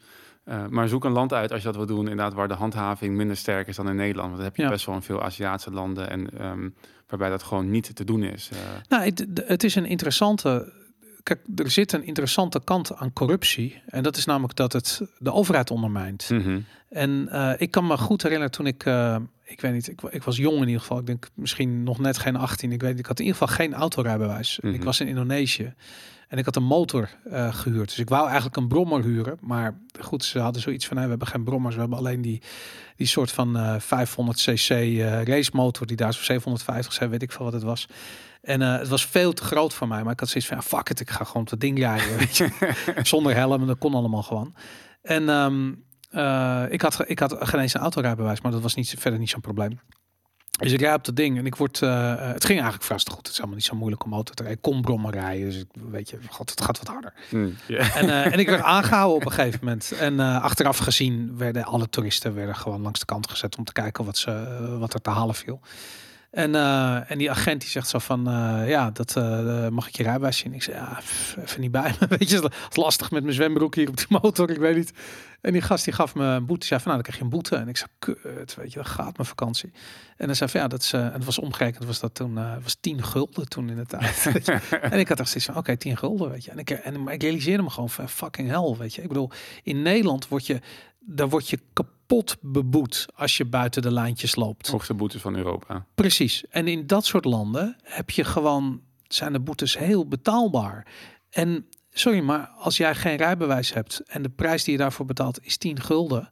[0.69, 3.37] Maar zoek een land uit als je dat wil doen, inderdaad, waar de handhaving minder
[3.37, 4.27] sterk is dan in Nederland.
[4.27, 4.69] Want dat heb je Ja.
[4.69, 6.69] best wel in veel Aziatische landen en ehm,
[7.07, 8.49] waarbij dat gewoon niet te doen is.
[8.89, 10.73] Nou, het, het is een interessante.
[11.23, 13.81] Kijk, er zit een interessante kant aan corruptie.
[13.85, 16.29] En dat is namelijk dat het de overheid ondermijnt.
[16.29, 16.59] mhm.
[16.89, 18.83] En ik kan me goed herinneren toen ik,
[19.51, 20.99] ik weet niet, ik, ik was jong in ieder geval.
[20.99, 22.71] Ik denk misschien nog net geen 18.
[22.71, 24.59] Ik weet, ik had in ieder geval geen autorijbewijs.
[24.61, 24.83] Ik Mhm.
[24.83, 25.73] was in Indonesië
[26.27, 27.89] en ik had een motor eh, gehuurd.
[27.89, 29.37] Dus ik wou eigenlijk een brommer huren.
[29.41, 31.73] Maar goed, ze hadden zoiets van, hey, we hebben geen brommers.
[31.75, 32.41] We hebben alleen die,
[32.95, 37.31] die soort van eh 500 cc eh racemotor die daar zo 750 zijn, weet ik
[37.31, 37.87] veel wat het was.
[38.41, 40.03] En eh, het was veel te groot voor mij.
[40.03, 42.17] Maar ik had zoiets van, fuck it, ik ga gewoon op dat ding rijden.
[42.17, 42.49] Weet je?
[43.03, 44.53] Zonder helm, en dat kon allemaal gewoon.
[45.01, 45.71] En ehm,
[46.11, 49.29] eh, ik, had, ik had geen eens een autorijbewijs, maar dat was niet, verder niet
[49.29, 49.79] zo'n probleem.
[50.61, 53.09] Dus ik rijd op dat ding en ik word, eh, eh, het ging eigenlijk vast
[53.09, 53.17] goed.
[53.17, 54.61] Het is allemaal niet zo moeilijk om auto te rijden.
[54.63, 57.13] Ik kon brommen rijden, dus ik, weet je, god, het gaat wat harder.
[57.29, 57.93] Mm, ja.
[57.95, 59.91] En, eh, en ik werd aangehouden op een gegeven moment.
[59.91, 63.71] En eh, achteraf gezien werden alle toeristen werden gewoon langs de kant gezet om te
[63.71, 65.59] kijken wat, ze, wat er te halen viel.
[66.31, 69.95] En, eh, en die agent die zegt zo van, eh, ja, dat eh, mag ik
[69.95, 70.53] je rijbewijs zien?
[70.53, 70.99] Ik zei, ja,
[71.43, 72.07] even niet bij me.
[72.17, 74.93] Weet je, het is lastig met mijn zwembroek hier op die motor, ik weet niet.
[75.41, 76.65] En die gast die gaf me een boete.
[76.65, 77.55] Zei van, nou, dan krijg je een boete.
[77.55, 79.71] En ik zei, kut, weet je, dat gaat mijn vakantie.
[80.17, 82.77] En dan zei van, ja, dat is, en het was omgerekend, was dat toen, was
[82.79, 84.27] 10 gulden toen in de tijd.
[84.91, 86.51] en ik had echt zoiets van, oké, 10 gulden, weet je.
[86.51, 89.01] En ik, en maar ik realiseerde me gewoon van, fucking hell, weet je.
[89.01, 89.31] Ik bedoel,
[89.63, 90.59] in Nederland word je,
[90.99, 92.00] daar word je kapot
[92.41, 94.67] beboet als je buiten de lijntjes loopt.
[94.67, 95.85] Hoogste boetes van Europa.
[95.95, 96.43] Precies.
[96.49, 100.87] En in dat soort landen heb je gewoon, zijn de boetes heel betaalbaar.
[101.29, 105.45] En sorry, maar als jij geen rijbewijs hebt en de prijs die je daarvoor betaalt
[105.45, 106.29] is 10 gulden,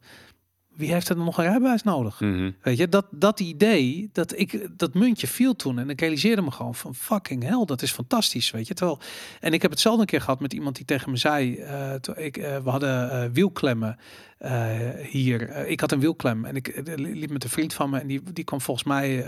[0.80, 2.20] wie heeft er dan nog een rijbewijs nodig?
[2.20, 2.52] Mhm.
[2.62, 6.52] Weet je, dat, dat idee, dat, ik, dat muntje viel toen en ik realiseerde me
[6.52, 8.74] gewoon van fucking hell, dat is fantastisch, weet je.
[8.74, 9.00] Terwijl,
[9.40, 12.38] en ik heb hetzelfde een keer gehad met iemand die tegen me zei, eh, ik,
[12.38, 13.98] eh, we hadden eh, wielklemmen
[14.40, 15.50] eh, hier.
[15.50, 18.08] Eh, ik had een wielklem en ik eh, liep met een vriend van me en
[18.08, 19.26] die, die kwam volgens mij,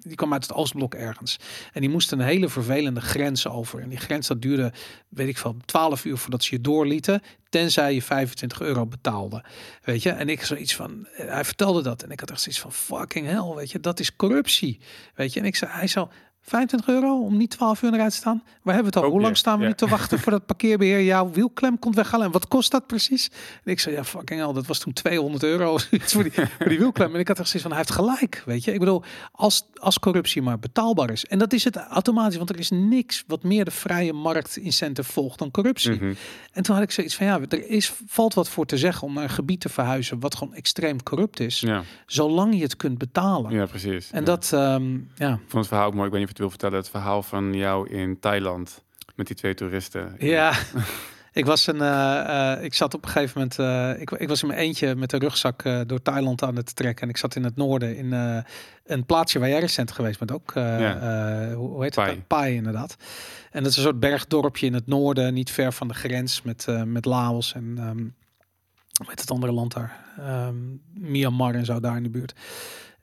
[0.00, 1.38] die kwam uit het Oostblok ergens.
[1.72, 3.80] En die moest een hele vervelende grens over.
[3.80, 4.72] En die grens dat duurde,
[5.08, 9.44] weet ik veel, 12 uur voordat ze je doorlieten, tenzij je 25 euro betaalde.
[9.82, 12.72] Weet je, en ik zoiets van, hij vertelde dat en ik had echt zoiets van
[12.72, 14.80] fucking hell, weet je, dat is corruptie.
[15.14, 16.10] Weet je, en ik zei, hij zo,
[16.46, 18.42] 25 euro om niet 12 uur eruit te staan.
[18.62, 19.12] Waar hebben we het al?
[19.12, 19.68] Hoe lang staan we ja.
[19.68, 22.26] nu te wachten voor dat parkeerbeheer jouw wielklem komt weghalen?
[22.26, 23.30] En wat kost dat precies?
[23.64, 26.78] En ik zei, ja, fucking hell, dat was toen 200 euro voor die, voor die
[26.78, 27.14] wielklem.
[27.14, 28.72] En ik had echt zoiets van, hij heeft gelijk, weet je.
[28.72, 31.24] Ik bedoel, als, als corruptie maar betaalbaar is.
[31.24, 35.12] En dat is het automatisch, want er is niks wat meer de vrije markt incentive
[35.12, 35.92] volgt dan corruptie.
[35.92, 36.12] Mhm.
[36.52, 39.14] En toen had ik zoiets van, ja, er is, valt wat voor te zeggen om
[39.14, 41.60] naar een gebied te verhuizen wat gewoon extreem corrupt is.
[41.60, 43.50] Ja, Zolang je het kunt betalen.
[43.52, 44.10] ja, precies.
[44.10, 44.24] En Ja.
[44.24, 45.32] dat, ehm, ja.
[45.32, 46.06] Ik vond het verhaal ook mooi.
[46.06, 46.76] Ik weet niet wil vertellen.
[46.78, 48.82] Het verhaal van jou in Thailand
[49.14, 50.14] met die twee toeristen.
[50.18, 50.52] Ja,
[51.32, 54.42] ik was een, eh, eh, ik zat op een gegeven moment, eh, ik, ik was
[54.42, 57.44] in mijn eentje met een rugzak door Thailand aan het trekken en ik zat in
[57.44, 58.12] het noorden in
[58.84, 61.52] een plaatsje waar jij recent geweest bent ook, Ja.
[61.54, 62.10] hoe, hoe heet Pai.
[62.10, 62.26] het?
[62.26, 62.96] Pai inderdaad.
[63.50, 66.66] En dat is een soort bergdorpje in het noorden, niet ver van de grens met,
[66.84, 68.06] met Laos en ehm
[69.08, 70.56] heet het andere land daar, Ehm,
[70.92, 72.34] Myanmar en zo daar in de buurt.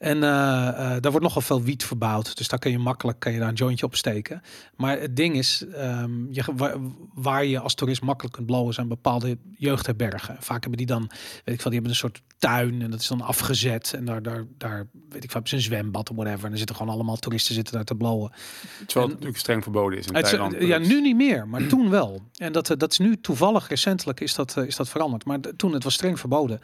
[0.02, 2.38] En eh, eh, daar wordt nogal veel wiet verbouwd.
[2.38, 4.42] Dus daar kun je makkelijk kan je daar een jointje op steken.
[4.76, 6.76] Maar het ding is, ehm, je, waar,
[7.14, 10.36] waar je als toerist makkelijk kunt blowen zijn bepaalde jeugdherbergen.
[10.40, 11.10] Vaak hebben die dan,
[11.44, 13.94] weet ik veel, die hebben een soort tuin en dat is dan afgezet.
[13.94, 16.44] En daar, daar, daar weet ik veel, hebben ze een zwembad of whatever.
[16.44, 18.32] En dan zitten gewoon allemaal toeristen zitten daar te blowen.
[18.78, 20.56] Terwijl het natuurlijk streng verboden is in Het Thailand.
[20.60, 22.22] ja, Dus- nu niet meer, maar toen wel.
[22.36, 25.26] En dat, eh, dat is nu toevallig recentelijk is dat, is dat veranderd.
[25.26, 26.62] Maar toen het was streng verboden.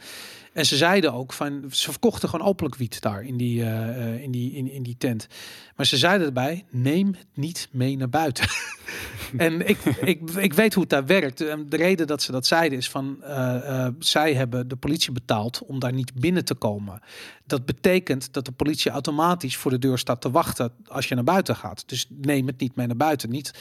[0.58, 4.22] En ze zeiden ook van ze verkochten gewoon openlijk wiet daar in die, eh, eh,
[4.22, 5.28] in die, in, in die tent.
[5.76, 8.48] Maar ze zeiden erbij: neem het niet mee naar buiten.
[9.38, 11.38] en ik, ik, ik weet hoe het daar werkt.
[11.38, 15.80] De reden dat ze dat zeiden is van eh, zij hebben de politie betaald om
[15.80, 17.02] daar niet binnen te komen.
[17.46, 21.24] Dat betekent dat de politie automatisch voor de deur staat te wachten als je naar
[21.24, 21.90] buiten gaat.
[21.90, 23.30] Dus neem het niet mee naar buiten.
[23.30, 23.54] Niet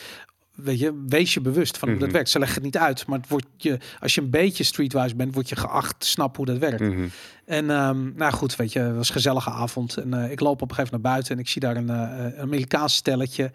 [0.56, 2.16] weet je, wees je bewust van hoe dat Mhm.
[2.16, 2.30] werkt.
[2.30, 5.34] Ze leggen het niet uit, maar het wordt je, als je een beetje streetwise bent,
[5.34, 6.94] word je geacht te snappen hoe dat werkt.
[6.94, 7.06] Mhm.
[7.44, 9.96] En ehm, nou goed, weet je, het was een gezellige avond.
[9.96, 11.90] En eh, ik loop op een gegeven moment naar buiten en ik zie daar een,
[11.90, 13.50] eh, een Amerikaans stelletje.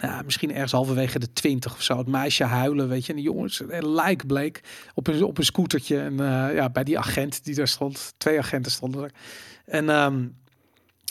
[0.00, 1.98] Nou, misschien ergens halverwege de twintig of zo.
[1.98, 3.08] Het meisje huilen, weet je.
[3.12, 4.60] En die jongens, een lijk bleek
[4.94, 6.00] op een, op een scootertje.
[6.00, 8.14] En eh, ja, bij die agent die daar stond.
[8.16, 9.10] Twee agenten stonden er.
[9.64, 10.26] En ehm,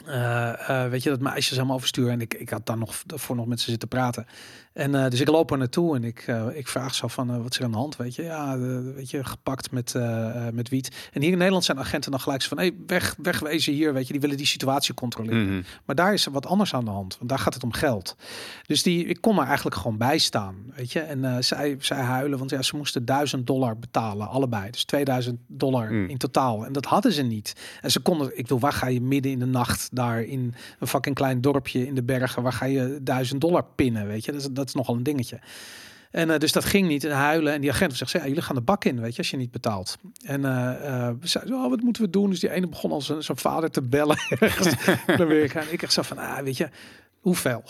[0.06, 2.10] eh, eh, weet je, dat meisje is helemaal overstuur.
[2.10, 4.26] En ik, ik had daar nog voor nog met ze zitten praten.
[4.74, 7.38] En eh, dus ik loop er naartoe en ik, eh, ik vraag zo van, eh,
[7.38, 7.96] wat is er aan de hand?
[7.96, 8.58] Weet je, ja,
[8.96, 9.94] weet je, gepakt met,
[10.54, 11.10] met wiet.
[11.12, 14.06] En hier in Nederland zijn agenten dan gelijk zo van, hey, weg, wegwezen hier, weet
[14.06, 15.48] je, die willen die situatie controleren.
[15.48, 15.62] Mhm.
[15.86, 18.16] Maar daar is er wat anders aan de hand, want daar gaat het om geld.
[18.66, 21.00] Dus die, ik kon er eigenlijk gewoon bij staan, weet je.
[21.00, 24.72] En zij, zij huilen, want ja, ze moesten 1000 dollar betalen, allebei.
[24.72, 26.10] Dus 2000 dollar Mm.
[26.10, 26.66] in totaal.
[26.66, 27.54] En dat hadden ze niet.
[27.82, 30.88] En ze konden, ik wil, waar ga je midden in de nacht daar in een
[30.88, 34.32] fucking klein dorpje in de bergen, waar ga je 1000 dollar pinnen, weet je.
[34.32, 35.40] Dat is, dat is nogal een dingetje.
[36.12, 37.04] En eh, dus dat ging niet.
[37.04, 37.54] En huilen.
[37.54, 39.98] En die agent zegt, jullie gaan de bak in, weet je, als je niet betaalt.
[40.24, 40.42] En
[41.22, 42.30] zeiden, oh, wat moeten we doen?
[42.30, 44.18] Dus die ene begon al zijn zijn vader te bellen.
[44.40, 44.76] ergens.
[45.06, 46.70] En ik echt van, ah, weet je,
[47.20, 47.64] hoeveel?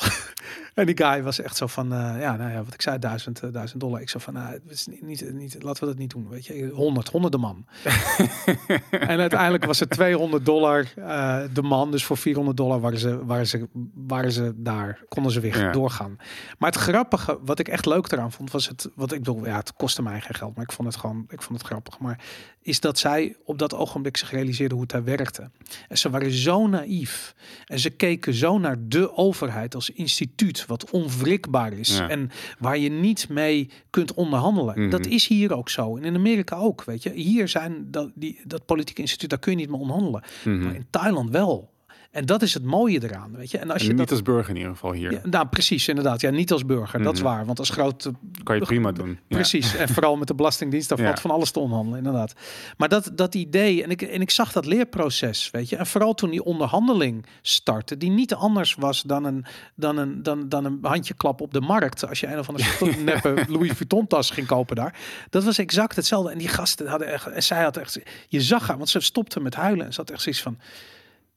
[0.74, 3.40] En die guy was echt zo van, eh, ja, nou ja, wat ik zei, duizend,
[3.40, 4.02] eh, duizend dollar.
[4.02, 6.46] Ik zo van, nou, het is niet, niet, niet, laten we dat niet doen, weet
[6.46, 6.70] je.
[6.74, 7.66] 100, honderden man.
[8.90, 11.92] en uiteindelijk was het 200 dollar eh, de man.
[11.92, 15.72] Dus voor 400 dollar waren ze, waren ze, waren ze daar, konden ze weer Ja.
[15.72, 16.16] doorgaan.
[16.58, 19.56] Maar het grappige, wat ik echt leuk eraan vond, was het, wat ik bedoel, ja,
[19.56, 22.00] het kostte mij geen geld, maar ik vond het gewoon, ik vond het grappig.
[22.00, 22.20] Maar
[22.62, 25.50] is dat zij op dat ogenblik zich realiseerden hoe het daar werkte.
[25.88, 27.36] En ze waren zo naïef.
[27.66, 31.98] En ze keken zo naar de overheid als instituut, wat onwrikbaar is.
[31.98, 32.10] Ja.
[32.10, 34.80] En waar je niet mee kunt onderhandelen.
[34.80, 34.90] Mhm.
[34.90, 35.98] Dat is hier ook zo.
[35.98, 37.12] En in Amerika ook, weet je.
[37.12, 40.24] Hier zijn dat, die, dat politieke instituut, daar kun je niet mee onderhandelen.
[40.44, 40.64] Mhm.
[40.64, 41.73] Maar in Thailand wel.
[42.14, 43.58] En dat is het mooie eraan, weet je.
[43.58, 44.12] En als En je niet dat...
[44.12, 45.12] als burger in ieder geval hier.
[45.12, 46.22] Ja, nou, precies, inderdaad.
[46.22, 47.30] Ja, niet als burger, dat is Mhm.
[47.30, 47.46] waar.
[47.46, 48.12] Want als grote
[48.44, 49.10] Kan je prima doen.
[49.10, 49.18] Ja.
[49.28, 52.34] Precies, en vooral met de Belastingdienst, daar valt van alles te onderhandelen, inderdaad.
[52.78, 55.76] Maar dat, dat idee, en ik, en ik zag dat leerproces, weet je.
[55.76, 59.46] En vooral toen die onderhandeling startte, die niet anders was dan een,
[59.76, 62.08] dan een, dan, dan een handjeklap op de markt.
[62.08, 65.00] Als je een of andere neppe Louis Vuitton tas ging kopen daar.
[65.30, 66.32] Dat was exact hetzelfde.
[66.32, 69.40] En die gasten hadden echt, en zij had echt, je zag haar, want ze stopte
[69.40, 69.86] met huilen.
[69.86, 70.58] En ze had echt zoiets van,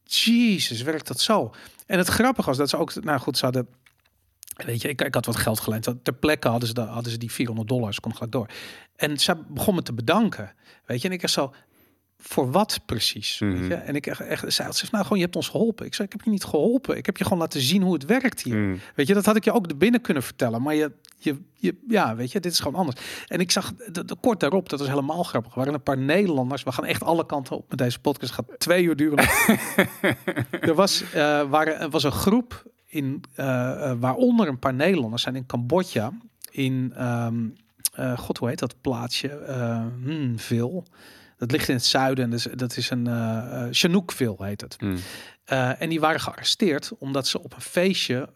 [0.06, 1.54] Jezus, werkt dat zo?
[1.86, 3.68] En het grappige was dat ze ook, nou goed, ze hadden
[4.56, 5.88] Weet je, ik, ik had wat geld geleend.
[6.02, 8.00] Ter plekke hadden ze, de, hadden ze die 400 dollars.
[8.00, 8.46] Kom gelijk door.
[8.96, 10.54] En ze begon me te bedanken.
[10.84, 11.54] Weet je, en ik echt zo
[12.18, 13.38] voor wat precies?
[13.38, 13.64] weet Mhm.
[13.68, 13.74] je?
[13.74, 15.86] En ik echt, echt zei, ze zegt, nou gewoon, je hebt ons geholpen.
[15.86, 16.96] Ik zei, ik heb je niet geholpen.
[16.96, 18.56] Ik heb je gewoon laten zien hoe het werkt hier.
[18.56, 18.80] Mm.
[18.94, 20.62] Weet je, dat had ik je ook er binnen kunnen vertellen.
[20.62, 23.00] Maar je, je, je, ja, weet je, dit is gewoon anders.
[23.26, 25.52] En ik zag de, de kort daarop, dat was helemaal grappig.
[25.52, 26.62] Er waren een paar Nederlanders.
[26.62, 28.36] We gaan echt alle kanten op met deze podcast.
[28.36, 29.18] Het gaat twee uur duren.
[30.50, 35.22] er was, eh, waren, er was een groep in, eh, eh, waaronder een paar Nederlanders
[35.22, 36.12] zijn in Cambodja.
[36.50, 37.46] In, ehm,
[37.92, 39.28] eh, god, hoe heet dat plaatsje?
[40.02, 40.84] Hmm, veel.
[41.38, 42.24] Dat ligt in het zuiden.
[42.32, 44.80] en Dat is, een eh, Chinookville heet het.
[44.80, 44.96] Mm.
[45.44, 48.28] Eh, en die waren gearresteerd omdat ze op een feestje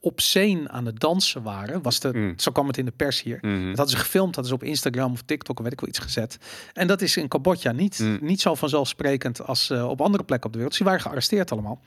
[0.00, 1.82] op scene aan het dansen waren.
[1.82, 2.34] Was de, Mm.
[2.38, 3.38] Zo kwam het in de pers hier.
[3.40, 3.66] Mhm.
[3.68, 5.98] Dat hadden ze gefilmd, hadden ze op Instagram of TikTok of weet ik wel iets
[5.98, 6.38] gezet.
[6.72, 8.18] En dat is in Cambodja niet, Mm.
[8.20, 10.68] niet zo vanzelfsprekend als op andere plekken op de wereld.
[10.68, 11.80] Dus die waren gearresteerd allemaal.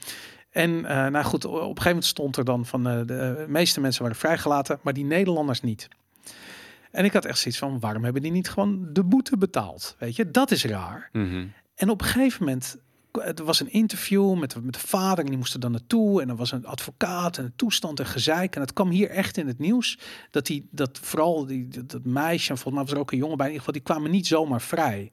[0.51, 4.01] En nou goed, op een gegeven moment stond er dan van eh, de meeste mensen
[4.01, 5.87] waren vrijgelaten, maar die Nederlanders niet.
[6.91, 9.95] En ik had echt zoiets van, waarom hebben die niet gewoon de boete betaald?
[9.99, 11.09] Weet je, dat is raar.
[11.11, 11.45] Mhm.
[11.75, 12.77] En op een gegeven moment,
[13.11, 16.21] er was een interview met, met de vader en die moest er dan naartoe.
[16.21, 18.55] En er was een advocaat en een toestand en gezeik.
[18.55, 19.99] En het kwam hier echt in het nieuws
[20.31, 23.17] dat die, dat vooral die, dat, dat meisje, en volgens mij was er ook een
[23.17, 25.11] jongen bij, in ieder geval, die kwamen niet zomaar vrij.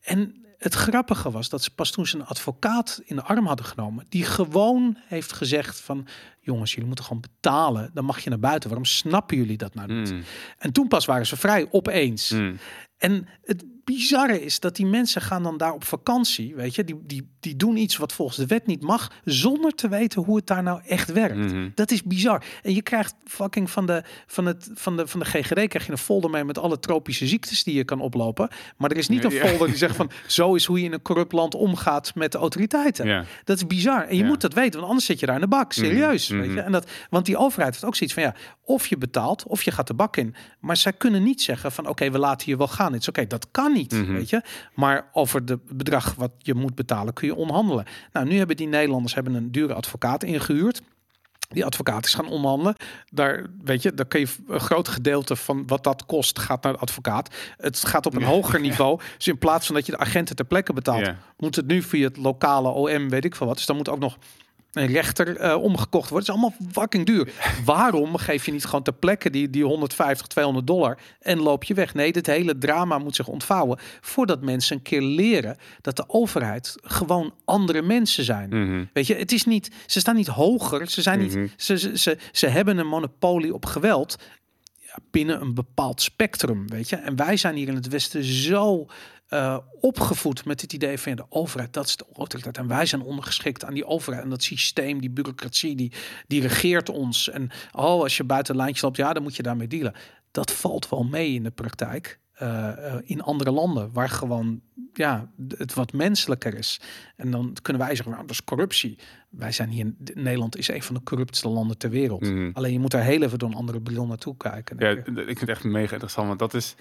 [0.00, 3.66] En het grappige was dat ze pas toen ze een advocaat in de arm hadden
[3.66, 6.06] genomen, die gewoon heeft gezegd van,
[6.40, 8.68] jongens, jullie moeten gewoon betalen, dan mag je naar buiten.
[8.68, 10.12] Waarom snappen jullie dat nou niet?
[10.12, 10.22] Mm.
[10.58, 12.30] En toen pas waren ze vrij, opeens.
[12.30, 12.58] Mm.
[12.98, 17.00] En het bizarre is dat die mensen gaan dan daar op vakantie, weet je, die,
[17.06, 20.46] die, die doen iets wat volgens de wet niet mag, zonder te weten hoe het
[20.46, 21.36] daar nou echt werkt.
[21.36, 21.68] Mhm.
[21.74, 22.44] Dat is bizar.
[22.62, 25.92] En je krijgt fucking van de, van, het, van, de, van de GGD krijg je
[25.92, 28.48] een folder mee met alle tropische ziektes die je kan oplopen.
[28.76, 31.02] Maar er is niet een folder die zegt van zo is hoe je in een
[31.02, 33.26] corrupt land omgaat met de autoriteiten.
[33.44, 34.06] Dat is bizar.
[34.06, 35.72] En je moet dat weten, want anders zit je daar in de bak.
[35.72, 36.28] Serieus.
[36.28, 36.54] Mhm, Weet je?
[36.54, 36.64] mhm.
[36.64, 39.70] En dat, want die overheid heeft ook zoiets van ja, of je betaalt of je
[39.70, 40.34] gaat de bak in.
[40.60, 42.92] Maar zij kunnen niet zeggen van oké, we laten je wel gaan.
[42.92, 43.92] Het is oké, dat kan niet.
[43.92, 44.12] Mhm.
[44.12, 44.42] Weet je.
[44.74, 47.84] Maar over de bedrag wat je moet betalen kun je onderhandelen.
[48.12, 50.82] Nou, nu hebben die Nederlanders hebben een dure advocaat ingehuurd.
[51.48, 52.74] Die advocaat is gaan onderhandelen.
[53.10, 56.72] Daar, weet je, daar kun je een groot gedeelte van wat dat kost gaat naar
[56.72, 57.34] de advocaat.
[57.56, 59.00] Het gaat op een hoger niveau.
[59.16, 61.16] Dus in plaats van dat je de agenten ter plekke betaalt, Ja.
[61.36, 63.56] moet het nu via het lokale OM, weet ik veel wat.
[63.56, 64.16] Dus dan moet ook nog
[64.74, 66.28] rechter eh, omgekocht worden.
[66.34, 67.32] Het is allemaal fucking duur.
[67.64, 71.74] Waarom geef je niet gewoon ter plekke die, die 150, 200 dollar en loop je
[71.74, 71.94] weg?
[71.94, 76.74] Nee, dit hele drama moet zich ontvouwen voordat mensen een keer leren dat de overheid
[76.82, 78.48] gewoon andere mensen zijn.
[78.48, 78.84] Mhm.
[78.92, 81.40] Weet je, het is niet, ze staan niet hoger, ze zijn Mhm.
[81.40, 84.16] niet, ze, ze, ze, ze hebben een monopolie op geweld
[84.80, 86.96] ja, binnen een bepaald spectrum, weet je.
[86.96, 88.86] En wij zijn hier in het Westen zo
[89.34, 92.58] eh, opgevoed met het idee van ja, de overheid, dat is de autoriteit.
[92.58, 95.92] En wij zijn ondergeschikt aan die overheid en dat systeem, die bureaucratie, die,
[96.26, 97.30] die regeert ons.
[97.30, 99.94] En oh, als je buiten lijntjes loopt, ja, dan moet je daarmee dealen.
[100.30, 102.18] Dat valt wel mee in de praktijk.
[102.34, 104.60] eh, eh, in andere landen waar gewoon
[104.92, 106.80] ja, het wat menselijker is.
[107.16, 108.98] En dan kunnen wij zeggen, nou, dat is corruptie.
[109.30, 112.20] Wij zijn hier, in Nederland is een van de corruptste landen ter wereld.
[112.20, 112.50] Mhm.
[112.52, 114.76] Alleen je moet daar heel even door een andere bril naartoe kijken.
[114.78, 116.26] Ja, ik vind het echt mega interessant.
[116.26, 116.74] Want dat is.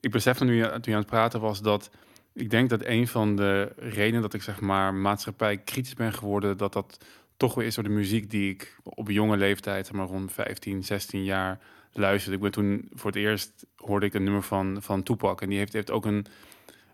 [0.00, 1.90] Ik besef nu, je- toen je aan het praten was dat.
[2.32, 6.56] Ik denk dat een van de redenen dat ik zeg maar maatschappij kritisch ben geworden,
[6.56, 7.04] dat dat
[7.36, 11.24] toch weer is door de muziek die ik op jonge leeftijd, maar rond 15, 16
[11.24, 11.58] jaar
[11.92, 12.36] luisterde.
[12.36, 15.40] Ik ben toen voor het eerst hoorde ik een nummer van, van Tupac.
[15.42, 16.26] En die heeft, heeft ook een,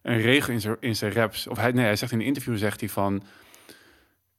[0.02, 1.46] een regel in zijn, in zijn raps.
[1.46, 3.22] Of hij, nee, hij zegt in een interview zegt hij van.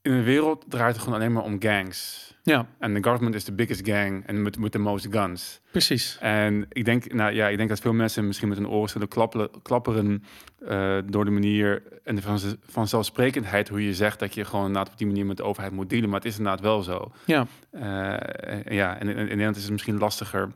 [0.02, 2.35] In de wereld draait het gewoon alleen maar om gangs.
[2.48, 5.62] Ja, En the government is the biggest gang en met, met the most guns.
[5.72, 6.18] precies.
[6.22, 9.08] En ik denk, nou ja, ik denk dat veel mensen misschien met hun oren zullen
[9.08, 10.24] klapperen, klapperen
[10.68, 14.92] eh, door de manier en de van, vanzelfsprekendheid hoe je zegt dat je gewoon inderdaad
[14.92, 16.10] op die manier met de overheid moet dealen.
[16.10, 17.12] Maar het is inderdaad wel zo.
[17.26, 18.12] Ja, Eh,
[18.66, 20.52] en ja, en in, in Nederland is het misschien lastiger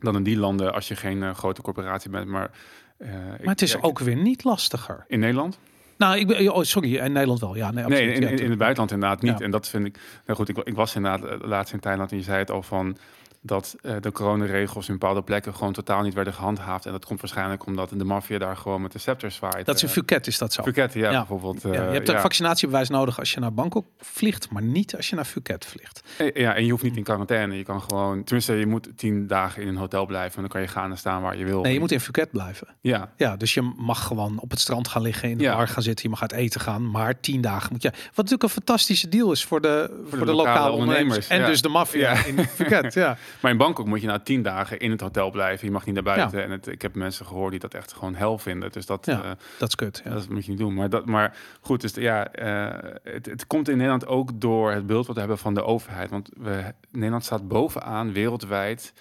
[0.00, 2.26] dan in die landen als je geen eh, grote corporatie bent.
[2.26, 2.50] Maar,
[2.98, 5.04] maar het is ik- ook weer niet lastiger.
[5.08, 5.58] in Nederland?
[5.96, 7.56] Nou, ik ben, oh, sorry, in Nederland wel.
[7.56, 9.38] Ja, nee, Nee, in, Ja, in, in het buitenland inderdaad niet.
[9.38, 9.44] Ja.
[9.44, 9.98] En dat vind ik.
[10.26, 12.62] Nou goed, ik, ik was inderdaad eh, laatst in Thailand en je zei het al
[12.62, 12.96] van
[13.46, 16.86] dat eh, de coronaregels in bepaalde plekken gewoon totaal niet werden gehandhaafd.
[16.86, 19.66] En dat komt waarschijnlijk omdat de maffia daar gewoon met de scepter zwaait.
[19.66, 20.62] Dat is in Eh, Phuket is dat zo.
[20.62, 21.18] Phuket, ja, Ja.
[21.18, 21.62] bijvoorbeeld.
[21.62, 22.20] Ja, eh, je hebt een ja.
[22.20, 26.02] vaccinatiebewijs nodig als je naar Bangkok vliegt, maar niet als je naar Phuket vliegt.
[26.18, 27.56] Eh, Ja, en je hoeft niet in quarantaine.
[27.56, 30.60] Je kan gewoon, tenminste, je moet tien dagen in een hotel blijven en dan kan
[30.60, 31.62] je gaan en staan waar je wil.
[31.62, 32.66] Nee, je moet in Phuket blijven.
[32.80, 35.82] Ja, Ja, dus je mag gewoon op het strand gaan liggen, in de bar gaan
[35.82, 37.90] zitten, je mag uit eten gaan, maar tien dagen moet je.
[37.90, 41.04] Wat natuurlijk een fantastische deal is voor de, voor de, lokale, lokale ondernemers.
[41.06, 42.94] ondernemers, En dus de maffia in Phuket.
[42.94, 43.16] Ja.
[43.40, 45.66] Maar in Bangkok moet je na tien dagen in het hotel blijven.
[45.66, 46.42] Je mag niet naar buiten.
[46.44, 48.72] En het, ik heb mensen gehoord die dat echt gewoon hel vinden.
[48.72, 50.02] Dus dat, Ja, eh, Dat is kut.
[50.04, 50.10] Ja.
[50.10, 50.74] dat moet je niet doen.
[50.74, 54.86] Maar, dat, maar goed, dus ja, eh, het, het komt in Nederland ook door het
[54.86, 56.10] beeld wat we hebben van de overheid.
[56.10, 58.92] Want we, Nederland staat bovenaan wereldwijd,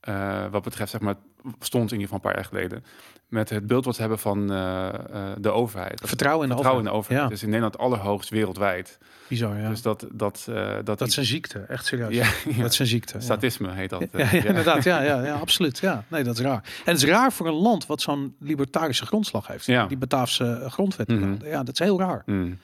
[0.00, 1.14] eh, wat betreft, zeg maar,
[1.58, 2.84] stond in ieder geval een paar jaar geleden,
[3.28, 4.94] met het beeld wat ze hebben van eh, eh,
[5.38, 6.00] de overheid.
[6.04, 6.92] Vertrouwen in de vertrouwen in overheid.
[6.92, 7.22] de overheid.
[7.22, 8.98] Ja, Dus in Nederland allerhoogst wereldwijd.
[9.28, 9.56] bizar.
[9.58, 9.68] Ja.
[9.68, 12.14] Dus dat, dat, eh, dat, dat is een ziekte, echt serieus.
[12.14, 13.20] ja, ja, Dat is een ziekte.
[13.20, 14.04] statisme heet dat.
[14.12, 14.84] Ja, ja, inderdaad.
[14.84, 15.78] Ja, ja, ja, absoluut.
[15.78, 16.62] Ja, nee, dat is raar.
[16.84, 19.64] En het is raar voor een land wat zo'n libertarische grondslag heeft.
[19.66, 19.86] Ja.
[19.86, 21.08] Die Bataafse grondwet.
[21.08, 21.34] Mhm.
[21.44, 22.22] Ja, dat is heel raar.
[22.26, 22.58] Mm.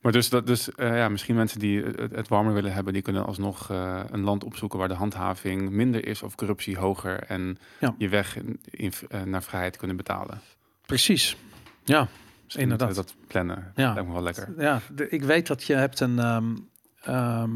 [0.00, 3.02] Maar dus, dat, dus eh, ja, misschien mensen die het, het warmer willen hebben, die
[3.02, 7.58] kunnen alsnog eh, een land opzoeken waar de handhaving minder is of corruptie hoger en
[7.80, 7.94] Ja.
[7.98, 10.40] je weg in, in- eh, naar vrijheid kunnen betalen.
[10.86, 11.36] Precies.
[11.84, 12.08] Ja,
[12.56, 12.94] Inderdaad.
[12.94, 13.72] dat plannen.
[13.74, 13.92] Ja.
[13.92, 14.54] Lijkt me wel lekker.
[14.58, 16.56] ja de- ik weet dat je hebt een, ehm,
[17.02, 17.50] ehm,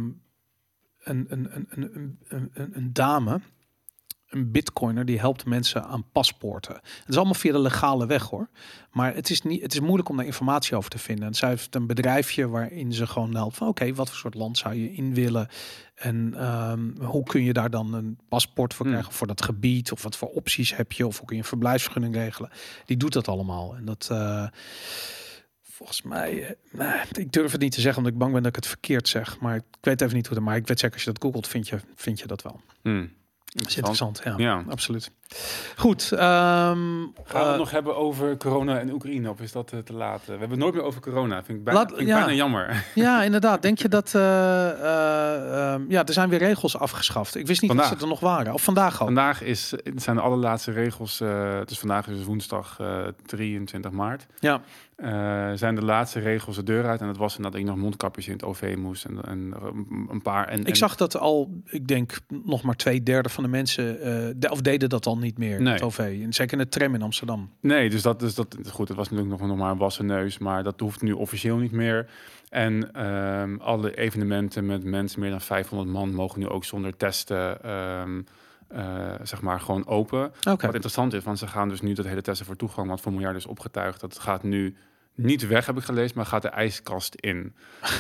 [1.03, 3.41] een, een, een, een, een, een dame,
[4.27, 6.75] een bitcoiner, die helpt mensen aan paspoorten.
[6.75, 8.49] Het is allemaal via de legale weg hoor.
[8.91, 11.27] Maar het is, niet, het is moeilijk om daar informatie over te vinden.
[11.27, 14.59] En zij heeft een bedrijfje waarin ze gewoon helpt van oké, wat voor soort land
[14.59, 15.49] zou je in willen?
[15.95, 18.95] En ehm, hoe kun je daar dan een paspoort voor Hmm.
[18.95, 19.93] krijgen voor dat gebied?
[19.93, 21.07] Of wat voor opties heb je?
[21.07, 22.51] Of hoe kun je een verblijfsvergunning regelen?
[22.85, 23.77] Die doet dat allemaal.
[23.77, 24.47] En dat eh,
[25.63, 28.51] volgens mij, eh, nou, ik durf het niet te zeggen omdat ik bang ben dat
[28.51, 29.39] ik het verkeerd zeg.
[29.41, 30.45] Maar ik weet even niet hoe het.
[30.45, 32.61] Maar ik weet zeker als je dat googelt, vind je, vind je dat wel.
[32.83, 33.13] Hmm.
[33.55, 34.21] Dat is interessant.
[34.25, 34.65] Ja, Ja.
[34.69, 35.11] absoluut.
[35.77, 36.13] Goed.
[36.13, 39.79] ehm, Gaan we eh, het nog hebben over corona en Oekraïne of is dat eh,
[39.79, 40.21] te laat?
[40.25, 41.45] We hebben het nooit meer over corona.
[41.45, 42.19] Vind ik bijna, Laat- vind ik ja.
[42.19, 42.85] bijna jammer.
[42.95, 43.63] Ja, inderdaad.
[43.63, 44.15] Denk je dat...
[44.15, 47.35] eh, eh, ehm, ja, er zijn weer regels afgeschaft.
[47.35, 47.89] Ik wist niet Vandaag.
[47.89, 48.53] dat ze er nog waren.
[48.53, 49.07] Of vandaag al.
[49.07, 51.21] Vandaag is, zijn de allerlaatste regels.
[51.21, 54.27] eh dus vandaag is woensdag eh, 23 maart.
[54.41, 54.61] Ja.
[54.97, 57.01] Eh, zijn de laatste regels de deur uit.
[57.01, 59.05] En dat was dat ik nog mondkapjes in het OV moest.
[59.05, 59.55] En, en
[60.11, 60.49] een- paar.
[60.49, 64.01] En, Ik en- zag dat al, ik denk nog maar twee derde van de mensen,
[64.01, 65.73] eh, de, of deden dat al niet meer, Nee.
[65.73, 65.99] het OV.
[65.99, 67.51] En zeker in de tram in Amsterdam.
[67.61, 68.89] Nee, dus dat is dat goed.
[68.89, 71.73] Het was natuurlijk nog, nog maar een wassen neus, maar dat hoeft nu officieel niet
[71.73, 72.07] meer.
[72.49, 77.63] En ehm, alle evenementen met mensen meer dan 500 man mogen nu ook zonder testen,
[77.63, 78.23] ehm,
[78.69, 80.33] eh, zeg maar, gewoon open.
[80.43, 83.13] Wat interessant is, want ze gaan dus nu dat hele testen voor toegang, wat voor
[83.13, 84.77] miljard is opgetuigd, dat gaat nu
[85.17, 87.55] niet weg, heb ik gelezen, maar gaat de ijskast in.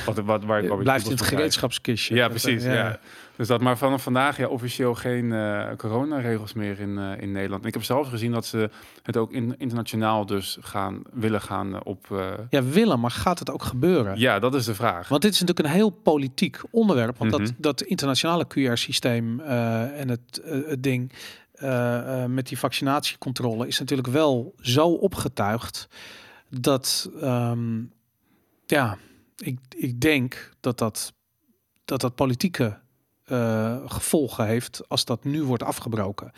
[0.06, 2.14] Wat, wat, waar, ik- Blijft in het gereedschapskistje.
[2.14, 2.64] Ja, Dat, precies.
[2.64, 2.98] eh, Ja.
[3.36, 7.62] Dus dat, maar vanaf vandaag ja, officieel geen eh coronaregels meer in, eh, in Nederland.
[7.62, 8.70] En ik heb zelfs gezien dat ze
[9.02, 12.06] het ook in, internationaal dus gaan willen gaan eh, op.
[12.10, 14.18] eh, Ja, willen, maar gaat het ook gebeuren?
[14.18, 15.08] ja, dat is de vraag.
[15.08, 17.18] Want dit is natuurlijk een heel politiek onderwerp.
[17.18, 17.40] Want Mhm.
[17.42, 21.12] dat, dat internationale QR-systeem eh, en het, eh, het ding
[21.54, 25.88] eh, eh, met die vaccinatiecontrole is natuurlijk wel zo opgetuigd
[26.48, 27.84] dat, ehm,
[28.66, 28.98] ja,
[29.36, 31.12] ik, ik denk dat dat,
[31.84, 32.78] dat, dat politieke
[33.26, 36.32] eh, gevolgen heeft als dat nu wordt afgebroken.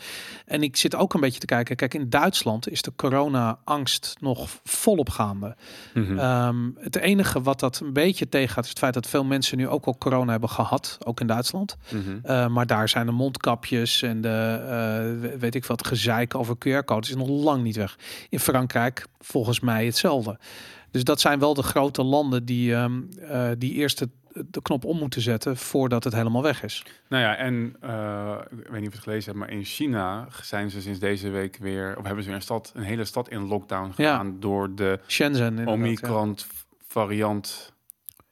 [0.45, 1.75] En ik zit ook een beetje te kijken.
[1.75, 5.55] Kijk, in Duitsland is de corona-angst nog volop gaande.
[5.93, 6.17] Mhm.
[6.19, 9.67] Ehm, het enige wat dat een beetje tegengaat is het feit dat veel mensen nu
[9.67, 11.77] ook al corona hebben gehad, ook in Duitsland.
[11.89, 12.19] Mhm.
[12.25, 14.67] Uh, maar daar zijn de mondkapjes en de uh,
[15.21, 17.97] we- weet ik wat gezeik over QR-codes is nog lang niet weg.
[18.29, 20.39] In Frankrijk volgens mij hetzelfde.
[20.91, 24.85] Dus dat zijn wel de grote landen die, ehm, uh, die eerst het, de knop
[24.85, 26.83] om moeten zetten voordat het helemaal weg is.
[27.09, 30.27] Nou ja, en uh, ik weet niet of je het gelezen hebt, maar in China
[30.41, 33.29] zijn ze sinds deze week weer, of hebben ze weer een stad, een hele stad
[33.29, 34.33] in lockdown gedaan Ja.
[34.39, 36.37] door de Shenzhen Omicron
[36.87, 37.73] variant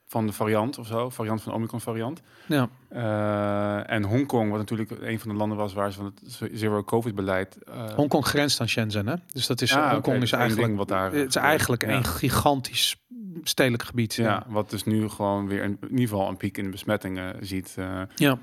[0.09, 2.21] van de variant of zo, variant van de Omicron variant.
[2.45, 2.69] Ja.
[2.93, 6.83] Uh, en Hongkong, wat natuurlijk een van de landen was waar ze van het zero
[6.83, 7.57] covid beleid.
[7.69, 9.15] Uh, Hongkong grenst aan Shenzhen, hè?
[9.33, 11.85] Dus dat is Ah, Hongkong is dus eigenlijk ding wat daar, het is eh, eigenlijk
[11.85, 11.89] ja.
[11.91, 12.95] een gigantisch
[13.43, 14.13] stedelijk gebied.
[14.13, 17.35] ja, wat dus nu gewoon weer een, in ieder geval een piek in de besmettingen
[17.45, 17.75] ziet.
[17.79, 18.37] Uh, ja.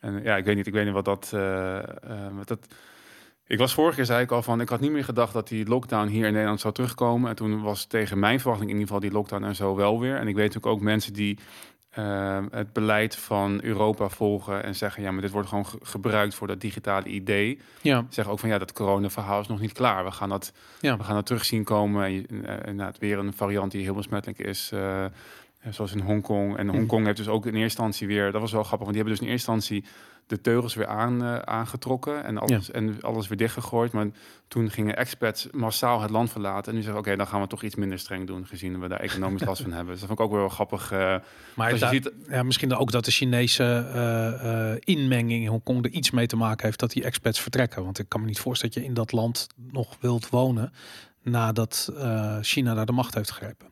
[0.00, 1.78] En ja, ik weet niet, ik weet niet wat dat, uh,
[2.36, 2.66] wat dat.
[3.46, 5.66] Ik was vorige keer zei ik al van, ik had niet meer gedacht dat die
[5.66, 7.30] lockdown hier in Nederland zou terugkomen.
[7.30, 10.16] En toen was tegen mijn verwachting in ieder geval die lockdown en zo wel weer.
[10.16, 11.38] En ik weet natuurlijk ook mensen die
[11.98, 16.34] uh, het beleid van Europa volgen en zeggen, ja, maar dit wordt gewoon ge gebruikt
[16.34, 17.58] voor dat digitale idee.
[17.80, 18.06] Ja.
[18.08, 20.04] Zeggen ook van, ja, dat corona-verhaal is nog niet klaar.
[20.04, 20.96] We gaan dat, ja.
[20.96, 22.04] we gaan dat terugzien komen.
[22.04, 24.70] En, en nou, het weer een variant die heel besmettelijk is.
[24.74, 25.04] Uh,
[25.70, 26.56] zoals in Hongkong.
[26.56, 29.02] En Hongkong heeft dus ook in eerste instantie weer, dat was wel grappig, want die
[29.02, 29.84] hebben dus in eerste instantie
[30.30, 32.72] de teugels weer aan, uh, aangetrokken en alles, ja.
[32.72, 33.92] en alles weer dichtgegooid.
[33.92, 34.06] Maar
[34.48, 36.70] toen gingen expats massaal het land verlaten.
[36.70, 38.88] En nu zeggen oké, okay, dan gaan we toch iets minder streng doen, gezien we
[38.88, 39.90] daar economisch last van hebben.
[39.90, 40.92] Dus dat vond ik ook wel grappig.
[40.92, 41.16] Uh,
[41.54, 43.86] maar je ziet, ja, misschien ook dat de Chinese
[44.84, 47.84] uh, inmenging in Hongkong er iets mee te maken heeft dat die expats vertrekken.
[47.84, 50.72] Want ik kan me niet voorstellen dat je in dat land nog wilt wonen
[51.22, 51.92] nadat
[52.40, 53.66] China daar de macht heeft gegrepen.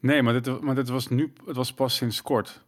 [0.00, 2.66] Nee, maar dit, maar dit was nu, het was pas sinds kort.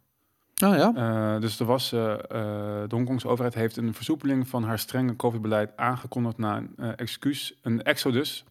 [0.63, 0.93] Oh ja.
[0.95, 5.71] Uh, dus er was, uh, de Hongkongse overheid heeft een versoepeling van haar strenge COVID-beleid
[5.75, 8.43] aangekondigd na een excuus, een exodus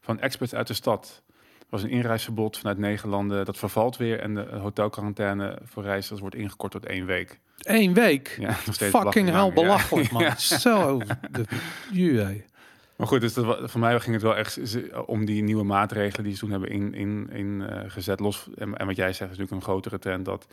[0.00, 1.22] van experts uit de stad.
[1.58, 6.20] Er was een inreisverbod vanuit negen landen, dat vervalt weer en de hotelquarantaine voor reizigers
[6.20, 7.40] wordt ingekort tot één week.
[7.58, 8.36] Eén week?
[8.40, 10.22] Ja, nog steeds Fucking hell belachelijk, man.
[10.30, 10.36] Ja.
[10.36, 11.00] Zo,
[11.30, 11.44] de
[11.92, 12.44] jee.
[12.96, 14.58] Maar goed, dus dat, voor mij ging het wel echt
[15.06, 17.00] om die nieuwe maatregelen die ze toen hebben ingezet.
[17.00, 18.20] In, in, uh, gezet.
[18.20, 20.46] Los, en, en, wat jij zegt is natuurlijk een grotere trend dat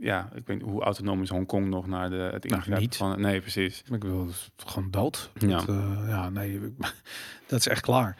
[0.00, 2.96] ja, ik weet hoe autonoom is Hongkong nog naar de, het ingrijpen niet.
[2.96, 3.20] van...
[3.20, 3.82] Nee, precies.
[3.92, 5.30] Ik wil gewoon dood.
[5.38, 5.56] Ja.
[5.56, 6.60] Dat, uh, ja, nee,
[7.48, 8.16] dat is echt klaar.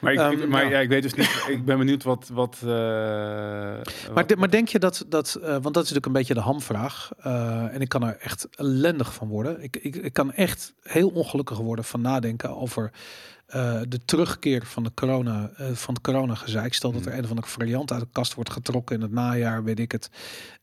[0.00, 0.70] Maar, ik, Um, maar ja.
[0.70, 0.78] ja.
[0.78, 1.44] ik weet dus niet...
[1.56, 2.28] ik ben benieuwd wat...
[2.32, 3.82] wat, uh, Maar,
[4.14, 6.40] wat- de- maar denk je dat, dat uh, want dat is natuurlijk een beetje de
[6.40, 7.10] hamvraag.
[7.26, 9.62] Uh, en ik kan er echt ellendig van worden.
[9.62, 12.92] Ik, ik, ik kan echt heel ongelukkig worden van nadenken over
[13.54, 16.74] uh, de terugkeer van de corona, uh, van het corona gezeik.
[16.74, 17.16] Stel dat er Mhm.
[17.18, 20.10] een of andere variant uit de kast wordt getrokken in het najaar, weet ik het.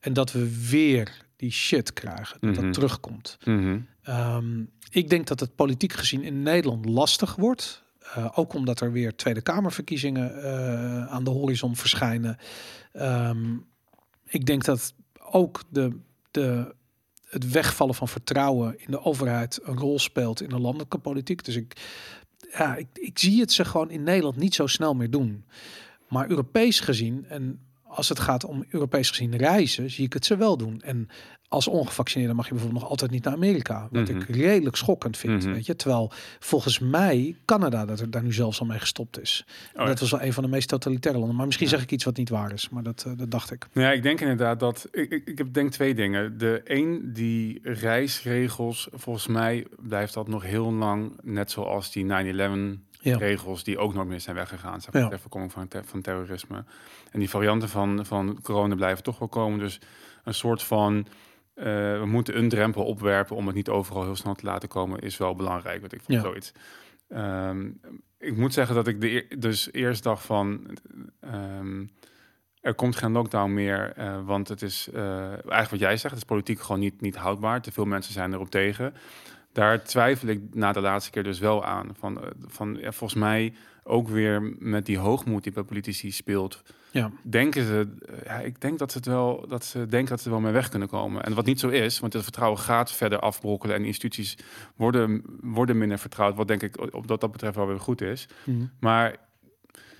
[0.00, 2.62] En dat we weer die shit krijgen, dat Mhm.
[2.62, 3.38] dat terugkomt.
[3.44, 3.78] Mhm.
[4.08, 7.82] Um, ik denk dat het politiek gezien in Nederland lastig wordt.
[8.16, 10.30] Uh, ook omdat er weer Tweede Kamerverkiezingen
[11.10, 12.38] aan de horizon verschijnen.
[12.92, 13.64] Um,
[14.26, 14.94] ik denk dat
[15.30, 15.96] ook de,
[16.30, 16.74] de,
[17.24, 21.44] het wegvallen van vertrouwen in de overheid een rol speelt in de landelijke politiek.
[21.44, 21.76] Dus ik,
[22.58, 25.44] ja, ik, ik zie het ze gewoon in Nederland niet zo snel meer doen.
[26.08, 27.60] Maar Europees gezien, en
[27.94, 30.80] als het gaat om Europees gezien reizen, zie ik het ze wel doen.
[30.82, 31.08] En
[31.48, 33.88] als ongevaccineerde mag je bijvoorbeeld nog altijd niet naar Amerika.
[33.90, 34.16] Wat Mhm.
[34.20, 35.44] ik redelijk schokkend vind.
[35.44, 35.52] Mhm.
[35.52, 35.76] Weet je?
[35.76, 39.46] Terwijl volgens mij Canada dat er daar nu zelfs al mee gestopt is.
[39.76, 41.36] Oh, dat was wel een van de meest totalitaire landen.
[41.36, 41.72] Maar misschien Ja.
[41.74, 42.68] zeg ik iets wat niet waar is.
[42.68, 43.66] Maar dat, uh, dat dacht ik.
[43.72, 44.88] Ja, ik denk inderdaad dat...
[44.90, 46.38] Ik, ik, ik heb denk twee dingen.
[46.38, 51.12] De een, die reisregels, volgens mij blijft dat nog heel lang...
[51.22, 53.16] net zoals die 9-11 Ja.
[53.16, 54.80] regels die ook nooit meer zijn weggegaan.
[54.80, 55.08] Zeg maar, Ja.
[55.08, 56.64] ter voorkoming van, ter- van terrorisme.
[57.10, 59.58] En die varianten van, van corona blijven toch wel komen.
[59.58, 59.80] Dus
[60.24, 61.06] een soort van...
[61.54, 61.64] eh,
[61.98, 64.98] we moeten een drempel opwerpen om het niet overal heel snel te laten komen...
[65.00, 66.20] is wel belangrijk, wat ik van Ja.
[66.20, 66.52] zoiets.
[67.08, 67.70] Ehm,
[68.18, 70.66] ik moet zeggen dat ik de eer- dus eerst dacht van...
[71.20, 71.84] ehm,
[72.60, 76.22] er komt geen lockdown meer, eh, want het is eh, eigenlijk wat jij zegt, het
[76.22, 77.60] is politiek gewoon niet, niet houdbaar.
[77.62, 78.94] Te veel mensen zijn erop tegen.
[79.54, 81.88] Daar twijfel ik na de laatste keer dus wel aan.
[81.98, 83.54] Van, eh, van ja, volgens mij
[83.84, 87.10] ook weer met die hoogmoed die bij politici speelt, Ja.
[87.22, 90.30] denken ze, eh, ja, ik denk dat ze het wel, dat ze denken dat ze
[90.30, 91.24] wel mee weg kunnen komen.
[91.24, 94.38] En wat niet zo is, want het vertrouwen gaat verder afbrokkelen en instituties
[94.76, 98.28] worden, worden minder vertrouwd, wat denk ik op dat, dat betreft wel weer goed is.
[98.44, 98.66] Mhm.
[98.80, 99.16] Maar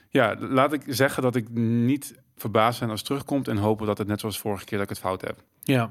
[0.08, 3.98] ja, laat ik zeggen dat ik niet verbaasd ben als het terugkomt en hopen dat
[3.98, 5.42] het net zoals vorige keer dat ik het fout heb.
[5.62, 5.90] Ja,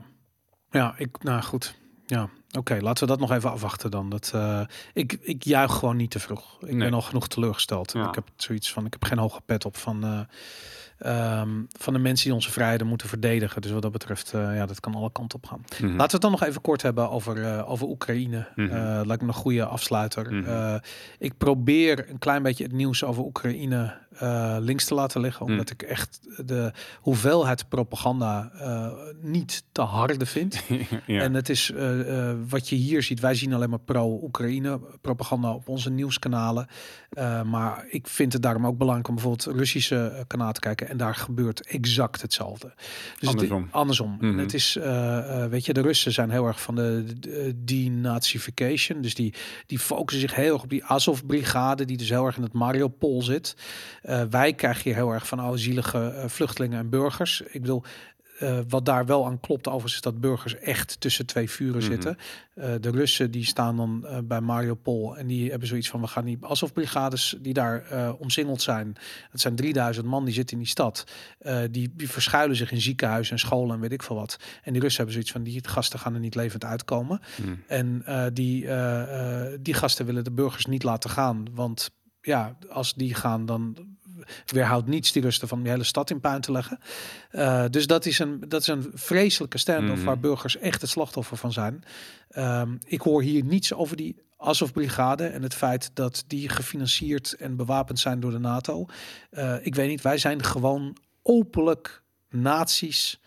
[0.72, 1.82] ja, ik, nou goed.
[2.06, 4.10] Ja, oké, laten we dat nog even afwachten dan.
[4.10, 4.62] Dat, uh,
[4.94, 6.58] ik, ik juich gewoon niet te vroeg.
[6.62, 6.78] Ik Nee.
[6.78, 7.92] ben al genoeg teleurgesteld.
[7.92, 8.08] Ja.
[8.08, 12.00] Ik heb zoiets van, ik heb geen hoge pet op van, uh, um, van de
[12.00, 13.62] mensen die onze vrijheden moeten verdedigen.
[13.62, 15.62] Dus wat dat betreft, uh, ja, dat kan alle kanten op gaan.
[15.70, 15.86] Mhm.
[15.86, 18.48] Laten we het dan nog even kort hebben over, over Oekraïne.
[18.56, 18.68] Mhm.
[18.68, 20.34] Uh, lijkt me een goede afsluiter.
[20.34, 20.80] Mhm.
[21.20, 25.46] Ik probeer een klein beetje het nieuws over Oekraïne uh, links te laten liggen.
[25.46, 28.88] Omdat ik echt de hoeveelheid propaganda uh,
[29.22, 30.62] niet te harde vind.
[31.06, 31.22] ja.
[31.22, 33.20] En het is uh, uh, wat je hier ziet.
[33.20, 36.68] Wij zien alleen maar pro-Oekraïne propaganda op onze nieuwskanalen.
[37.46, 40.90] Maar ik vind het daarom ook belangrijk om bijvoorbeeld Russische kanalen te kijken.
[40.90, 42.74] En daar gebeurt exact hetzelfde.
[43.20, 43.62] Dus andersom.
[43.62, 44.18] Het, andersom.
[44.20, 44.38] Mhm.
[44.38, 49.02] Het is, uh, weet je, de Russen zijn heel erg van de, de denazification.
[49.02, 49.34] Dus die,
[49.66, 53.22] die focussen zich heel erg op die Azov-brigade, die dus heel erg in het Mariupol
[53.22, 53.56] zit.
[54.06, 57.42] Uh, wij krijgen hier heel erg van oh, zielige uh, vluchtelingen en burgers.
[57.42, 57.84] Ik bedoel,
[58.42, 61.92] uh, wat daar wel aan klopt overigens is dat burgers echt tussen twee vuren Mhm.
[61.92, 62.18] zitten.
[62.56, 66.08] Uh, de Russen die staan dan uh, bij Mariupol en die hebben zoiets van we
[66.08, 67.84] gaan niet alsof brigades die daar
[68.18, 68.96] omsingeld zijn.
[69.32, 71.04] Het zijn 3000 man die zitten in die stad.
[71.72, 74.40] Die, die verschuilen zich in ziekenhuizen en scholen en weet ik veel wat.
[74.64, 77.20] En die Russen hebben zoiets van die gasten gaan er niet levend uitkomen.
[77.42, 77.54] Mhm.
[77.68, 78.04] En
[78.34, 78.68] die,
[79.62, 81.92] die gasten willen de burgers niet laten gaan, want
[82.24, 83.78] ja, als die gaan dan
[84.46, 86.80] weerhoudt niets die rusten van die hele stad in puin te leggen.
[87.32, 90.06] Uh, dus dat is een, dat is een vreselijke standoff Mhm.
[90.06, 91.84] waar burgers echt het slachtoffer van zijn.
[92.38, 97.56] Um, ik hoor hier niets over die Azov-brigade en het feit dat die gefinancierd en
[97.56, 98.86] bewapend zijn door de NATO.
[99.32, 103.20] Uh, ik weet niet, wij zijn gewoon openlijk nazi's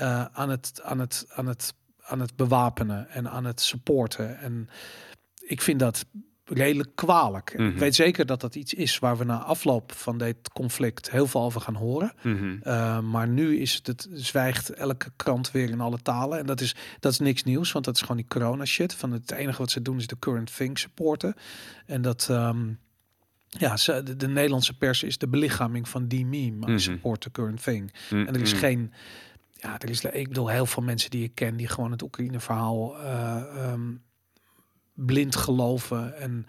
[0.00, 4.38] uh, aan, het, aan, het, aan, het, aan het bewapenen en aan het supporten.
[4.38, 4.68] En
[5.40, 6.04] ik vind dat
[6.44, 7.54] redelijk kwalijk.
[7.56, 7.68] Mhm.
[7.68, 11.26] Ik weet zeker dat dat iets is waar we na afloop van dit conflict heel
[11.26, 12.12] veel over gaan horen.
[12.22, 12.56] Mhm.
[12.64, 16.38] Uh, maar nu is het, het zwijgt elke krant weer in alle talen.
[16.38, 18.94] En dat is, dat is niks nieuws, want dat is gewoon die corona shit.
[18.94, 21.34] Van het enige wat ze doen is de current thing supporten.
[21.86, 22.28] En dat...
[22.30, 22.78] Um,
[23.58, 26.66] ja, ze, de, de, Nederlandse pers is de belichaming van die meme.
[26.66, 26.78] Mhm.
[26.78, 27.92] Support the current thing.
[28.10, 28.26] Mhm.
[28.26, 28.92] En er is geen...
[29.52, 32.98] ja, er is, ik bedoel, heel veel mensen die ik ken die gewoon het Oekraïne-verhaal
[32.98, 33.92] eh, ehm,
[34.94, 36.16] blind geloven.
[36.18, 36.46] En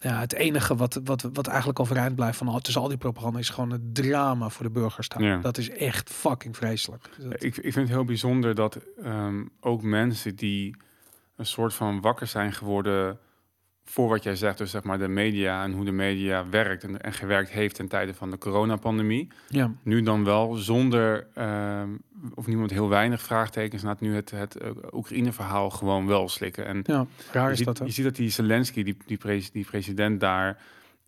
[0.00, 3.38] ja, het enige wat, wat, wat eigenlijk overeind blijft van al, tussen al die propaganda
[3.38, 5.08] is gewoon het drama voor de burgers.
[5.08, 5.22] daar.
[5.22, 5.38] Ja.
[5.38, 7.08] Dat is echt fucking vreselijk.
[7.18, 10.76] Dat- Ik, ik vind het heel bijzonder dat ehm, ook mensen die
[11.36, 13.18] een soort van wakker zijn geworden
[13.90, 17.00] voor wat jij zegt, dus zeg maar de media en hoe de media werkt en,
[17.00, 21.88] en gewerkt heeft ten tijde van de coronapandemie, ja, nu dan wel zonder, ehm,
[22.34, 26.66] of niemand heel weinig vraagtekens, laat nu het, het eh, Oekraïne-verhaal gewoon wel slikken.
[26.66, 27.78] En ja, raar is ziet, dat.
[27.78, 27.84] Hè?
[27.84, 30.58] je ziet dat die Zelensky, die, die, pres- die president daar,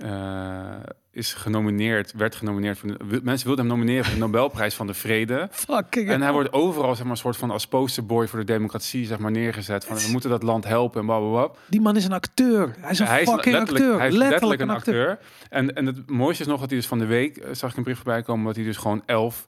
[0.00, 0.76] eh,
[1.10, 2.78] is genomineerd, werd genomineerd.
[2.78, 5.48] Voor de, mensen wilden hem nomineren voor de Nobelprijs van de Vrede.
[5.50, 9.06] Fucking En hij wordt overal zeg maar, een soort van als posterboy voor de democratie
[9.06, 9.84] zeg maar, neergezet.
[9.84, 11.58] Van, we moeten dat land helpen en blablabla.
[11.66, 12.74] Die man is een acteur.
[12.78, 13.98] Hij is een Hij fucking acteur.
[13.98, 15.18] hij is letterlijk, letterlijk een acteur.
[15.48, 17.76] En, en het mooiste is nog dat hij dus van de week, eh, zag ik
[17.76, 19.46] een brief voorbij komen, dat hij dus gewoon elf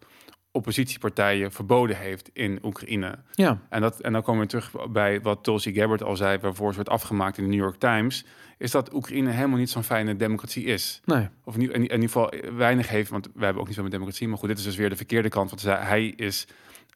[0.52, 3.18] oppositiepartijen verboden heeft in Oekraïne.
[3.32, 6.70] Ja, En, dat, en dan komen we terug bij wat Tulsi Gabbard al zei, waarvoor
[6.70, 8.24] ze werd afgemaakt in de New York Times,
[8.62, 11.00] is dat Oekraïne helemaal niet zo'n fijne democratie is.
[11.04, 11.28] nee.
[11.44, 13.92] Of niet, in, in ieder geval weinig heeft, want wij hebben ook niet zo met
[13.92, 14.28] democratie.
[14.28, 15.50] Maar goed, dit is dus weer de verkeerde kant.
[15.50, 16.46] Want hij is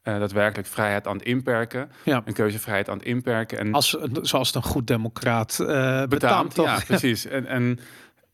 [0.03, 1.91] eh, daadwerkelijk vrijheid aan het inperken.
[2.03, 2.21] Ja.
[2.25, 3.59] Een keuzevrijheid aan het inperken.
[3.59, 6.53] En Als, zoals het een goed democraat betaamt, betaamt.
[6.53, 6.65] toch?
[6.65, 7.25] Ja, precies.
[7.25, 7.79] En, en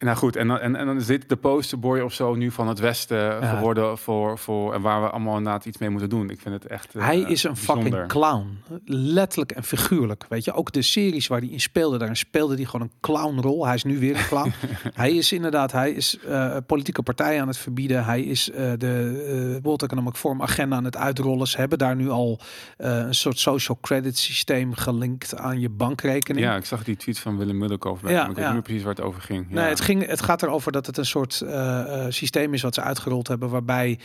[0.04, 2.68] nou goed, en dan, en, en dan is dit de posterboy of zo nu van
[2.68, 6.30] het Westen geworden voor, voor en waar we allemaal inderdaad iets mee moeten doen.
[6.30, 6.96] Ik vind het echt.
[6.96, 8.58] eh, Hij is een fucking clown.
[8.86, 10.26] Letterlijk en figuurlijk.
[10.30, 13.66] Weet je, ook de series waar hij in speelde, daarin speelde hij gewoon een clownrol.
[13.66, 14.52] Hij is nu weer een clown.
[14.94, 18.06] hij is inderdaad, hij is eh, politieke partijen aan het verbieden.
[18.06, 21.48] Hij is eh, de uh, World Economic Forum agenda aan het uitrollen.
[21.48, 22.40] Ze hebben daar nu al
[22.78, 26.46] een soort social credit systeem gelinkt aan je bankrekening.
[26.46, 28.02] Ja, ik zag die tweet van Willem Middelkoff.
[28.02, 28.44] Ja, Ja, ik weet ja.
[28.44, 29.46] niet meer precies waar het over ging.
[29.50, 29.56] Ja.
[29.56, 32.74] Nee, het, ging, het gaat erover dat het een soort eh, eh, systeem is wat
[32.74, 34.00] ze uitgerold hebben, waarbij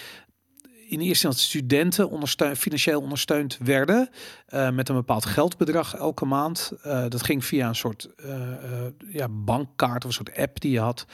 [0.89, 4.09] in eerste instantie studenten financieel ondersteund werden
[4.47, 6.73] eh, met een bepaald geldbedrag elke maand.
[6.83, 8.09] Dat ging via een soort
[9.09, 11.07] ja, bankkaart of een soort app die je had.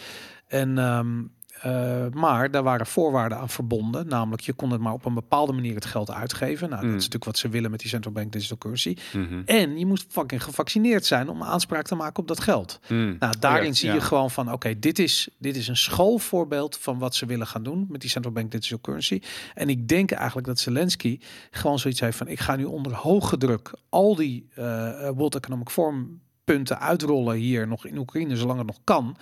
[0.46, 1.22] En, ehm,
[1.64, 4.08] eh, maar daar waren voorwaarden aan verbonden.
[4.08, 6.68] Namelijk, je kon het maar op een bepaalde manier het geld uitgeven.
[6.68, 6.96] Nou, dat Mm.
[6.96, 8.96] is natuurlijk wat ze willen met die central bank digital currency.
[9.12, 9.42] Mhm.
[9.44, 12.80] En je moest fucking gevaccineerd zijn om aanspraak te maken op dat geld.
[12.88, 13.16] Mm.
[13.18, 13.94] Nou, daarin Ja, zie ja.
[13.94, 17.62] je gewoon van, oké, dit, is, dit is een schoolvoorbeeld van wat ze willen gaan
[17.62, 19.20] doen met die central bank digital currency.
[19.54, 21.18] En ik denk eigenlijk dat Zelensky
[21.50, 25.68] gewoon zoiets heeft van, ik ga nu onder hoge druk al die eh, World Economic
[25.70, 29.16] Forum punten uitrollen hier nog in Oekraïne, zolang het nog kan,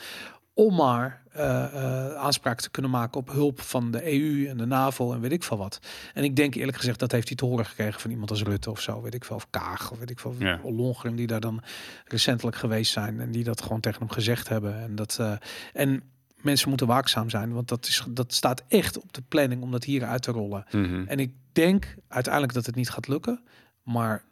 [0.54, 4.66] om maar eh, eh, aanspraak te kunnen maken op hulp van de EU en de
[4.66, 5.78] NAVO en weet ik veel wat.
[6.14, 8.70] En ik denk eerlijk gezegd, dat heeft hij te horen gekregen van iemand als Rutte
[8.70, 10.60] of zo, weet ik veel, of Kaag, of weet ik veel, Ja.
[10.62, 11.62] Ollongren die daar dan
[12.04, 14.80] recentelijk geweest zijn en die dat gewoon tegen hem gezegd hebben.
[14.80, 15.32] En dat eh,
[15.72, 16.02] en
[16.36, 19.84] mensen moeten waakzaam zijn, want dat, is, dat staat echt op de planning om dat
[19.84, 20.64] hier uit te rollen.
[20.70, 21.04] Mhm.
[21.06, 23.42] En ik denk uiteindelijk dat het niet gaat lukken,
[23.82, 24.24] maar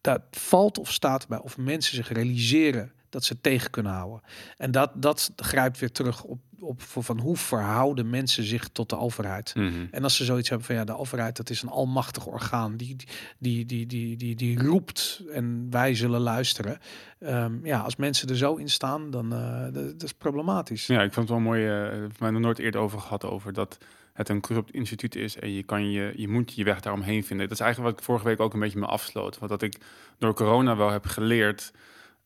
[0.00, 4.20] dat valt of staat bij of mensen zich realiseren dat ze tegen kunnen houden.
[4.56, 8.98] En dat, dat grijpt weer terug op, op van hoe verhouden mensen zich tot de
[8.98, 9.54] overheid.
[9.54, 9.86] Mhm.
[9.90, 12.96] En als ze zoiets hebben van ja, de overheid, dat is een almachtig orgaan die,
[13.38, 16.78] die, die, die, die, die roept en wij zullen luisteren.
[17.18, 20.86] Ehm, ja, als mensen er zo in staan, dan uh, dat, dat is problematisch.
[20.86, 21.62] Ja, ik vond het wel mooi.
[21.66, 23.78] eh, We hebben nog nooit eerder over gehad over dat
[24.12, 27.48] het een corrupt instituut is en je kan je, je moet je weg daaromheen vinden.
[27.48, 29.38] Dat is eigenlijk wat ik vorige week ook een beetje me afsloot.
[29.38, 29.76] Want dat ik
[30.18, 31.72] door corona wel heb geleerd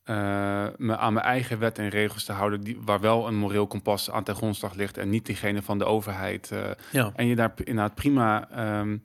[0.04, 3.66] uh, me aan mijn eigen wet en regels te houden, die, waar wel een moreel
[3.66, 6.50] kompas aan ten grondslag ligt en niet diegene van de overheid.
[6.52, 7.12] Uh, ja.
[7.14, 8.48] En je daar inderdaad prima.
[8.80, 9.02] Um,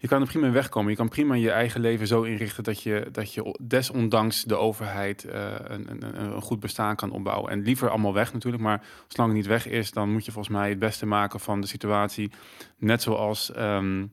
[0.00, 0.90] je kan er prima in wegkomen.
[0.90, 5.24] Je kan prima je eigen leven zo inrichten dat je, dat je desondanks de overheid
[5.24, 5.32] uh,
[5.64, 7.50] een, een, een, goed bestaan kan opbouwen.
[7.50, 10.54] En liever allemaal weg natuurlijk, maar zolang het niet weg is, dan moet je volgens
[10.56, 12.30] mij het beste maken van de situatie.
[12.76, 14.10] Net zoals um,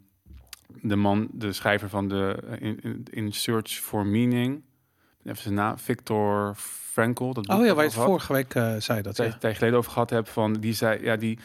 [0.81, 4.63] de man, de schrijver van de in, in, in Search for Meaning,
[5.25, 6.55] even zijn naam, Victor
[6.91, 7.33] Frankl.
[7.33, 9.17] Dat oh ja, waar je het vorige week uh, zei dat.
[9.17, 9.53] Een ja.
[9.53, 11.39] geleden over gehad heb, van die zei, ja, die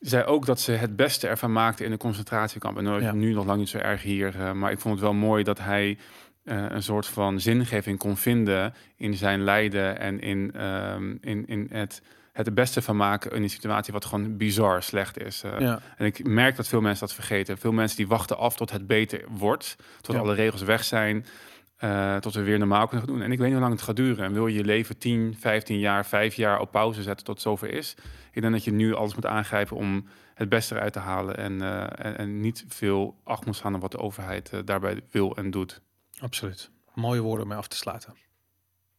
[0.00, 2.76] zei ook dat ze het beste ervan maakte in de concentratiekamp.
[2.76, 3.12] En nou, ja.
[3.12, 5.58] nu nog lang niet zo erg hier, uh, maar ik vond het wel mooi dat
[5.58, 5.98] hij
[6.44, 11.68] uh, een soort van zingeving kon vinden in zijn lijden en in, um, in, in
[11.70, 12.02] het
[12.38, 15.42] het het beste van maken in een situatie wat gewoon bizar slecht is.
[15.44, 15.80] Uh, ja.
[15.96, 17.58] En ik merk dat veel mensen dat vergeten.
[17.58, 20.20] Veel mensen die wachten af tot het beter wordt, tot ja.
[20.20, 21.26] alle regels weg zijn,
[21.84, 23.22] uh, tot we weer normaal kunnen doen.
[23.22, 24.24] En ik weet niet hoe lang het gaat duren.
[24.24, 27.44] En wil je je leven 10, 15 jaar, 5 jaar op pauze zetten tot het
[27.44, 27.94] zover is?
[28.32, 31.52] Ik denk dat je nu alles moet aangrijpen om het beste eruit te halen en,
[31.52, 35.50] uh, en, niet veel acht moet slaan op wat de overheid uh, daarbij wil en
[35.50, 35.80] doet.
[36.20, 36.70] Absoluut.
[36.94, 38.14] Mooie woorden om mee af te sluiten.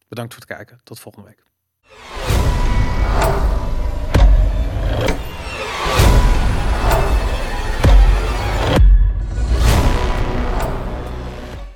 [0.07, 0.80] Bedankt voor het kijken.
[0.84, 2.69] Tot volgende week.